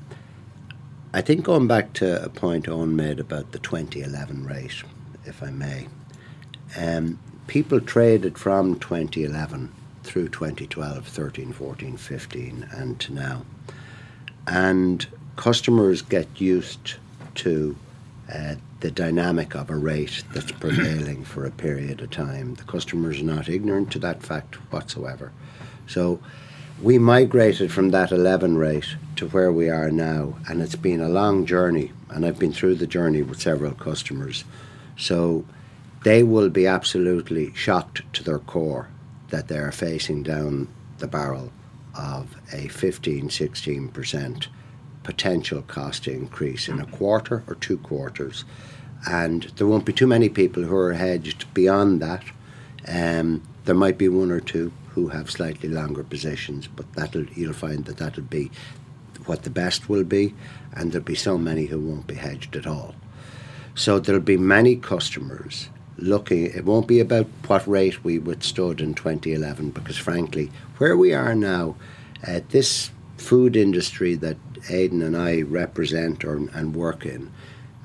I 1.13 1.22
think 1.22 1.46
going 1.46 1.68
back 1.68 1.94
to 1.94 2.24
a 2.24 2.30
point 2.30 2.66
Eoin 2.66 2.94
made 2.94 3.20
about 3.20 3.52
the 3.52 3.60
2011 3.60 4.46
rate, 4.46 4.84
if 5.26 5.44
I 5.44 5.52
may, 5.52 5.88
um, 6.78 7.20
people 7.48 7.80
traded 7.80 8.38
from 8.38 8.80
2011 8.80 9.72
through 10.04 10.30
2012, 10.30 11.08
13, 11.08 11.54
14, 11.54 11.98
15, 11.98 12.68
and 12.72 13.00
to 13.00 13.13
now. 13.13 13.46
And 14.48 15.08
customers 15.36 16.02
get 16.02 16.28
used 16.39 16.96
to 17.36 17.76
uh, 18.34 18.56
the 18.80 18.91
dynamic 18.91 19.56
of 19.56 19.69
a 19.69 19.76
rate 19.76 20.24
that's 20.34 20.52
prevailing 20.60 21.24
for 21.24 21.46
a 21.46 21.52
period 21.52 22.02
of 22.02 22.12
time. 22.12 22.56
The 22.56 22.63
customers 22.63 23.19
are 23.19 23.26
not 23.26 23.50
ignorant 23.50 23.91
to 23.93 24.00
that 24.00 24.24
fact 24.24 24.56
whatsoever. 24.72 25.32
So 25.88 26.19
we 26.82 26.98
migrated 26.98 27.72
from 27.72 27.89
that 27.91 28.12
11 28.12 28.58
rate 28.58 28.96
to 29.15 29.28
where 29.28 29.52
we 29.52 29.69
are 29.69 29.91
now, 29.91 30.38
and 30.48 30.62
it's 30.62 30.76
been 30.76 31.02
a 31.02 31.10
long 31.10 31.46
journey, 31.46 31.91
and 32.10 32.26
I've 32.26 32.39
been 32.39 32.54
through 32.54 32.76
the 32.76 32.88
journey 32.88 33.22
with 33.22 33.41
several 33.41 33.74
customers. 33.74 34.43
So 34.98 35.46
they 36.04 36.24
will 36.24 36.50
be 36.50 36.67
absolutely 36.67 37.54
shocked 37.54 38.02
to 38.13 38.24
their 38.24 38.39
core 38.39 38.89
that 39.30 39.48
they 39.48 39.58
are 39.58 39.72
facing 39.72 40.24
down 40.24 40.67
the 40.98 41.08
barrel 41.08 41.52
of 41.96 42.36
a 42.52 42.67
15 42.67 43.30
16% 43.30 44.48
potential 45.04 45.62
cost 45.63 46.08
increase 46.08 46.68
in 46.68 46.80
a 46.80 46.86
quarter 46.86 47.44
or 47.48 47.56
two 47.56 47.78
quarters. 47.78 48.46
And 49.06 49.44
there 49.58 49.68
won't 49.68 49.86
be 49.86 49.94
too 49.94 50.08
many 50.08 50.30
people 50.30 50.63
who 50.63 50.76
are 50.76 50.94
hedged 50.94 51.54
beyond 51.54 52.02
that. 52.02 52.24
Um, 52.88 53.44
there 53.66 53.76
might 53.76 53.98
be 53.98 54.10
one 54.10 54.32
or 54.32 54.39
two 54.39 54.72
who 54.89 55.10
have 55.10 55.32
slightly 55.32 55.70
longer 55.70 56.04
positions, 56.04 56.68
but 56.68 56.92
that'll 56.94 57.26
you'll 57.26 57.54
find 57.54 57.86
that 57.86 57.98
that'll 57.98 58.24
be 58.24 58.52
what 59.26 59.44
the 59.44 59.50
best 59.50 59.89
will 59.89 60.04
be, 60.04 60.34
and 60.74 60.92
there'll 60.92 61.06
be 61.06 61.16
so 61.16 61.38
many 61.38 61.66
who 61.66 61.80
won't 61.80 62.08
be 62.08 62.16
hedged 62.16 62.56
at 62.56 62.68
all. 62.68 62.94
So 63.76 64.00
there'll 64.00 64.22
be 64.22 64.38
many 64.38 64.76
customers 64.76 65.70
looking. 65.98 66.46
It 66.46 66.66
won't 66.66 66.88
be 66.88 67.00
about 67.00 67.28
what 67.48 67.68
rate 67.68 68.04
we 68.04 68.20
withstood 68.20 68.82
in 68.82 68.94
2011, 68.94 69.72
because 69.72 69.98
frankly, 69.98 70.52
where 70.78 70.98
we 70.98 71.13
are 71.13 71.34
now, 71.34 71.76
uh, 72.28 72.42
this 72.50 72.92
food 73.18 73.56
industry 73.56 74.16
that 74.16 74.38
Aidan 74.69 75.02
and 75.02 75.15
I 75.15 75.41
represent 75.41 76.23
or, 76.23 76.36
and 76.54 76.76
work 76.76 77.06
in, 77.06 77.32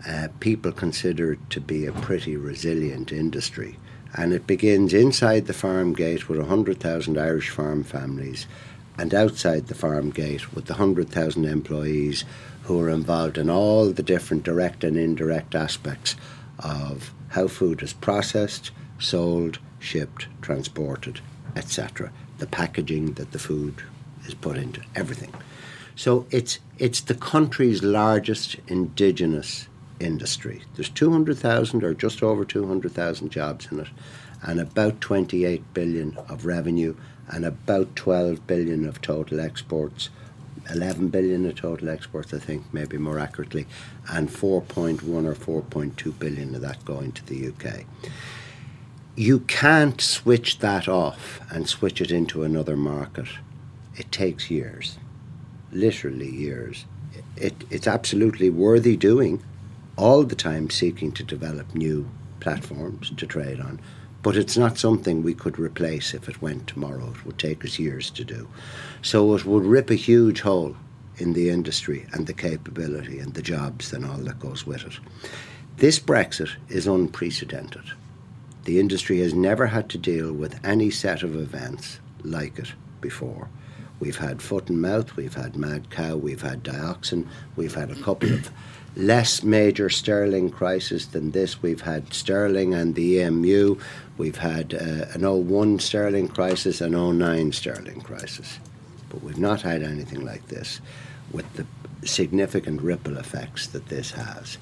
uh, 0.06 0.28
people 0.40 0.72
consider 0.72 1.32
it 1.32 1.50
to 1.50 1.60
be 1.60 1.86
a 1.86 1.92
pretty 1.92 2.36
resilient 2.36 3.12
industry. 3.12 3.78
And 4.14 4.32
it 4.32 4.46
begins 4.46 4.94
inside 4.94 5.46
the 5.46 5.52
farm 5.52 5.92
gate 5.92 6.28
with 6.28 6.38
100,000 6.38 7.18
Irish 7.18 7.50
farm 7.50 7.84
families 7.84 8.46
and 8.98 9.14
outside 9.14 9.66
the 9.66 9.74
farm 9.74 10.10
gate 10.10 10.54
with 10.54 10.66
the 10.66 10.74
100,000 10.74 11.44
employees 11.44 12.24
who 12.62 12.80
are 12.80 12.90
involved 12.90 13.38
in 13.38 13.48
all 13.48 13.90
the 13.90 14.02
different 14.02 14.42
direct 14.42 14.82
and 14.82 14.96
indirect 14.96 15.54
aspects 15.54 16.16
of 16.58 17.14
how 17.28 17.46
food 17.46 17.82
is 17.82 17.92
processed, 17.92 18.70
sold, 18.98 19.58
shipped, 19.78 20.26
transported, 20.42 21.20
etc. 21.54 22.10
The 22.38 22.46
packaging 22.46 23.12
that 23.14 23.32
the 23.32 23.38
food 23.38 23.82
is 24.26 24.34
put 24.34 24.56
into, 24.56 24.82
everything. 24.94 25.32
So 25.98 26.26
it's 26.30 26.61
it's 26.78 27.00
the 27.00 27.16
country's 27.16 27.82
largest 27.82 28.54
indigenous 28.68 29.66
industry. 29.98 30.62
There's 30.76 30.88
200,000 30.90 31.82
or 31.82 31.92
just 31.92 32.22
over 32.22 32.44
200,000 32.44 33.30
jobs 33.30 33.66
in 33.72 33.80
it, 33.80 33.88
and 34.40 34.61
about 34.61 35.00
28 35.00 35.74
billion 35.74 36.16
of 36.28 36.46
revenue, 36.46 36.94
and 37.26 37.44
about 37.44 37.96
12 37.96 38.46
billion 38.46 38.87
of 38.87 39.00
total 39.00 39.40
exports. 39.40 40.11
11 40.70 41.08
billion 41.08 41.44
of 41.46 41.56
total 41.56 41.88
exports, 41.88 42.32
I 42.32 42.38
think, 42.38 42.72
maybe 42.72 42.96
more 42.96 43.18
accurately, 43.18 43.66
and 44.08 44.28
4.1 44.28 45.02
or 45.02 45.62
4.2 45.62 46.16
billion 46.16 46.54
of 46.54 46.61
that 46.61 46.84
going 46.84 47.11
to 47.11 47.26
the 47.26 47.48
UK. 47.48 47.87
You 49.16 49.40
can't 49.40 50.00
switch 50.00 50.61
that 50.61 50.87
off 50.87 51.40
and 51.50 51.68
switch 51.68 52.00
it 52.00 52.12
into 52.12 52.44
another 52.44 52.76
market. 52.76 53.26
It 53.96 54.12
takes 54.12 54.48
years 54.48 54.98
literally 55.72 56.31
years 56.31 56.85
it, 57.37 57.54
it's 57.70 57.87
absolutely 57.87 58.50
worthy 58.50 58.96
doing, 58.96 59.42
all 59.96 60.24
the 60.24 60.37
time 60.37 60.70
seeking 60.70 61.12
to 61.12 61.24
develop 61.24 61.74
new 61.74 62.09
platforms 62.40 63.12
to 63.16 63.26
trade 63.26 63.61
on. 63.61 63.81
But 64.22 64.37
it's 64.37 64.57
not 64.57 64.78
something 64.78 65.22
we 65.22 65.35
could 65.35 65.59
replace 65.59 66.14
if 66.14 66.28
it 66.28 66.42
went 66.42 66.66
tomorrow. 66.66 67.12
It 67.14 67.24
would 67.24 67.38
take 67.38 67.64
us 67.64 67.78
years 67.78 68.11
to 68.11 68.24
do. 68.24 68.48
So 69.02 69.35
it 69.35 69.44
would 69.44 69.64
rip 69.64 69.90
a 69.90 69.94
huge 69.94 70.40
hole 70.40 70.77
in 71.19 71.33
the 71.33 71.50
industry 71.50 72.06
and 72.12 72.27
the 72.27 72.33
capability 72.33 73.19
and 73.19 73.35
the 73.35 73.42
jobs 73.42 73.92
and 73.92 74.04
all 74.04 74.19
that 74.19 74.40
goes 74.40 74.66
with 74.66 74.85
it. 74.85 74.98
This 75.77 75.98
Brexit 75.98 76.50
is 76.69 76.87
unprecedented. 76.87 77.92
The 78.64 78.81
industry 78.81 79.21
has 79.21 79.35
never 79.35 79.66
had 79.66 79.88
to 79.90 79.98
deal 79.98 80.33
with 80.33 80.64
any 80.64 80.90
set 80.90 81.23
of 81.23 81.37
events 81.37 82.00
like 82.25 82.58
it 82.58 82.73
before. 83.00 83.48
We've 84.01 84.19
had 84.19 84.40
foot 84.40 84.69
and 84.69 84.81
mouth, 84.81 85.17
we've 85.17 85.35
had 85.35 85.57
mad 85.57 85.90
cow, 85.90 86.17
we've 86.17 86.42
had 86.42 86.63
dioxin, 86.63 87.27
we've 87.57 87.75
had 87.75 87.90
a 87.90 87.96
couple 87.96 88.33
of 88.33 88.51
less 88.96 89.42
major 89.42 89.88
sterling 89.88 90.51
crisis 90.51 91.07
than 91.07 91.31
this. 91.31 91.63
We've 91.63 91.81
had 91.81 92.13
sterling 92.13 92.75
and 92.75 92.94
the 92.94 93.21
EMU. 93.21 93.79
We've 94.17 94.38
had 94.38 94.75
uh, 94.75 95.07
an 95.15 95.23
01 95.23 95.79
sterling 95.79 96.29
crisis, 96.29 96.81
an 96.81 96.92
09 96.92 97.53
sterling 97.53 98.01
crisis. 98.01 98.59
But 99.09 99.23
we've 99.23 99.38
not 99.38 99.63
had 99.63 99.83
anything 99.83 100.25
like 100.25 100.49
this 100.49 100.81
with 101.33 101.51
the 101.55 101.67
significant 102.07 102.83
ripple 102.83 103.17
effects 103.17 103.69
that 103.69 103.88
this 103.88 104.13
has. 104.13 104.59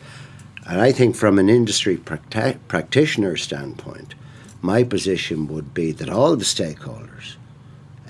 And 0.67 0.81
I 0.81 0.93
think 0.93 1.17
from 1.17 1.39
an 1.39 1.49
industry 1.49 1.97
practi- 1.97 2.59
practitioner 2.69 3.37
standpoint, 3.37 4.15
my 4.61 4.83
position 4.85 5.47
would 5.49 5.73
be 5.73 5.93
that 5.93 6.09
all 6.09 6.35
the 6.37 6.45
stakeholders, 6.45 7.37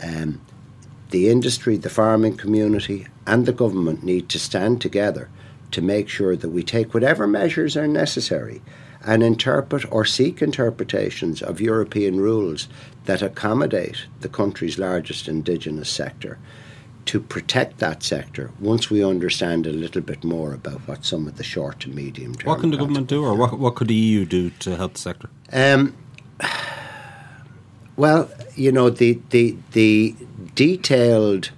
um, 0.03 0.41
the 1.11 1.29
industry, 1.29 1.77
the 1.77 1.91
farming 1.91 2.37
community, 2.37 3.07
and 3.27 3.47
the 3.47 3.53
government 3.53 4.03
need 4.03 4.29
to 4.29 4.39
stand 4.39 4.81
together 4.81 5.29
to 5.71 5.83
make 5.83 6.09
sure 6.09 6.37
that 6.37 6.51
we 6.51 6.63
take 6.63 6.95
whatever 6.95 7.27
measures 7.27 7.77
are 7.77 7.89
necessary 7.89 8.63
and 9.05 9.23
interpret 9.23 9.91
or 9.93 10.05
seek 10.05 10.43
interpretations 10.43 11.43
of 11.43 11.61
European 11.61 12.21
rules 12.21 12.69
that 13.05 13.23
accommodate 13.23 14.07
the 14.21 14.29
country's 14.29 14.79
largest 14.79 15.29
indigenous 15.29 15.89
sector 15.89 16.39
to 17.05 17.21
protect 17.21 17.79
that 17.79 18.03
sector 18.03 18.51
once 18.59 18.91
we 18.91 19.05
understand 19.05 19.67
a 19.67 19.73
little 19.73 20.03
bit 20.03 20.25
more 20.25 20.53
about 20.53 20.81
what 20.89 21.05
some 21.05 21.29
of 21.29 21.37
the 21.37 21.45
short 21.45 21.79
to 21.79 21.89
medium 21.89 22.35
term. 22.35 22.49
What 22.49 22.61
can 22.61 22.71
the 22.71 22.77
government 22.77 23.07
do, 23.07 23.25
or 23.25 23.35
what, 23.37 23.59
what 23.59 23.77
could 23.77 23.89
the 23.89 23.95
EU 23.95 24.25
do 24.25 24.51
to 24.51 24.77
help 24.77 24.95
the 24.95 24.99
sector? 24.99 25.31
Um, 25.53 25.95
well, 27.97 28.31
you 28.55 28.73
know, 28.73 28.91
the, 28.91 29.21
the, 29.31 29.57
the 29.73 30.15
detailed 30.55 31.51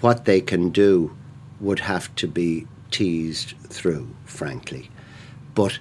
what 0.00 0.24
they 0.24 0.40
can 0.40 0.70
do 0.70 1.16
would 1.60 1.80
have 1.80 2.14
to 2.16 2.26
be 2.26 2.66
teased 2.90 3.54
through, 3.68 4.08
frankly. 4.24 4.90
But 5.54 5.78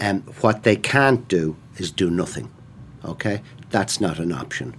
um, 0.00 0.22
what 0.40 0.64
they 0.64 0.76
can't 0.76 1.26
do 1.28 1.56
is 1.76 1.90
do 1.90 2.10
nothing. 2.10 2.50
Okay? 3.04 3.40
That's 3.70 4.00
not 4.00 4.18
an 4.18 4.32
option 4.32 4.76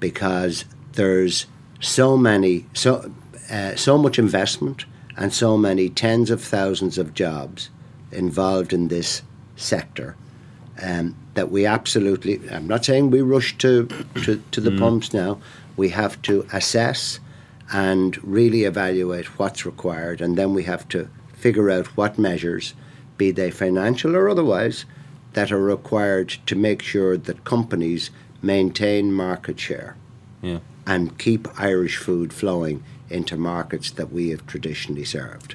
because 0.00 0.64
there's 0.92 1.46
so 1.80 2.16
many, 2.16 2.66
so, 2.74 3.12
uh, 3.50 3.74
so 3.74 3.98
much 3.98 4.18
investment 4.18 4.84
and 5.16 5.32
so 5.32 5.56
many 5.56 5.88
tens 5.88 6.30
of 6.30 6.42
thousands 6.42 6.98
of 6.98 7.14
jobs 7.14 7.70
involved 8.12 8.72
in 8.72 8.88
this 8.88 9.22
sector 9.56 10.16
um, 10.82 11.16
that 11.36 11.50
we 11.50 11.66
absolutely, 11.66 12.40
I'm 12.50 12.66
not 12.66 12.84
saying 12.84 13.10
we 13.10 13.20
rush 13.20 13.56
to, 13.58 13.86
to, 14.24 14.42
to 14.50 14.60
the 14.60 14.70
mm. 14.70 14.78
pumps 14.78 15.12
now, 15.12 15.38
we 15.76 15.90
have 15.90 16.20
to 16.22 16.46
assess 16.52 17.20
and 17.72 18.22
really 18.24 18.64
evaluate 18.64 19.38
what's 19.38 19.66
required, 19.66 20.20
and 20.20 20.36
then 20.36 20.54
we 20.54 20.64
have 20.64 20.88
to 20.88 21.08
figure 21.34 21.70
out 21.70 21.86
what 21.88 22.18
measures, 22.18 22.74
be 23.18 23.30
they 23.30 23.50
financial 23.50 24.16
or 24.16 24.28
otherwise, 24.28 24.86
that 25.34 25.52
are 25.52 25.62
required 25.62 26.30
to 26.46 26.56
make 26.56 26.80
sure 26.80 27.18
that 27.18 27.44
companies 27.44 28.10
maintain 28.40 29.12
market 29.12 29.60
share 29.60 29.94
yeah. 30.40 30.60
and 30.86 31.18
keep 31.18 31.48
Irish 31.60 31.98
food 31.98 32.32
flowing 32.32 32.82
into 33.10 33.36
markets 33.36 33.90
that 33.90 34.10
we 34.10 34.30
have 34.30 34.46
traditionally 34.46 35.04
served. 35.04 35.54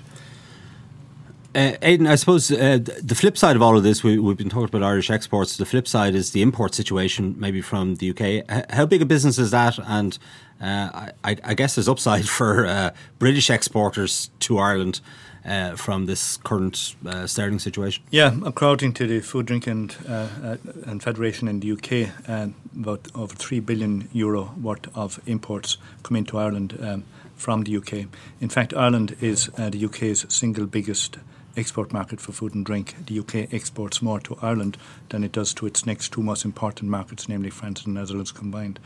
Uh, 1.54 1.74
Aidan, 1.82 2.08
I 2.08 2.16
suppose 2.16 2.50
uh, 2.50 2.80
the 3.04 3.16
flip 3.16 3.38
side 3.38 3.58
of 3.58 3.62
all 3.62 3.76
of 3.76 3.84
this, 3.84 4.04
we, 4.04 4.14
have 4.16 4.38
been 4.38 4.50
talking 4.50 4.74
about 4.74 4.84
Irish 4.84 5.10
exports. 5.10 5.58
The 5.58 5.66
flip 5.66 5.86
side 5.86 6.16
is 6.16 6.32
the 6.32 6.42
import 6.42 6.74
situation, 6.74 7.36
maybe 7.38 7.62
from 7.62 7.96
the 7.96 8.12
UK. 8.12 8.72
How 8.72 8.86
big 8.86 9.02
a 9.02 9.06
business 9.06 9.38
is 9.38 9.52
that? 9.52 9.78
And 9.86 10.18
uh, 10.62 11.10
I, 11.26 11.38
I, 11.44 11.54
guess 11.54 11.76
there's 11.76 11.90
upside 11.90 12.30
for 12.38 12.66
uh, 12.66 12.92
British 13.20 13.50
exporters 13.50 14.30
to 14.42 14.58
Ireland. 14.58 15.02
Uh, 15.44 15.76
from 15.76 16.06
this 16.06 16.38
current 16.38 16.94
uh, 17.04 17.26
sterling 17.26 17.58
situation? 17.58 18.04
Yeah, 18.12 18.36
according 18.46 18.94
to 18.94 19.08
the 19.08 19.22
Food, 19.22 19.48
Drink 19.48 19.66
and, 19.66 19.96
and 20.86 21.02
Federation 21.02 21.48
in 21.48 21.62
the 21.62 21.72
UK, 21.72 22.12
about 22.80 23.08
over 23.16 23.34
three 23.34 23.60
billion 23.60 24.08
euro 24.14 24.54
worth 24.62 24.96
of 24.96 25.20
imports 25.26 25.80
come 26.04 26.16
into 26.16 26.38
Ireland 26.38 26.78
um, 26.80 27.06
from 27.36 27.64
the 27.64 27.76
UK. 27.76 28.06
In 28.40 28.50
fact, 28.50 28.76
Ireland 28.76 29.18
is 29.20 29.48
the 29.58 29.84
UK's 29.84 30.32
single 30.32 30.68
biggest 30.68 31.18
export 31.58 31.94
market 31.94 32.20
for 32.22 32.32
food 32.32 32.56
and 32.56 32.66
drink. 32.66 32.96
The 33.06 33.20
UK 33.20 33.54
exports 33.54 34.02
more 34.02 34.20
to 34.22 34.38
Ireland 34.42 34.78
than 35.10 35.24
it 35.24 35.32
does 35.32 35.54
to 35.56 35.66
its 35.66 35.86
next 35.86 36.12
two 36.12 36.24
most 36.24 36.46
important 36.46 36.90
markets, 36.90 37.28
namely 37.28 37.50
France 37.50 37.86
and 37.86 37.94
Netherlands 37.96 38.32
combined. 38.32 38.80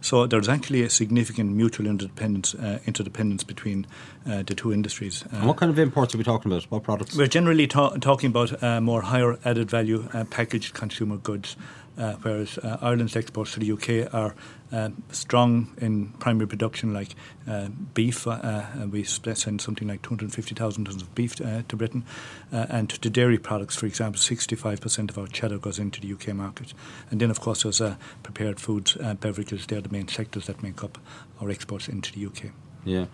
So 0.00 0.26
there's 0.26 0.50
actually 0.50 0.82
a 0.82 0.90
significant 0.90 1.52
mutual 1.52 1.86
interdependence, 1.86 2.54
uh, 2.54 2.78
interdependence 2.84 3.42
between 3.42 3.86
uh, 4.28 4.42
the 4.42 4.54
two 4.54 4.70
industries. 4.70 5.24
Uh, 5.24 5.36
and 5.36 5.46
what 5.46 5.56
kind 5.56 5.70
of 5.70 5.78
imports 5.78 6.14
are 6.14 6.18
we 6.18 6.24
talking 6.24 6.52
about? 6.52 6.64
What 6.64 6.82
products? 6.82 7.16
We're 7.16 7.26
generally 7.26 7.66
ta- 7.66 7.96
talking 7.96 8.28
about 8.28 8.62
uh, 8.62 8.82
more 8.82 9.00
higher 9.00 9.38
added 9.46 9.70
value 9.70 10.06
uh, 10.12 10.24
packaged 10.24 10.74
consumer 10.74 11.16
goods 11.16 11.56
uh, 11.98 12.14
whereas 12.22 12.58
uh, 12.58 12.78
Ireland's 12.80 13.16
exports 13.16 13.52
to 13.52 13.60
the 13.60 13.72
UK 13.72 14.12
are 14.12 14.34
uh, 14.72 14.90
strong 15.10 15.74
in 15.78 16.08
primary 16.14 16.46
production, 16.46 16.92
like 16.92 17.14
uh, 17.48 17.68
beef. 17.94 18.26
Uh, 18.26 18.64
we 18.90 19.04
send 19.04 19.60
something 19.60 19.86
like 19.86 20.02
250,000 20.02 20.88
tonnes 20.88 21.02
of 21.02 21.14
beef 21.14 21.40
uh, 21.40 21.62
to 21.68 21.76
Britain, 21.76 22.04
and 22.50 22.90
to 22.90 23.10
dairy 23.10 23.38
products, 23.38 23.76
for 23.76 23.86
example, 23.86 24.18
65% 24.18 25.10
of 25.10 25.18
our 25.18 25.26
cheddar 25.26 25.58
goes 25.58 25.78
into 25.78 26.00
the 26.00 26.12
UK 26.12 26.34
market. 26.34 26.74
And 27.10 27.20
then, 27.20 27.30
of 27.30 27.40
course, 27.40 27.62
there's 27.62 27.80
prepared 28.22 28.58
foods, 28.58 28.96
and 28.96 29.20
beverages. 29.20 29.66
They're 29.66 29.80
the 29.80 29.88
main 29.90 30.08
sectors 30.08 30.46
that 30.46 30.62
make 30.62 30.82
up 30.82 30.98
our 31.40 31.50
exports 31.50 31.88
into 31.88 32.12
the 32.12 32.26
UK. 32.26 32.52
Yeah, 32.84 33.06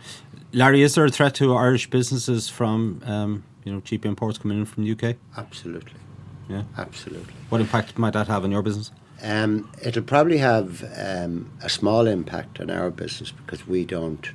Larry, 0.53 0.83
is 0.83 0.95
there 0.95 1.05
a 1.05 1.11
threat 1.11 1.35
to 1.37 1.55
Irish 1.55 1.91
businesses 1.91 2.49
from 2.49 3.03
um, 3.05 3.45
you 3.65 3.73
know 3.73 3.81
cheap 3.81 4.05
imports 4.05 4.39
coming 4.39 4.59
in 4.59 4.65
from 4.65 4.85
the 4.85 4.93
UK? 4.93 5.17
Absolutely. 5.37 5.93
Yeah, 6.51 6.65
absolutely. 6.77 7.33
What 7.49 7.61
impact 7.61 7.97
might 7.97 8.13
that 8.15 8.27
have 8.27 8.43
on 8.43 8.51
your 8.51 8.63
business? 8.63 8.91
Um, 9.23 9.71
it'll 9.83 10.03
probably 10.03 10.39
have 10.39 10.83
um, 10.97 11.51
a 11.63 11.69
small 11.69 12.07
impact 12.07 12.61
on 12.61 12.71
our 12.71 12.91
business 12.91 13.31
because 13.31 13.67
we 13.69 13.85
don't 13.85 14.31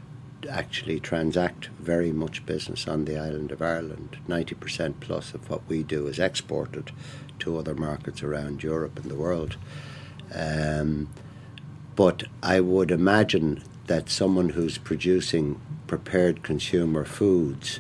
actually 0.50 1.00
transact 1.00 1.68
very 1.80 2.12
much 2.12 2.46
business 2.46 2.88
on 2.88 3.06
the 3.06 3.18
island 3.18 3.52
of 3.52 3.62
Ireland. 3.62 4.18
90% 4.30 5.00
plus 5.02 5.34
of 5.34 5.50
what 5.50 5.68
we 5.68 5.84
do 5.84 6.08
is 6.08 6.20
exported 6.20 6.92
to 7.40 7.58
other 7.58 7.76
markets 7.76 8.24
around 8.24 8.64
Europe 8.64 8.98
and 8.98 9.12
the 9.12 9.16
world. 9.16 9.58
Um, 10.34 11.10
but 11.96 12.24
I 12.42 12.62
would 12.62 12.92
imagine 12.92 13.64
that 13.88 14.10
someone 14.10 14.50
who's 14.50 14.78
producing 14.78 15.60
prepared 15.88 16.44
consumer 16.44 17.06
foods 17.06 17.80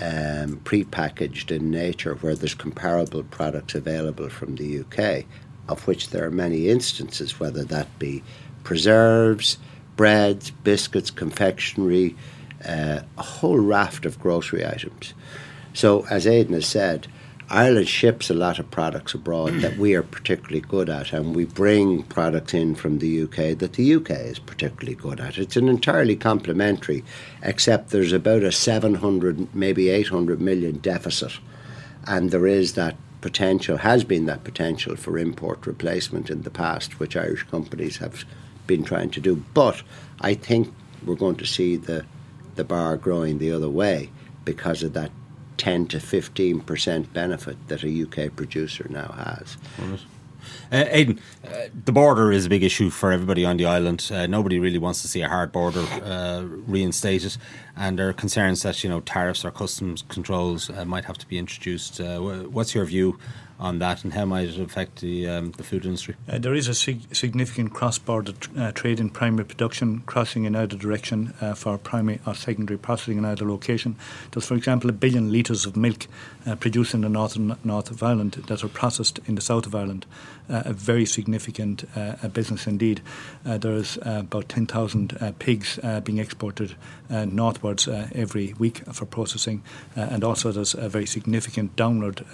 um, 0.00 0.60
pre-packaged 0.64 1.50
in 1.50 1.70
nature 1.70 2.14
where 2.14 2.34
there's 2.34 2.54
comparable 2.54 3.22
products 3.24 3.74
available 3.74 4.28
from 4.28 4.56
the 4.56 4.80
UK, 4.80 5.24
of 5.68 5.86
which 5.86 6.10
there 6.10 6.24
are 6.24 6.30
many 6.30 6.68
instances, 6.68 7.38
whether 7.38 7.64
that 7.64 7.98
be 7.98 8.22
preserves, 8.64 9.58
breads, 9.96 10.50
biscuits, 10.50 11.10
confectionery, 11.10 12.16
uh, 12.66 13.00
a 13.18 13.22
whole 13.22 13.58
raft 13.58 14.06
of 14.06 14.18
grocery 14.18 14.66
items. 14.66 15.14
So, 15.74 16.06
as 16.10 16.26
Aidan 16.26 16.54
has 16.54 16.66
said, 16.66 17.06
Ireland 17.50 17.88
ships 17.88 18.30
a 18.30 18.34
lot 18.34 18.58
of 18.58 18.70
products 18.70 19.12
abroad 19.14 19.60
that 19.60 19.76
we 19.76 19.94
are 19.94 20.02
particularly 20.02 20.60
good 20.60 20.88
at, 20.88 21.12
and 21.12 21.36
we 21.36 21.44
bring 21.44 22.02
products 22.04 22.54
in 22.54 22.74
from 22.74 22.98
the 22.98 23.22
UK 23.22 23.58
that 23.58 23.74
the 23.74 23.94
UK 23.96 24.10
is 24.10 24.38
particularly 24.38 24.94
good 24.94 25.20
at. 25.20 25.36
It's 25.36 25.56
an 25.56 25.68
entirely 25.68 26.16
complementary, 26.16 27.04
except 27.42 27.90
there's 27.90 28.12
about 28.12 28.42
a 28.42 28.52
700, 28.52 29.54
maybe 29.54 29.90
800 29.90 30.40
million 30.40 30.78
deficit, 30.78 31.38
and 32.06 32.30
there 32.30 32.46
is 32.46 32.74
that 32.74 32.96
potential, 33.20 33.78
has 33.78 34.04
been 34.04 34.26
that 34.26 34.44
potential 34.44 34.96
for 34.96 35.18
import 35.18 35.66
replacement 35.66 36.30
in 36.30 36.42
the 36.42 36.50
past, 36.50 36.98
which 36.98 37.16
Irish 37.16 37.42
companies 37.44 37.98
have 37.98 38.24
been 38.66 38.84
trying 38.84 39.10
to 39.10 39.20
do. 39.20 39.44
But 39.52 39.82
I 40.20 40.34
think 40.34 40.72
we're 41.04 41.14
going 41.14 41.36
to 41.36 41.46
see 41.46 41.76
the, 41.76 42.06
the 42.54 42.64
bar 42.64 42.96
growing 42.96 43.38
the 43.38 43.52
other 43.52 43.68
way 43.68 44.10
because 44.44 44.82
of 44.82 44.94
that 44.94 45.10
10 45.56 45.86
to 45.88 45.98
15% 45.98 47.12
benefit 47.12 47.56
that 47.68 47.82
a 47.84 48.02
UK 48.02 48.34
producer 48.34 48.86
now 48.90 49.08
has. 49.12 49.56
Uh, 50.70 50.84
Aidan, 50.88 51.20
uh, 51.44 51.68
the 51.84 51.92
border 51.92 52.32
is 52.32 52.46
a 52.46 52.48
big 52.48 52.62
issue 52.62 52.90
for 52.90 53.12
everybody 53.12 53.44
on 53.44 53.56
the 53.56 53.66
island. 53.66 54.10
Uh, 54.12 54.26
nobody 54.26 54.58
really 54.58 54.78
wants 54.78 55.02
to 55.02 55.08
see 55.08 55.22
a 55.22 55.28
hard 55.28 55.52
border 55.52 55.80
uh, 56.02 56.42
reinstated, 56.42 57.36
and 57.76 57.98
there 57.98 58.08
are 58.08 58.12
concerns 58.12 58.62
that 58.62 58.82
you 58.84 58.90
know 58.90 59.00
tariffs 59.00 59.44
or 59.44 59.50
customs 59.50 60.04
controls 60.08 60.70
uh, 60.70 60.84
might 60.84 61.04
have 61.04 61.18
to 61.18 61.26
be 61.26 61.38
introduced. 61.38 62.00
Uh, 62.00 62.18
what's 62.20 62.74
your 62.74 62.84
view 62.84 63.18
on 63.64 63.78
that, 63.78 64.04
and 64.04 64.12
how 64.12 64.26
might 64.26 64.46
it 64.46 64.58
affect 64.58 65.00
the 65.00 65.26
um, 65.26 65.52
the 65.52 65.64
food 65.64 65.86
industry? 65.86 66.14
Uh, 66.28 66.38
there 66.38 66.54
is 66.54 66.68
a 66.68 66.74
sig- 66.74 67.14
significant 67.14 67.72
cross-border 67.72 68.32
tr- 68.32 68.50
uh, 68.58 68.72
trade 68.72 69.00
in 69.00 69.08
primary 69.08 69.44
production, 69.44 70.00
crossing 70.00 70.44
in 70.44 70.54
either 70.54 70.76
direction 70.76 71.32
uh, 71.40 71.54
for 71.54 71.78
primary 71.78 72.20
or 72.26 72.34
secondary 72.34 72.78
processing 72.78 73.16
in 73.16 73.24
either 73.24 73.48
location. 73.48 73.96
There's, 74.30 74.46
for 74.46 74.54
example, 74.54 74.90
a 74.90 74.92
billion 74.92 75.32
litres 75.32 75.64
of 75.64 75.76
milk 75.76 76.06
uh, 76.46 76.56
produced 76.56 76.92
in 76.92 77.00
the 77.00 77.08
northern 77.08 77.56
north 77.64 77.90
of 77.90 78.02
Ireland 78.02 78.32
that 78.48 78.62
are 78.62 78.68
processed 78.68 79.18
in 79.26 79.34
the 79.34 79.40
south 79.40 79.64
of 79.64 79.74
Ireland. 79.74 80.04
Uh, 80.50 80.62
a 80.66 80.72
very 80.74 81.06
significant 81.06 81.84
uh, 81.96 82.28
business 82.28 82.66
indeed. 82.66 83.00
there's 83.44 83.96
about 84.02 84.46
10,000 84.50 85.34
pigs 85.38 85.78
being 86.04 86.18
exported 86.18 86.74
northwards 87.08 87.88
every 88.14 88.52
week 88.58 88.82
for 88.92 89.06
processing, 89.06 89.62
and 89.96 90.22
also 90.22 90.52
there's 90.52 90.74
a 90.74 90.90
very 90.90 91.06
significant 91.06 91.74
downward 91.76 92.26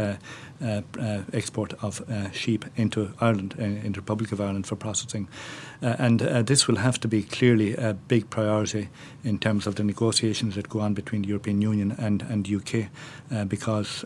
Uh, 0.62 0.82
uh, 1.00 1.22
export 1.32 1.72
of 1.82 2.02
uh, 2.10 2.30
sheep 2.32 2.66
into 2.76 3.14
Ireland, 3.18 3.54
uh, 3.58 3.62
into 3.62 3.92
the 3.92 4.00
Republic 4.00 4.30
of 4.30 4.42
Ireland 4.42 4.66
for 4.66 4.76
processing. 4.76 5.26
and 5.80 6.20
this 6.20 6.68
will 6.68 6.76
have 6.76 7.00
to 7.00 7.08
be 7.08 7.22
clearly 7.22 7.74
a 7.76 7.94
big 7.94 8.28
priority 8.28 8.90
in 9.24 9.38
terms 9.38 9.66
of 9.66 9.74
the 9.74 9.84
negotiations 9.84 10.54
that 10.54 10.68
go 10.68 10.80
on 10.80 10.94
between 10.94 11.22
the 11.22 11.28
European 11.28 11.60
Union 11.60 11.94
and, 11.98 12.22
and 12.22 12.48
UK, 12.48 12.88
because 13.48 14.04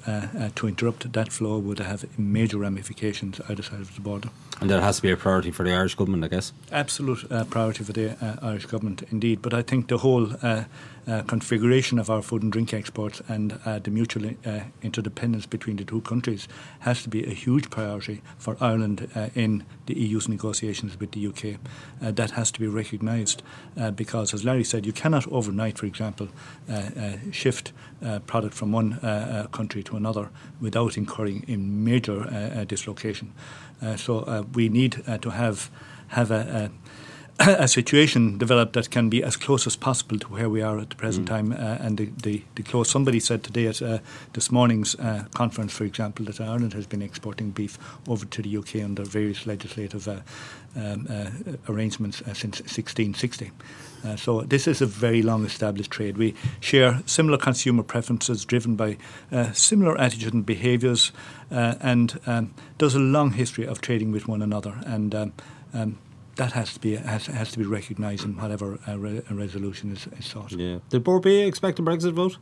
to 0.55 0.69
interrupt 0.69 1.12
that 1.12 1.33
flow 1.33 1.59
would 1.59 1.79
have 1.79 2.07
major 2.19 2.59
ramifications 2.59 3.41
either 3.49 3.62
side 3.62 3.81
of 3.81 3.95
the 3.95 4.01
border. 4.01 4.29
And 4.61 4.71
that 4.71 4.83
has 4.83 4.97
to 4.97 5.03
be 5.03 5.11
a 5.11 5.17
priority 5.17 5.51
for 5.51 5.65
the 5.65 5.73
Irish 5.73 5.95
government, 5.95 6.25
I 6.25 6.29
guess. 6.29 6.53
Absolute 6.71 7.31
uh, 7.31 7.45
priority 7.45 7.85
for 7.85 7.93
the 7.93 8.12
uh, 8.25 8.37
Irish 8.43 8.67
government, 8.67 9.03
indeed. 9.11 9.43
But 9.43 9.53
I 9.53 9.62
think 9.62 9.89
the 9.89 9.99
whole 9.99 10.29
uh, 10.43 10.65
uh, 11.07 11.23
configuration 11.23 11.99
of 11.99 12.09
our 12.09 12.23
food 12.23 12.43
and 12.43 12.53
drink 12.53 12.73
exports 12.73 13.21
and 13.29 13.59
uh, 13.65 13.79
the 13.79 13.91
mutual 13.91 14.31
uh, 14.47 14.61
interdependence 14.83 15.47
between 15.47 15.77
the 15.77 15.85
two 15.85 16.01
countries 16.01 16.49
has 16.81 17.03
to 17.03 17.09
be 17.09 17.25
a 17.25 17.35
huge 17.35 17.71
priority 17.71 18.23
for 18.39 18.57
Ireland 18.61 19.11
uh, 19.15 19.29
in 19.35 19.65
the 19.87 19.95
EU's 19.95 20.29
negotiations 20.29 20.99
with 20.99 21.12
the 21.12 21.27
UK. 21.27 21.61
Uh, 22.03 22.11
that 22.12 22.33
has 22.33 22.51
to 22.53 22.61
be 22.61 22.67
recognised 22.67 23.43
uh, 23.79 23.91
because, 23.91 24.33
as 24.33 24.45
Larry 24.45 24.65
said, 24.65 24.87
you 24.87 24.93
cannot 25.05 25.27
overnight, 25.31 25.79
for 25.79 25.87
example, 25.87 26.29
shift 27.31 27.73
product 28.27 28.55
from 28.55 28.73
one 28.73 28.99
country 29.53 29.83
to 29.83 29.97
another 29.97 30.31
without 30.61 30.97
incurring 30.97 31.45
in 31.47 31.85
major 31.85 32.19
dislocation. 32.67 33.33
so 33.97 34.47
we 34.55 34.69
need 34.69 35.03
to 35.21 35.31
have 35.31 35.71
have 36.09 36.31
a, 36.31 36.43
a 36.61 36.71
a 37.65 37.67
situation 37.67 38.39
developed 38.39 38.75
that 38.75 38.91
can 38.91 39.09
be 39.09 39.23
as 39.23 39.37
close 39.37 39.67
as 39.67 39.75
possible 39.75 40.19
to 40.19 40.29
where 40.29 40.49
we 40.49 40.63
are 40.63 40.79
at 40.79 40.91
the 40.91 40.97
present 40.97 41.27
mm. 41.27 41.31
time. 41.31 41.53
Uh, 41.53 41.79
and 41.81 41.99
the, 41.99 42.07
the, 42.23 42.43
the, 42.55 42.63
close, 42.63 42.89
somebody 42.89 43.19
said 43.19 43.43
today 43.43 43.67
at 43.67 43.83
uh, 43.83 43.99
this 44.35 44.53
morning's 44.53 44.95
uh, 44.97 45.25
conference, 45.35 45.73
for 45.73 45.85
example, 45.85 46.25
that 46.27 46.41
Ireland 46.41 46.75
has 46.75 46.87
been 46.87 47.03
exporting 47.03 47.51
beef 47.51 47.77
over 48.09 48.25
to 48.25 48.43
the 48.43 48.57
UK 48.57 48.85
under 48.85 49.05
various 49.05 49.47
legislative 49.47 50.07
uh, 50.07 50.21
um, 50.77 51.07
uh, 51.11 51.31
arrangements 51.69 52.21
uh, 52.23 52.35
since 52.35 52.61
1660. 52.61 53.51
So 54.17 54.43
this 54.43 54.67
is 54.67 54.81
a 54.81 54.87
very 54.87 55.23
long 55.23 55.45
established 55.45 55.91
trade. 55.91 56.19
We 56.19 56.35
share 56.61 57.03
similar 57.07 57.39
consumer 57.39 57.83
preferences 57.83 58.45
driven 58.45 58.77
by 58.77 58.99
similar 59.53 59.99
attitudes 59.99 60.35
and 60.35 60.47
behaviours, 60.47 61.13
and 61.51 62.21
um, 62.27 62.55
there's 62.79 62.95
a 62.95 63.01
long 63.01 63.33
history 63.33 63.67
of 63.67 63.81
trading 63.81 64.13
with 64.13 64.29
one 64.29 64.43
another. 64.43 64.75
And 64.87 65.15
um, 65.15 65.33
um, 65.73 65.99
that 66.37 66.53
has 66.53 66.75
to 66.75 66.81
be 66.81 66.97
has, 66.97 67.27
has 67.27 67.53
to 67.53 67.59
be 67.59 67.65
recognised 67.65 68.25
in 68.25 68.37
whatever 68.37 68.79
a, 68.87 68.99
re, 68.99 69.23
resolution 69.31 69.93
is, 69.93 70.07
is, 70.19 70.27
sought. 70.27 70.53
Yeah. 70.53 70.79
Did 70.89 71.05
Bord 71.05 71.27
expect 71.27 71.79
a 71.79 71.83
Brexit 71.83 72.13
vote? 72.13 72.39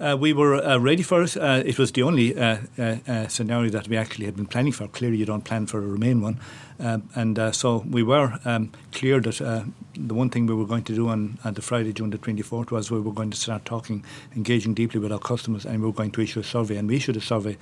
Uh, 0.00 0.16
we 0.16 0.32
were 0.32 0.56
uh, 0.56 0.78
ready 0.78 1.02
for 1.02 1.22
it. 1.22 1.36
Uh, 1.36 1.62
it 1.64 1.78
was 1.78 1.92
the 1.92 2.02
only 2.02 2.36
uh, 2.36 2.58
uh, 2.76 2.96
uh, 3.06 3.28
scenario 3.28 3.70
that 3.70 3.86
we 3.86 3.96
actually 3.96 4.24
had 4.24 4.34
been 4.34 4.46
planning 4.46 4.72
for. 4.72 4.88
Clearly, 4.88 5.16
you 5.16 5.26
don't 5.26 5.44
plan 5.44 5.66
for 5.66 5.78
a 5.78 5.86
Remain 5.86 6.20
one. 6.20 6.40
Um, 6.82 7.08
and 7.14 7.54
so 7.54 7.84
we 7.88 8.02
were 8.02 8.38
um, 8.44 8.72
clear 8.92 9.20
that 9.20 9.36
the 9.94 10.14
one 10.14 10.30
thing 10.30 10.46
we 10.46 10.54
were 10.54 10.66
going 10.66 10.82
to 10.84 10.94
do 10.94 11.08
on, 11.08 11.38
on 11.44 11.54
the 11.54 11.62
Friday, 11.62 11.92
June 11.92 12.10
the 12.10 12.18
24th, 12.18 12.70
was 12.70 12.90
we 12.90 13.00
were 13.00 13.12
going 13.12 13.30
to 13.30 13.36
start 13.36 13.64
talking, 13.64 14.04
engaging 14.34 14.74
deeply 14.74 14.98
with 14.98 15.12
our 15.12 15.18
customers, 15.18 15.64
and 15.64 15.80
we 15.80 15.86
were 15.86 15.92
going 15.92 16.10
to 16.10 16.20
issue 16.20 16.40
a 16.40 16.44
survey. 16.44 16.76
And 16.76 16.88
we 16.88 16.96
issued 16.96 17.16
a 17.16 17.20
survey 17.20 17.56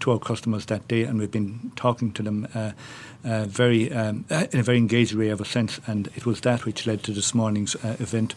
to 0.00 0.10
our 0.10 0.18
customers 0.18 0.66
that 0.66 0.88
day, 0.88 1.04
and 1.04 1.18
we've 1.18 1.30
been 1.30 1.72
talking 1.76 2.12
to 2.12 2.22
them 2.22 2.48
very 3.22 3.92
um, 3.92 4.24
in 4.30 4.60
a 4.60 4.62
very 4.62 4.78
engaged 4.78 5.14
way 5.14 5.30
ever 5.30 5.44
since. 5.44 5.80
And 5.86 6.08
it 6.16 6.26
was 6.26 6.40
that 6.40 6.64
which 6.64 6.86
led 6.86 7.04
to 7.04 7.12
this 7.12 7.34
morning's 7.34 7.76
event, 7.84 8.34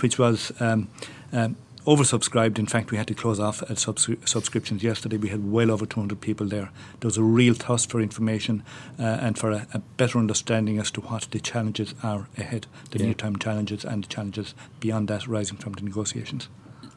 which 0.00 0.18
was. 0.18 0.52
Um, 0.60 0.88
um, 1.32 1.56
oversubscribed. 1.86 2.58
In 2.58 2.66
fact, 2.66 2.90
we 2.90 2.96
had 2.96 3.06
to 3.08 3.14
close 3.14 3.38
off 3.38 3.62
at 3.70 3.78
subs- 3.78 4.08
subscriptions 4.24 4.82
yesterday. 4.82 5.16
We 5.16 5.28
had 5.28 5.50
well 5.50 5.70
over 5.70 5.86
200 5.86 6.20
people 6.20 6.46
there. 6.46 6.70
There 7.00 7.08
was 7.08 7.16
a 7.16 7.22
real 7.22 7.54
thirst 7.54 7.90
for 7.90 8.00
information 8.00 8.62
uh, 8.98 9.02
and 9.02 9.38
for 9.38 9.50
a, 9.50 9.66
a, 9.74 9.78
better 9.96 10.18
understanding 10.18 10.78
as 10.78 10.90
to 10.92 11.00
what 11.02 11.28
the 11.30 11.40
challenges 11.40 11.94
are 12.02 12.28
ahead, 12.36 12.66
the 12.90 12.98
yeah. 12.98 13.06
near-term 13.06 13.38
challenges 13.38 13.84
and 13.84 14.04
the 14.04 14.08
challenges 14.08 14.54
beyond 14.80 15.08
that 15.08 15.26
rising 15.26 15.58
from 15.58 15.72
the 15.74 15.82
negotiations. 15.82 16.48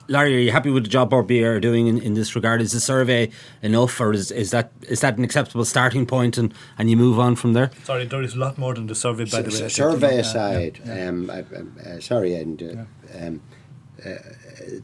Larry, 0.09 0.37
are 0.37 0.39
you 0.39 0.51
happy 0.51 0.69
with 0.69 0.83
the 0.83 0.89
job 0.89 1.09
Bord 1.09 1.27
Bia 1.27 1.51
are 1.51 1.59
doing 1.59 1.87
in, 1.87 2.01
in 2.01 2.13
this 2.13 2.33
regard? 2.33 2.61
Is 2.61 2.71
the 2.71 2.79
survey 2.79 3.29
enough, 3.61 3.99
or 3.99 4.13
is, 4.13 4.31
is 4.31 4.51
that 4.51 4.71
is 4.83 5.01
that 5.01 5.17
an 5.17 5.25
acceptable 5.25 5.65
starting 5.65 6.05
point, 6.05 6.37
and, 6.37 6.53
and 6.77 6.89
you 6.89 6.95
move 6.95 7.19
on 7.19 7.35
from 7.35 7.51
there? 7.51 7.71
Sorry, 7.83 8.05
there 8.05 8.21
is 8.21 8.33
a 8.33 8.39
lot 8.39 8.57
more 8.57 8.73
than 8.73 8.87
the 8.87 8.95
survey. 8.95 9.25
By 9.25 9.41
the 9.41 9.49
way, 9.49 9.67
survey 9.67 10.19
aside, 10.19 10.79
uh, 10.87 10.93
yeah, 10.93 11.09
Um, 11.09 11.29
I, 11.29 11.39
uh, 11.41 11.99
sorry, 11.99 12.35
and 12.35 12.63
uh, 12.63 13.17
um, 13.19 13.41
uh, 14.05 14.11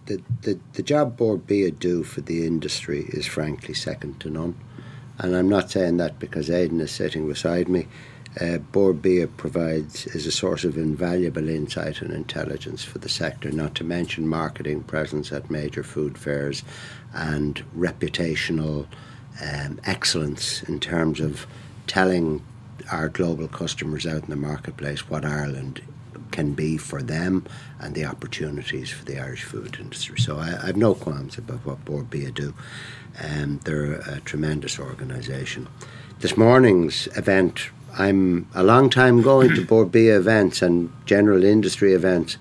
the, 0.05 0.21
the, 0.41 0.59
the 0.73 0.83
job 0.83 1.17
Bord 1.17 1.47
Bia 1.47 1.71
do 1.71 2.03
for 2.03 2.21
the 2.21 2.45
industry 2.45 3.05
is 3.09 3.25
frankly 3.25 3.73
second 3.73 4.19
to 4.21 4.29
none. 4.29 4.55
And 5.19 5.35
I'm 5.35 5.49
not 5.49 5.71
saying 5.71 5.97
that 5.97 6.19
because 6.19 6.49
Aidan 6.49 6.81
is 6.81 6.91
sitting 6.91 7.27
beside 7.27 7.69
me. 7.69 7.87
Uh, 8.41 8.57
Bord 8.57 9.01
Bia 9.01 9.27
provides 9.27 10.07
is 10.07 10.25
a 10.25 10.31
source 10.31 10.63
of 10.63 10.75
invaluable 10.75 11.49
insight 11.49 12.01
and 12.01 12.11
intelligence 12.11 12.83
for 12.83 12.97
the 12.97 13.09
sector, 13.09 13.51
not 13.51 13.75
to 13.75 13.83
mention 13.83 14.27
marketing 14.27 14.83
presence 14.83 15.31
at 15.31 15.51
major 15.51 15.83
food 15.83 16.17
fairs 16.17 16.63
and 17.13 17.63
reputational 17.77 18.87
um, 19.41 19.79
excellence 19.85 20.63
in 20.63 20.79
terms 20.79 21.19
of 21.19 21.45
telling 21.85 22.43
our 22.91 23.07
global 23.07 23.47
customers 23.47 24.07
out 24.07 24.23
in 24.23 24.29
the 24.29 24.35
marketplace 24.35 25.09
what 25.09 25.25
Ireland 25.25 25.81
can 26.33 26.53
be 26.53 26.75
for 26.75 27.01
them 27.01 27.45
and 27.79 27.95
the 27.95 28.03
opportunities 28.03 28.89
for 28.89 29.05
the 29.05 29.19
Irish 29.19 29.43
food 29.43 29.77
industry. 29.79 30.19
So 30.19 30.37
I, 30.37 30.47
I 30.61 30.65
have 30.65 30.75
no 30.75 30.93
qualms 30.95 31.37
about 31.37 31.65
what 31.65 31.85
Bord 31.85 32.09
Bia 32.09 32.31
do. 32.31 32.53
Um, 33.23 33.59
they're 33.63 34.01
a 34.01 34.19
tremendous 34.21 34.79
organisation. 34.79 35.69
This 36.19 36.35
morning's 36.35 37.07
event, 37.15 37.69
I'm 37.97 38.47
a 38.55 38.63
long 38.63 38.89
time 38.89 39.21
going 39.21 39.53
to 39.55 39.65
Bord 39.65 39.91
Bia 39.91 40.17
events 40.17 40.61
and 40.61 40.91
general 41.05 41.43
industry 41.43 41.93
events. 41.93 42.37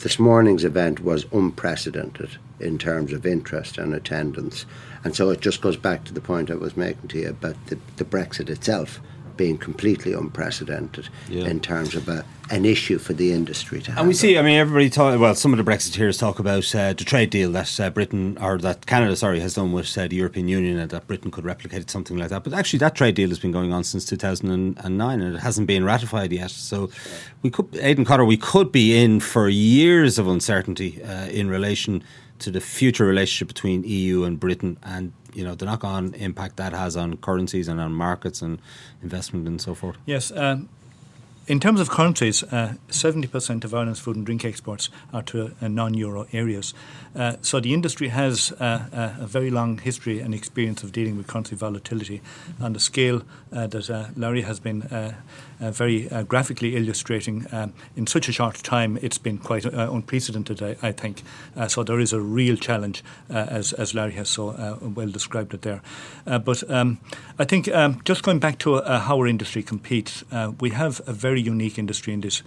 This 0.00 0.18
morning's 0.18 0.64
event 0.64 1.00
was 1.00 1.26
unprecedented 1.30 2.38
in 2.58 2.78
terms 2.78 3.12
of 3.12 3.26
interest 3.26 3.76
and 3.76 3.94
attendance. 3.94 4.64
And 5.04 5.14
so 5.14 5.28
it 5.28 5.40
just 5.40 5.60
goes 5.60 5.76
back 5.76 6.04
to 6.04 6.14
the 6.14 6.22
point 6.22 6.50
I 6.50 6.54
was 6.54 6.76
making 6.76 7.08
to 7.10 7.18
you 7.18 7.28
about 7.28 7.56
the, 7.66 7.78
the 7.98 8.04
Brexit 8.04 8.48
itself 8.48 9.00
being 9.36 9.58
completely 9.58 10.12
unprecedented 10.12 11.08
yeah. 11.28 11.44
in 11.44 11.60
terms 11.60 11.94
of 11.94 12.08
a, 12.08 12.24
an 12.50 12.64
issue 12.64 12.98
for 12.98 13.12
the 13.12 13.32
industry 13.32 13.80
to 13.80 13.90
have. 13.90 13.98
And 13.98 14.08
we 14.08 14.14
see, 14.14 14.38
I 14.38 14.42
mean, 14.42 14.56
everybody 14.56 14.88
talk. 14.88 15.18
Well, 15.18 15.34
some 15.34 15.52
of 15.52 15.64
the 15.64 15.70
Brexiteers 15.70 16.18
talk 16.18 16.38
about 16.38 16.74
uh, 16.74 16.92
the 16.92 17.04
trade 17.04 17.30
deal 17.30 17.50
that 17.52 17.80
uh, 17.80 17.90
Britain 17.90 18.38
or 18.40 18.58
that 18.58 18.86
Canada, 18.86 19.16
sorry, 19.16 19.40
has 19.40 19.54
done 19.54 19.72
with 19.72 19.96
uh, 19.98 20.06
the 20.08 20.16
European 20.16 20.48
Union, 20.48 20.78
and 20.78 20.90
that 20.90 21.06
Britain 21.06 21.30
could 21.30 21.44
replicate 21.44 21.90
something 21.90 22.16
like 22.16 22.28
that. 22.30 22.44
But 22.44 22.54
actually, 22.54 22.78
that 22.80 22.94
trade 22.94 23.14
deal 23.14 23.28
has 23.28 23.38
been 23.38 23.52
going 23.52 23.72
on 23.72 23.84
since 23.84 24.04
2009, 24.06 25.20
and 25.20 25.34
it 25.34 25.38
hasn't 25.38 25.66
been 25.66 25.84
ratified 25.84 26.32
yet. 26.32 26.50
So, 26.50 26.90
we 27.42 27.50
could, 27.50 27.74
Aidan 27.76 28.04
Cotter, 28.04 28.24
we 28.24 28.36
could 28.36 28.72
be 28.72 28.96
in 28.96 29.20
for 29.20 29.48
years 29.48 30.18
of 30.18 30.28
uncertainty 30.28 31.02
uh, 31.02 31.26
in 31.26 31.48
relation 31.48 32.02
to 32.38 32.50
the 32.50 32.60
future 32.60 33.06
relationship 33.06 33.48
between 33.48 33.84
EU 33.84 34.24
and 34.24 34.38
Britain, 34.38 34.78
and 34.82 35.12
you 35.34 35.44
know 35.44 35.54
the 35.54 35.64
knock-on 35.64 36.14
impact 36.14 36.56
that 36.56 36.72
has 36.72 36.96
on 36.96 37.16
currencies 37.18 37.68
and 37.68 37.80
on 37.80 37.92
markets 37.92 38.42
and 38.42 38.58
investment 39.02 39.46
and 39.46 39.60
so 39.60 39.74
forth. 39.74 39.96
Yes. 40.06 40.32
Um, 40.32 40.68
in 41.46 41.60
terms 41.60 41.80
of 41.80 41.88
countries, 41.88 42.42
uh, 42.44 42.74
70% 42.88 43.64
of 43.64 43.72
Ireland's 43.72 44.00
food 44.00 44.16
and 44.16 44.26
drink 44.26 44.44
exports 44.44 44.90
are 45.12 45.22
to 45.22 45.54
uh, 45.60 45.68
non 45.68 45.94
euro 45.94 46.26
areas. 46.32 46.74
Uh, 47.14 47.36
so 47.40 47.60
the 47.60 47.72
industry 47.72 48.08
has 48.08 48.52
uh, 48.52 49.14
a 49.20 49.26
very 49.26 49.50
long 49.50 49.78
history 49.78 50.20
and 50.20 50.34
experience 50.34 50.82
of 50.82 50.92
dealing 50.92 51.16
with 51.16 51.26
currency 51.26 51.56
volatility 51.56 52.20
on 52.60 52.72
the 52.72 52.80
scale 52.80 53.22
that 53.50 54.12
Larry 54.16 54.42
has 54.42 54.60
been 54.60 54.82
uh, 55.60 55.70
very 55.70 56.10
uh, 56.10 56.22
graphically 56.22 56.76
illustrating 56.76 57.46
um, 57.52 57.72
in 57.96 58.06
such 58.06 58.28
a 58.28 58.32
short 58.32 58.56
time. 58.62 58.98
It's 59.02 59.18
been 59.18 59.38
quite 59.38 59.66
uh, 59.66 59.90
unprecedented, 59.92 60.62
I, 60.62 60.76
I 60.82 60.92
think. 60.92 61.22
Uh, 61.56 61.68
so 61.68 61.82
there 61.82 62.00
is 62.00 62.12
a 62.12 62.20
real 62.20 62.56
challenge, 62.56 63.02
uh, 63.30 63.46
as, 63.48 63.72
as 63.72 63.94
Larry 63.94 64.12
has 64.12 64.28
so 64.28 64.50
uh, 64.50 64.78
well 64.82 65.08
described 65.08 65.54
it 65.54 65.62
there. 65.62 65.82
but 66.24 66.68
um, 66.70 66.98
I 67.38 67.44
think 67.44 67.68
um, 67.68 68.00
just 68.04 68.22
going 68.22 68.38
back 68.38 68.58
to 68.60 68.80
how 68.82 69.16
our 69.16 69.26
industry 69.26 69.62
competes, 69.62 70.24
we 70.60 70.70
have 70.70 71.00
a 71.06 71.12
very 71.12 71.35
unique 71.40 71.78
industry 71.78 72.12
in 72.12 72.20
this 72.20 72.42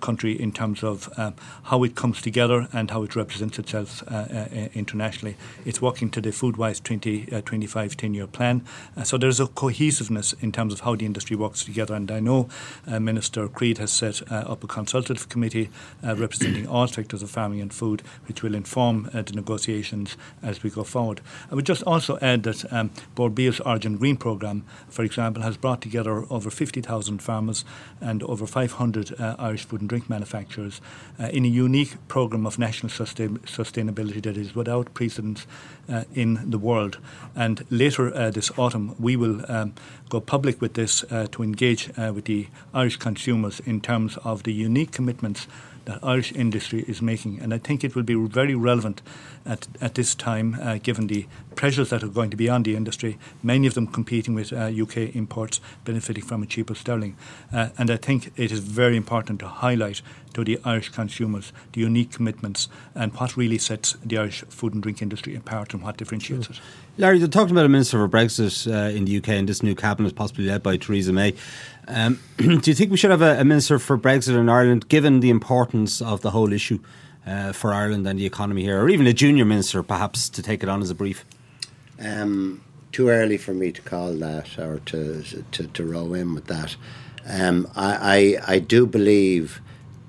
country 0.00 0.40
in 0.40 0.52
terms 0.52 0.82
of 0.82 1.08
um, 1.16 1.34
how 1.64 1.82
it 1.84 1.94
comes 1.94 2.20
together 2.22 2.68
and 2.72 2.90
how 2.90 3.02
it 3.02 3.16
represents 3.16 3.58
itself 3.58 4.02
internationally. 4.74 5.36
It's 5.64 5.80
working 5.80 6.10
to 6.10 6.20
the 6.20 6.30
Foodwise 6.30 6.82
20, 6.82 7.26
25 7.42 7.96
10 7.96 8.14
year 8.14 8.26
plan. 8.26 8.64
so 9.04 9.18
there's 9.18 9.40
a 9.40 9.46
cohesiveness 9.46 10.34
in 10.40 10.52
terms 10.52 10.72
of 10.72 10.80
how 10.80 10.94
the 10.94 11.06
industry 11.06 11.36
works 11.36 11.64
together. 11.64 11.94
And 11.94 12.10
I 12.10 12.20
know 12.20 12.48
uh, 12.86 13.00
Minister 13.00 13.48
Creed 13.48 13.78
has 13.78 13.92
set 13.92 14.20
uh, 14.30 14.44
up 14.46 14.64
a 14.64 14.66
consultative 14.66 15.28
committee 15.28 15.70
uh, 16.06 16.14
representing 16.16 16.66
all 16.66 16.86
sectors 16.86 17.22
of 17.22 17.30
farming 17.30 17.60
and 17.60 17.72
food, 17.72 18.02
which 18.26 18.42
will 18.42 18.54
inform 18.54 19.10
uh, 19.12 19.22
the 19.22 19.32
negotiations 19.32 20.16
as 20.42 20.62
we 20.62 20.70
go 20.70 20.84
forward. 20.84 21.20
I 21.50 21.54
would 21.54 21.66
just 21.66 21.82
also 21.84 22.18
add 22.20 22.42
that 22.44 22.70
um, 22.72 22.90
Origin 23.18 23.96
Green 23.96 24.16
programme, 24.16 24.64
for 24.88 25.04
example, 25.04 25.42
has 25.42 25.56
brought 25.56 25.80
together 25.80 26.24
over 26.30 26.50
50,000 26.50 27.22
farmers 27.22 27.64
and 28.00 28.22
over 28.28 28.46
500 28.46 29.18
uh, 29.18 29.36
Irish 29.38 29.64
food 29.64 29.80
and 29.80 29.88
drink 29.88 30.08
manufacturers 30.08 30.80
uh, 31.18 31.24
in 31.26 31.44
a 31.44 31.48
unique 31.48 31.96
programme 32.08 32.46
of 32.46 32.58
national 32.58 32.90
sustain- 32.90 33.38
sustainability 33.38 34.22
that 34.22 34.36
is 34.36 34.54
without 34.54 34.92
precedent 34.94 35.46
uh, 35.88 36.04
in 36.14 36.50
the 36.50 36.58
world. 36.58 36.98
And 37.34 37.64
later 37.70 38.14
uh, 38.14 38.30
this 38.30 38.50
autumn, 38.58 38.94
we 38.98 39.16
will 39.16 39.44
um, 39.50 39.74
go 40.08 40.20
public 40.20 40.60
with 40.60 40.74
this 40.74 41.04
to 41.08 41.42
engage 41.42 41.88
with 41.96 42.24
the 42.24 42.46
Irish 42.72 42.96
consumers 42.96 43.60
in 43.60 43.80
terms 43.80 44.16
of 44.18 44.42
the 44.44 44.52
unique 44.52 44.92
commitments 44.92 45.46
that 45.88 45.98
Irish 46.02 46.32
industry 46.32 46.84
is 46.86 47.00
making. 47.00 47.40
And 47.40 47.52
I 47.54 47.58
think 47.58 47.82
it 47.82 47.96
will 47.96 48.02
be 48.02 48.14
very 48.14 48.54
relevant 48.54 49.00
at, 49.46 49.66
at 49.80 49.94
this 49.94 50.14
time, 50.14 50.58
uh, 50.60 50.76
given 50.82 51.06
the 51.06 51.26
pressures 51.56 51.88
that 51.88 52.02
are 52.02 52.08
going 52.08 52.28
to 52.30 52.36
be 52.36 52.48
on 52.48 52.62
the 52.62 52.76
industry, 52.76 53.18
many 53.42 53.66
of 53.66 53.72
them 53.72 53.86
competing 53.86 54.34
with 54.34 54.52
uh, 54.52 54.70
UK 54.70 55.16
imports, 55.16 55.60
benefiting 55.84 56.22
from 56.22 56.42
a 56.42 56.46
cheaper 56.46 56.74
sterling. 56.74 57.16
Uh, 57.52 57.70
and 57.78 57.90
I 57.90 57.96
think 57.96 58.32
it 58.36 58.52
is 58.52 58.60
very 58.60 58.98
important 58.98 59.40
to 59.40 59.48
highlight 59.48 60.02
to 60.34 60.44
the 60.44 60.60
Irish 60.62 60.90
consumers 60.90 61.52
the 61.72 61.80
unique 61.80 62.12
commitments 62.12 62.68
and 62.94 63.12
what 63.14 63.36
really 63.36 63.58
sets 63.58 63.96
the 64.04 64.18
Irish 64.18 64.42
food 64.42 64.74
and 64.74 64.82
drink 64.82 65.00
industry 65.00 65.34
apart 65.34 65.72
and 65.72 65.82
what 65.82 65.96
differentiates 65.96 66.46
sure. 66.46 66.54
it. 66.54 66.60
Larry, 66.98 67.18
you're 67.18 67.28
talking 67.28 67.52
about 67.52 67.64
a 67.64 67.68
minister 67.68 67.96
for 67.96 68.08
Brexit 68.08 68.70
uh, 68.70 68.90
in 68.90 69.06
the 69.06 69.16
UK 69.16 69.28
and 69.30 69.48
this 69.48 69.62
new 69.62 69.74
cabinet, 69.74 70.14
possibly 70.16 70.44
led 70.44 70.62
by 70.62 70.76
Theresa 70.76 71.12
May. 71.12 71.34
Um, 71.88 72.20
do 72.36 72.60
you 72.70 72.74
think 72.74 72.90
we 72.90 72.96
should 72.96 73.10
have 73.10 73.22
a, 73.22 73.40
a, 73.40 73.44
minister 73.44 73.78
for 73.78 73.96
Brexit 73.96 74.38
in 74.38 74.48
Ireland, 74.48 74.88
given 74.88 75.20
the 75.20 75.30
importance 75.30 76.02
of 76.02 76.20
the 76.20 76.30
whole 76.30 76.52
issue 76.52 76.78
uh, 77.26 77.52
for 77.52 77.72
Ireland 77.72 78.06
and 78.06 78.18
the 78.18 78.26
economy 78.26 78.62
here, 78.62 78.80
or 78.80 78.88
even 78.90 79.06
a 79.06 79.12
junior 79.14 79.46
minister, 79.46 79.82
perhaps, 79.82 80.28
to 80.28 80.42
take 80.42 80.62
it 80.62 80.68
on 80.68 80.82
as 80.82 80.90
a 80.90 80.94
brief? 80.94 81.24
Um, 81.98 82.62
too 82.92 83.08
early 83.08 83.38
for 83.38 83.54
me 83.54 83.72
to 83.72 83.80
call 83.82 84.12
that 84.12 84.58
or 84.58 84.80
to 84.86 85.22
to, 85.50 85.66
to 85.66 85.84
row 85.84 86.12
in 86.12 86.34
with 86.34 86.46
that. 86.46 86.76
Um, 87.26 87.70
I, 87.74 88.36
I 88.46 88.54
I 88.54 88.58
do 88.58 88.86
believe 88.86 89.60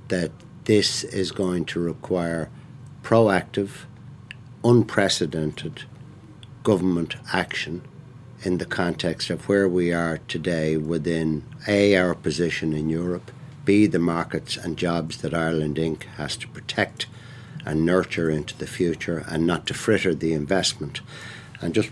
that 0.09 0.31
this 0.65 1.03
is 1.05 1.31
going 1.31 1.65
to 1.65 1.79
require 1.79 2.49
proactive, 3.03 3.85
unprecedented 4.63 5.83
government 6.63 7.15
action 7.33 7.81
in 8.43 8.57
the 8.57 8.65
context 8.65 9.29
of 9.29 9.47
where 9.47 9.67
we 9.67 9.91
are 9.91 10.19
today 10.27 10.77
within 10.77 11.43
A, 11.67 11.95
our 11.95 12.15
position 12.15 12.73
in 12.73 12.89
Europe, 12.89 13.31
B, 13.65 13.85
the 13.85 13.99
markets 13.99 14.57
and 14.57 14.77
jobs 14.77 15.17
that 15.17 15.33
Ireland 15.33 15.77
Inc. 15.77 16.03
has 16.17 16.35
to 16.37 16.47
protect 16.47 17.07
and 17.65 17.85
nurture 17.85 18.29
into 18.29 18.57
the 18.57 18.67
future 18.67 19.25
and 19.27 19.45
not 19.45 19.67
to 19.67 19.73
fritter 19.73 20.15
the 20.15 20.33
investment. 20.33 21.01
And 21.61 21.73
just 21.73 21.91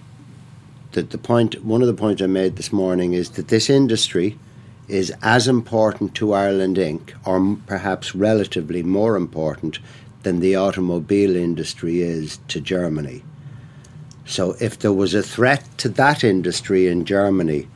the, 0.93 1.03
the 1.03 1.18
point, 1.18 1.63
one 1.63 1.82
of 1.82 1.88
the 1.88 1.93
points 1.93 2.22
I 2.22 2.28
made 2.28 2.55
this 2.55 2.72
morning 2.72 3.13
is 3.13 3.32
that 3.32 3.49
this 3.49 3.70
industry 3.70 4.39
is 4.88 5.13
as 5.22 5.47
important 5.47 6.15
to 6.15 6.34
Ireland 6.34 6.78
Inc., 6.78 7.13
or 7.26 7.57
perhaps 7.68 8.15
relatively 8.15 8.82
more 8.82 9.15
important 9.18 9.80
than 10.24 10.39
the 10.39 10.55
automobile 10.55 11.36
industry 11.36 12.01
is 12.01 12.39
to 12.47 12.61
Germany. 12.61 13.24
So 14.26 14.55
if 14.59 14.80
there 14.80 14.93
was 14.93 15.13
a 15.13 15.22
threat 15.22 15.65
to 15.80 15.89
that 15.89 16.24
industry 16.24 16.88
in 16.88 17.05
Germany, 17.05 17.68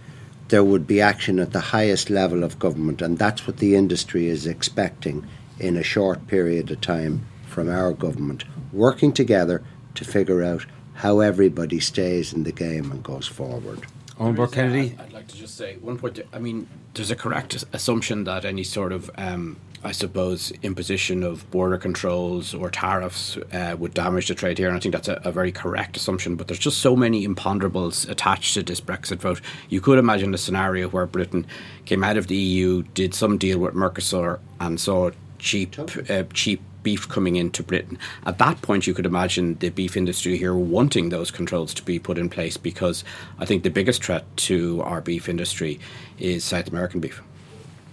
there 0.52 0.64
would 0.66 0.86
be 0.86 1.00
action 1.00 1.40
at 1.40 1.54
the 1.54 1.62
highest 1.62 2.10
level 2.10 2.44
of 2.44 2.60
government, 2.60 3.02
and 3.02 3.18
that's 3.18 3.48
what 3.48 3.58
the 3.58 3.74
industry 3.74 4.28
is 4.28 4.46
expecting 4.46 5.26
in 5.60 5.78
a 5.78 5.84
short 5.84 6.28
period 6.28 6.70
of 6.70 6.82
time 6.82 7.26
from 7.48 7.70
our 7.70 7.94
government, 7.94 8.44
working 8.74 9.14
together 9.14 9.64
to 9.96 10.04
figure 10.04 10.44
out 10.44 10.66
how 10.94 11.22
everybody 11.22 11.80
stays 11.80 12.34
in 12.34 12.44
the 12.44 12.52
game 12.52 12.92
and 12.92 13.02
goes 13.02 13.28
forward. 13.28 13.80
Eoin 14.22 14.52
Kennedy? 14.52 14.96
I'd 15.00 15.14
like 15.14 15.28
to 15.28 15.36
just 15.36 15.58
say 15.58 15.78
one 15.78 15.98
point. 15.98 16.20
I 16.32 16.40
mean, 16.40 16.68
there's 16.94 17.12
a 17.12 17.16
correct 17.16 17.64
assumption 17.74 18.24
that 18.26 18.46
any 18.46 18.64
sort 18.64 18.92
of 18.92 19.10
um, 19.18 19.58
I 19.84 19.92
suppose, 19.94 20.52
imposition 20.62 21.24
of 21.24 21.50
border 21.50 21.78
controls 21.78 22.54
or 22.54 22.70
tariffs 22.70 23.38
uh, 23.52 23.76
would 23.80 23.96
damage 23.96 24.28
the 24.28 24.36
trade 24.36 24.60
here. 24.60 24.68
And 24.68 24.78
I 24.78 24.80
think 24.80 24.94
that's 24.94 25.08
a, 25.08 25.20
a, 25.24 25.32
very 25.32 25.52
correct 25.52 25.98
assumption. 25.98 26.36
But 26.36 26.48
there's 26.48 26.60
just 26.60 26.80
so 26.80 26.96
many 26.96 27.28
imponderables 27.28 28.08
attached 28.08 28.54
to 28.54 28.64
this 28.64 28.80
Brexit 28.80 29.18
vote. 29.18 29.42
You 29.70 29.82
could 29.82 29.98
imagine 29.98 30.34
a 30.36 30.38
scenario 30.38 30.88
where 30.90 31.08
Britain 31.08 31.48
came 31.86 32.04
out 32.04 32.18
of 32.18 32.28
the 32.28 32.36
EU, 32.36 32.84
did 32.94 33.16
some 33.16 33.40
deal 33.40 33.58
with 33.58 33.74
Mercosur, 33.74 34.40
and 34.60 34.80
saw 34.80 35.10
cheap, 35.40 35.76
uh, 36.10 36.24
cheap 36.34 36.62
beef 36.84 37.08
coming 37.08 37.36
into 37.36 37.64
Britain. 37.64 37.98
At 38.26 38.38
that 38.40 38.62
point, 38.62 38.88
you 38.88 38.94
could 38.94 39.06
imagine 39.06 39.56
the 39.60 39.70
beef 39.70 39.96
industry 39.96 40.38
here 40.38 40.56
wanting 40.56 41.10
those 41.10 41.32
controls 41.32 41.74
to 41.76 41.84
be 41.84 42.00
put 42.00 42.18
in 42.18 42.30
place 42.30 42.58
because 42.58 43.04
I 43.40 43.46
think 43.46 43.64
the 43.64 43.70
biggest 43.70 44.04
threat 44.04 44.26
to 44.48 44.82
our 44.82 45.02
beef 45.02 45.30
industry 45.30 45.80
is 46.18 46.44
South 46.44 46.68
American 46.68 47.00
beef. 47.00 47.22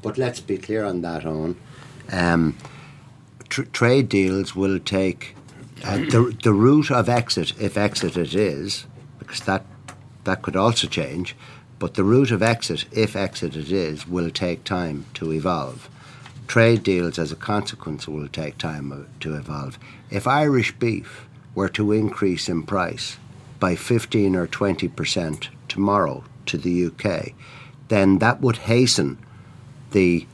But 0.02 0.16
let's 0.16 0.40
be 0.40 0.58
clear 0.58 0.84
on 0.84 1.02
that, 1.02 1.24
Eoin 1.24 1.56
um, 2.12 2.56
tr- 3.48 3.62
trade 3.62 4.08
deals 4.08 4.54
will 4.54 4.78
take 4.78 5.34
uh, 5.84 5.98
the 5.98 6.36
the 6.42 6.52
route 6.52 6.90
of 6.90 7.08
exit, 7.08 7.52
if 7.60 7.76
exit 7.76 8.16
it 8.16 8.34
is, 8.34 8.86
because 9.18 9.40
that 9.40 9.64
that 10.24 10.42
could 10.42 10.56
also 10.56 10.86
change. 10.86 11.36
But 11.78 11.94
the 11.94 12.04
route 12.04 12.32
of 12.32 12.42
exit, 12.42 12.86
if 12.90 13.14
exit 13.14 13.54
it 13.54 13.70
is, 13.70 14.06
will 14.06 14.30
take 14.30 14.64
time 14.64 15.06
to 15.14 15.32
evolve. 15.32 15.88
Trade 16.48 16.82
deals, 16.82 17.18
as 17.18 17.30
a 17.30 17.36
consequence, 17.36 18.08
will 18.08 18.26
take 18.26 18.56
time 18.56 19.06
to 19.20 19.34
evolve. 19.34 19.78
If 20.10 20.26
Irish 20.26 20.72
beef 20.78 21.28
were 21.54 21.68
to 21.68 21.92
increase 21.92 22.48
in 22.48 22.62
price 22.62 23.18
by 23.60 23.76
15 23.76 24.34
or 24.34 24.46
20 24.46 24.88
percent 24.88 25.50
tomorrow 25.68 26.24
to 26.46 26.56
the 26.56 26.86
UK, 26.86 27.34
then 27.88 28.18
that 28.18 28.40
would 28.40 28.56
hasten 28.56 29.18
the 29.90 30.26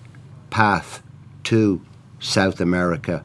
path 0.51 1.03
to 1.45 1.81
South 2.21 2.61
America 2.61 3.25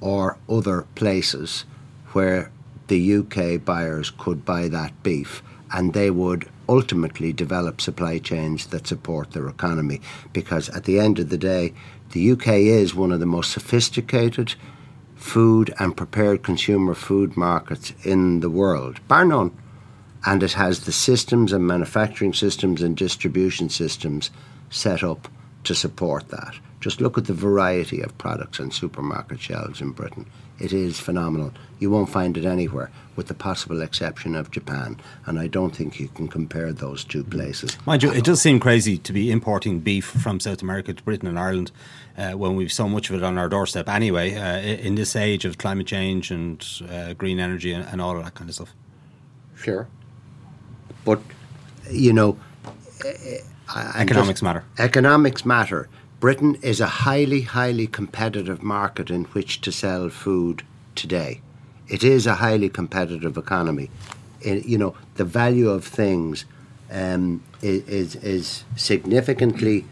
or 0.00 0.38
other 0.48 0.86
places 0.94 1.64
where 2.12 2.50
the 2.86 3.16
UK 3.16 3.64
buyers 3.64 4.10
could 4.10 4.44
buy 4.44 4.68
that 4.68 5.02
beef 5.02 5.42
and 5.72 5.92
they 5.92 6.10
would 6.10 6.48
ultimately 6.68 7.32
develop 7.32 7.80
supply 7.80 8.18
chains 8.18 8.66
that 8.66 8.86
support 8.86 9.32
their 9.32 9.48
economy 9.48 10.00
because 10.32 10.68
at 10.70 10.84
the 10.84 10.98
end 10.98 11.18
of 11.18 11.28
the 11.30 11.38
day 11.38 11.72
the 12.10 12.32
UK 12.32 12.48
is 12.48 12.94
one 12.94 13.12
of 13.12 13.20
the 13.20 13.26
most 13.26 13.52
sophisticated 13.52 14.54
food 15.14 15.74
and 15.78 15.96
prepared 15.96 16.42
consumer 16.42 16.94
food 16.94 17.36
markets 17.36 17.92
in 18.04 18.40
the 18.40 18.50
world 18.50 19.00
bar 19.08 19.24
none. 19.24 19.56
And 20.26 20.42
it 20.42 20.52
has 20.54 20.80
the 20.80 20.92
systems 20.92 21.52
and 21.52 21.66
manufacturing 21.66 22.34
systems 22.34 22.82
and 22.82 22.96
distribution 22.96 23.68
systems 23.68 24.30
set 24.68 25.02
up 25.02 25.28
to 25.68 25.74
support 25.74 26.28
that 26.28 26.54
just 26.80 27.00
look 27.00 27.18
at 27.18 27.24
the 27.24 27.34
variety 27.34 28.00
of 28.00 28.16
products 28.18 28.60
on 28.60 28.70
supermarket 28.70 29.40
shelves 29.40 29.80
in 29.80 29.90
Britain. 29.90 30.26
It 30.60 30.72
is 30.72 30.98
phenomenal. 30.98 31.52
You 31.78 31.90
won't 31.90 32.08
find 32.08 32.36
it 32.36 32.44
anywhere, 32.44 32.90
with 33.16 33.28
the 33.28 33.34
possible 33.34 33.80
exception 33.82 34.34
of 34.34 34.50
Japan. 34.50 34.98
And 35.26 35.38
I 35.38 35.46
don't 35.46 35.74
think 35.74 36.00
you 36.00 36.08
can 36.08 36.28
compare 36.28 36.72
those 36.72 37.04
two 37.04 37.24
places. 37.24 37.76
Mind 37.86 38.02
you, 38.02 38.12
it 38.12 38.24
does 38.24 38.40
seem 38.40 38.58
crazy 38.58 38.98
to 38.98 39.12
be 39.12 39.30
importing 39.30 39.80
beef 39.80 40.04
from 40.04 40.40
South 40.40 40.62
America 40.62 40.92
to 40.92 41.02
Britain 41.02 41.28
and 41.28 41.38
Ireland 41.38 41.70
uh, 42.16 42.32
when 42.32 42.56
we've 42.56 42.72
so 42.72 42.88
much 42.88 43.10
of 43.10 43.16
it 43.16 43.22
on 43.22 43.38
our 43.38 43.48
doorstep 43.48 43.88
anyway, 43.88 44.34
uh, 44.34 44.58
in 44.58 44.94
this 44.94 45.14
age 45.14 45.44
of 45.44 45.58
climate 45.58 45.86
change 45.86 46.30
and 46.30 46.64
uh, 46.90 47.12
green 47.14 47.38
energy 47.38 47.72
and, 47.72 47.84
and 47.88 48.00
all 48.00 48.16
of 48.16 48.24
that 48.24 48.34
kind 48.34 48.48
of 48.48 48.54
stuff. 48.54 48.72
Sure. 49.56 49.88
But, 51.04 51.20
you 51.90 52.12
know, 52.12 52.38
economics 53.96 54.42
matter. 54.42 54.64
Economics 54.78 55.44
matter 55.44 55.88
Britain 56.20 56.56
is 56.62 56.80
a 56.80 56.86
highly, 56.86 57.42
highly 57.42 57.86
competitive 57.86 58.62
market 58.62 59.10
in 59.10 59.24
which 59.26 59.60
to 59.60 59.70
sell 59.70 60.08
food 60.08 60.62
today. 60.94 61.40
It 61.86 62.02
is 62.02 62.26
a 62.26 62.36
highly 62.36 62.68
competitive 62.68 63.36
economy. 63.36 63.90
It, 64.40 64.66
you 64.66 64.78
know, 64.78 64.94
the 65.14 65.24
value 65.24 65.68
of 65.70 65.84
things 65.84 66.44
um, 66.90 67.42
is, 67.62 68.16
is 68.16 68.64
significantly 68.76 69.84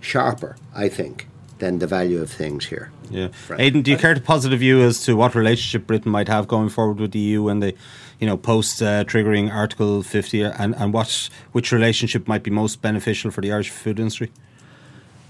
sharper, 0.00 0.56
I 0.74 0.88
think, 0.88 1.28
than 1.58 1.78
the 1.78 1.86
value 1.86 2.20
of 2.20 2.30
things 2.30 2.66
here. 2.66 2.90
Yeah, 3.10 3.28
Aidan, 3.58 3.82
do 3.82 3.90
you 3.90 3.96
care 3.96 4.14
to 4.14 4.20
posit 4.20 4.52
a 4.52 4.56
view 4.56 4.82
as 4.82 5.02
to 5.04 5.14
what 5.14 5.34
relationship 5.34 5.86
Britain 5.86 6.10
might 6.10 6.28
have 6.28 6.48
going 6.48 6.68
forward 6.68 6.98
with 6.98 7.12
the 7.12 7.18
EU 7.18 7.42
when 7.44 7.60
they, 7.60 7.74
you 8.20 8.26
know, 8.26 8.36
post 8.36 8.82
uh, 8.82 9.04
triggering 9.04 9.52
Article 9.52 10.02
50, 10.02 10.42
and 10.42 10.74
and 10.76 10.92
what 10.92 11.28
which 11.52 11.72
relationship 11.72 12.26
might 12.26 12.42
be 12.42 12.50
most 12.50 12.82
beneficial 12.82 13.30
for 13.30 13.40
the 13.40 13.52
Irish 13.52 13.70
food 13.70 13.98
industry? 13.98 14.30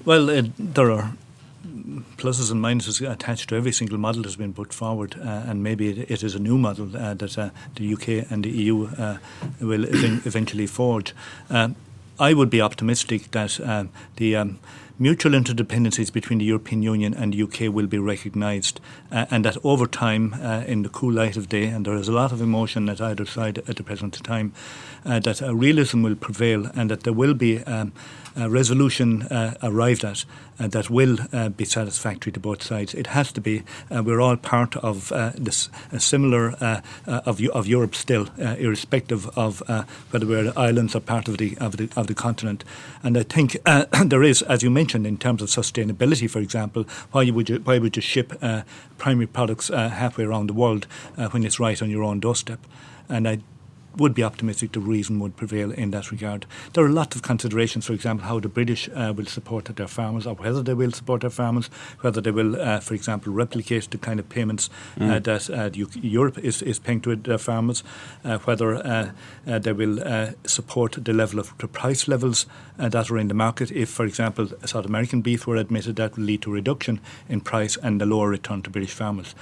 Well, 0.05 0.31
uh, 0.31 0.43
there 0.59 0.91
are 0.93 1.13
pluses 2.17 2.51
and 2.51 2.63
minuses 2.63 3.11
attached 3.11 3.49
to 3.49 3.57
every 3.57 3.73
single 3.73 3.99
model 3.99 4.23
that's 4.23 4.37
been 4.37 4.53
put 4.53 4.73
forward, 4.73 5.17
uh, 5.21 5.45
and 5.47 5.63
maybe 5.63 5.89
it, 5.89 6.11
it 6.11 6.23
is 6.23 6.35
a 6.35 6.39
new 6.39 6.59
model 6.59 6.97
uh, 6.97 7.15
that 7.15 7.37
uh, 7.37 7.51
the 7.75 7.93
UK 7.93 8.31
and 8.31 8.45
the 8.45 8.51
EU 8.51 8.87
uh, 8.87 9.19
will 9.61 9.85
ev- 9.85 10.27
eventually 10.27 10.67
forge. 10.67 11.15
Um, 11.51 11.77
I 12.19 12.33
would 12.33 12.51
be 12.51 12.63
optimistic 12.63 13.31
that 13.33 13.61
the 14.17 14.37
um, 14.37 14.59
mutual 14.99 15.33
interdependencies 15.33 16.13
between 16.13 16.39
the 16.39 16.45
European 16.45 16.83
Union 16.83 17.13
and 17.13 17.35
the 17.35 17.43
UK 17.43 17.73
will 17.73 17.87
be 17.87 17.99
recognised, 17.99 18.81
uh, 19.13 19.27
and 19.31 19.45
that 19.45 19.57
over 19.63 19.87
time, 19.87 20.35
uh, 20.35 20.65
in 20.67 20.83
the 20.83 20.89
cool 20.89 21.13
light 21.13 21.37
of 21.37 21.49
day, 21.49 21.65
and 21.65 21.85
there 21.85 21.95
is 21.95 22.09
a 22.09 22.13
lot 22.13 22.33
of 22.33 22.41
emotion 22.41 22.89
at 22.89 23.01
either 23.01 23.27
side 23.27 23.59
at 23.59 23.77
the 23.77 23.83
present 23.83 24.15
time, 24.25 24.53
uh, 25.07 25.21
that 25.21 25.41
realism 25.41 26.03
will 26.03 26.17
prevail, 26.17 26.67
and 26.75 26.91
that 26.91 27.05
there 27.05 27.13
will 27.13 27.35
be 27.35 27.63
um, 27.65 27.93
a 28.35 28.51
resolution 28.51 29.23
uh, 29.23 29.55
arrived 29.63 30.05
at 30.05 30.25
uh, 30.59 30.67
that 30.67 30.91
will 30.91 31.17
uh, 31.33 31.49
be 31.49 31.65
satisfactory 31.65 32.33
to 32.33 32.41
both 32.41 32.63
sides. 32.63 32.93
It 32.93 33.09
has 33.09 33.33
to 33.33 33.41
be. 33.41 33.63
we're 33.91 34.21
all 34.21 34.37
part 34.37 34.77
of 34.77 35.09
this 35.37 35.69
similar 35.99 36.51
of, 37.07 37.41
of 37.41 37.67
Europe 37.67 37.95
still, 37.95 38.29
irrespective 38.37 39.27
of 39.39 39.63
whether 40.11 40.27
we're 40.27 40.53
islands 40.57 40.95
or 40.95 41.01
part 41.01 41.29
of 41.29 41.39
the 41.39 41.57
of 41.59 41.77
the 41.77 41.89
of 41.97 42.09
the 42.09 42.15
continent. 42.15 42.65
And 43.03 43.17
I 43.17 43.23
think 43.23 43.57
there 44.05 44.23
is, 44.23 44.43
as 44.43 44.63
you 44.63 44.71
mentioned, 44.71 45.07
in 45.07 45.17
terms 45.19 45.41
of 45.41 45.49
sustainability, 45.49 46.29
for 46.29 46.41
example, 46.41 46.85
why 47.13 47.31
would 47.31 47.49
you 47.49 47.57
why 47.61 47.79
would 47.79 47.97
you 47.97 48.03
ship 48.03 48.33
primary 48.99 49.27
products 49.27 49.69
halfway 49.69 50.25
around 50.25 50.49
the 50.49 50.55
world 50.55 50.87
when 51.31 51.45
it's 51.45 51.61
right 51.61 51.81
on 51.81 51.91
your 51.91 52.03
own 52.03 52.21
doorstep? 52.21 52.61
And 53.09 53.29
I 53.29 53.39
would 53.97 54.15
be 54.15 54.23
optimistic 54.23 54.73
the 54.73 54.81
reason 54.81 55.19
would 55.21 55.37
prevail 55.37 55.73
in 55.73 55.91
that 55.91 56.11
regard. 56.11 56.47
There 56.73 56.85
are 56.85 56.91
lots 56.91 57.17
of 57.17 57.23
considerations, 57.23 57.87
for 57.87 57.93
example, 57.93 58.27
how 58.27 58.41
the 58.41 58.49
British 58.49 58.89
uh, 58.95 59.13
will 59.17 59.27
support 59.27 59.65
their 59.65 59.89
farmers, 59.89 60.27
or 60.27 60.35
whether 60.35 60.63
they 60.63 60.75
will 60.75 60.93
support 60.93 61.23
their 61.23 61.31
farmers, 61.31 61.69
whether 62.01 62.21
they 62.21 62.31
will, 62.31 62.61
uh, 62.61 62.81
for 62.81 62.95
example, 62.95 63.33
replicate 63.33 63.91
the 63.91 63.99
kind 63.99 64.21
of 64.21 64.29
payments 64.29 64.71
uh, 65.01 65.05
mm. 65.05 65.25
that 65.25 65.51
uh, 65.51 65.71
Europe 66.01 66.39
is, 66.39 66.63
is 66.63 66.79
paying 66.79 67.01
to 67.01 67.17
their 67.17 67.39
farmers, 67.39 67.83
uh, 68.25 68.39
whether 68.39 69.13
they 69.47 69.73
will 69.73 70.35
support 70.45 70.93
the 71.05 71.13
level 71.13 71.39
of 71.39 71.57
the 71.59 71.69
price 71.69 72.09
levels 72.09 72.47
that 72.77 73.11
are 73.11 73.19
in 73.19 73.29
the 73.29 73.35
market. 73.35 73.71
If, 73.71 73.89
for 73.89 74.05
example, 74.05 74.49
South 74.65 74.87
American 74.87 75.23
beef 75.23 75.47
were 75.47 75.57
admitted, 75.57 75.97
that 75.97 76.17
would 76.17 76.27
lead 76.27 76.43
to 76.43 76.51
a 76.51 76.55
reduction 76.55 77.01
in 77.29 77.41
price 77.41 77.77
and 77.77 78.01
a 78.03 78.07
lower 78.07 78.29
return 78.29 78.63
to 78.63 78.71
British 78.71 78.93
farmers. 78.93 79.35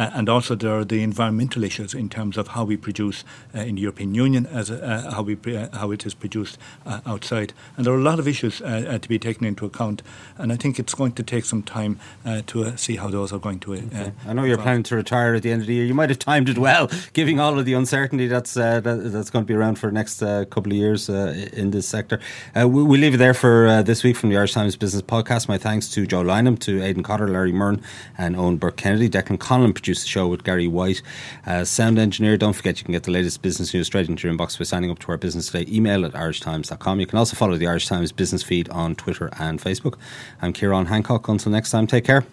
And 0.00 0.28
also 0.28 0.54
there 0.54 0.78
are 0.78 0.84
the 0.84 1.02
environmental 1.02 1.62
issues 1.62 1.92
in 1.92 2.08
terms 2.08 2.38
of 2.38 2.48
how 2.48 2.64
we 2.64 2.76
produce 2.76 3.22
uh, 3.54 3.60
in 3.60 3.74
the 3.74 3.82
European 3.82 4.14
Union, 4.14 4.46
as 4.46 4.70
uh, 4.70 5.10
how 5.14 5.22
we 5.22 5.36
uh, 5.56 5.68
how 5.76 5.90
it 5.90 6.06
is 6.06 6.14
produced 6.14 6.56
uh, 6.86 7.00
outside, 7.04 7.52
and 7.76 7.84
there 7.84 7.92
are 7.92 7.98
a 7.98 8.02
lot 8.02 8.18
of 8.18 8.26
issues 8.26 8.62
uh, 8.62 8.98
to 9.00 9.08
be 9.08 9.18
taken 9.18 9.44
into 9.46 9.66
account. 9.66 10.02
And 10.38 10.52
I 10.52 10.56
think 10.56 10.78
it's 10.78 10.94
going 10.94 11.12
to 11.12 11.22
take 11.22 11.44
some 11.44 11.62
time 11.62 11.98
to 12.46 12.76
see 12.76 12.96
how 12.96 13.08
those 13.08 13.32
are 13.32 13.38
going 13.38 13.60
to. 13.60 13.74
Okay. 13.74 14.12
I 14.26 14.32
know 14.32 14.44
you're 14.44 14.58
planning 14.58 14.82
to 14.84 14.96
retire 14.96 15.34
at 15.34 15.42
the 15.42 15.52
end 15.52 15.60
of 15.60 15.66
the 15.66 15.74
year. 15.74 15.84
You 15.84 15.94
might 15.94 16.08
have 16.08 16.18
timed 16.18 16.48
it 16.48 16.58
well, 16.58 16.90
giving 17.12 17.38
all 17.38 17.58
of 17.58 17.66
the 17.66 17.74
uncertainty 17.74 18.26
that's 18.26 18.54
that, 18.54 18.84
that's 18.84 19.30
going 19.30 19.44
to 19.44 19.46
be 19.46 19.54
around 19.54 19.78
for 19.78 19.88
the 19.88 19.92
next 19.92 20.20
couple 20.20 20.72
of 20.72 20.72
years 20.72 21.08
in 21.08 21.72
this 21.72 21.86
sector. 21.86 22.20
we, 22.56 22.82
we 22.82 22.96
leave 22.96 23.14
it 23.14 23.18
there 23.18 23.34
for 23.34 23.82
this 23.82 24.02
week 24.02 24.16
from 24.16 24.30
the 24.30 24.36
Irish 24.36 24.54
Times 24.54 24.76
Business 24.76 25.02
Podcast. 25.02 25.48
My 25.48 25.58
thanks 25.58 25.88
to 25.90 26.06
Joe 26.06 26.22
Lynam, 26.22 26.58
to 26.60 26.82
Aidan 26.82 27.02
Cotter, 27.02 27.28
Larry 27.28 27.52
Murrin, 27.52 27.82
and 28.16 28.36
Eoin 28.36 28.58
Burke 28.58 28.76
Kennedy. 28.76 29.10
Declan 29.10 29.38
Conlon 29.38 29.74
produced 29.90 30.02
the 30.04 30.08
show 30.08 30.28
with 30.28 30.44
Gary 30.44 30.68
White. 30.68 31.02
Uh, 31.44 31.64
sound 31.64 31.98
engineer, 31.98 32.36
don't 32.36 32.52
forget 32.52 32.78
you 32.78 32.84
can 32.84 32.92
get 32.92 33.02
the 33.02 33.10
latest 33.10 33.42
business 33.42 33.74
news 33.74 33.88
straight 33.88 34.08
into 34.08 34.28
your 34.28 34.36
inbox 34.36 34.56
by 34.56 34.64
signing 34.64 34.88
up 34.88 35.00
to 35.00 35.10
our 35.10 35.18
Business 35.18 35.50
Today 35.50 35.66
email 35.68 36.04
at 36.04 36.12
irishtimes.com. 36.12 37.00
You 37.00 37.06
can 37.06 37.18
also 37.18 37.34
follow 37.34 37.56
the 37.56 37.66
Irish 37.66 37.88
Times 37.88 38.12
business 38.12 38.44
feed 38.44 38.68
on 38.68 38.94
Twitter 38.94 39.30
and 39.40 39.60
Facebook. 39.60 39.94
I'm 40.40 40.52
Ciarán 40.52 40.86
Hancock. 40.86 41.26
Until 41.26 41.50
next 41.50 41.72
time, 41.72 41.88
take 41.88 42.04
care. 42.04 42.24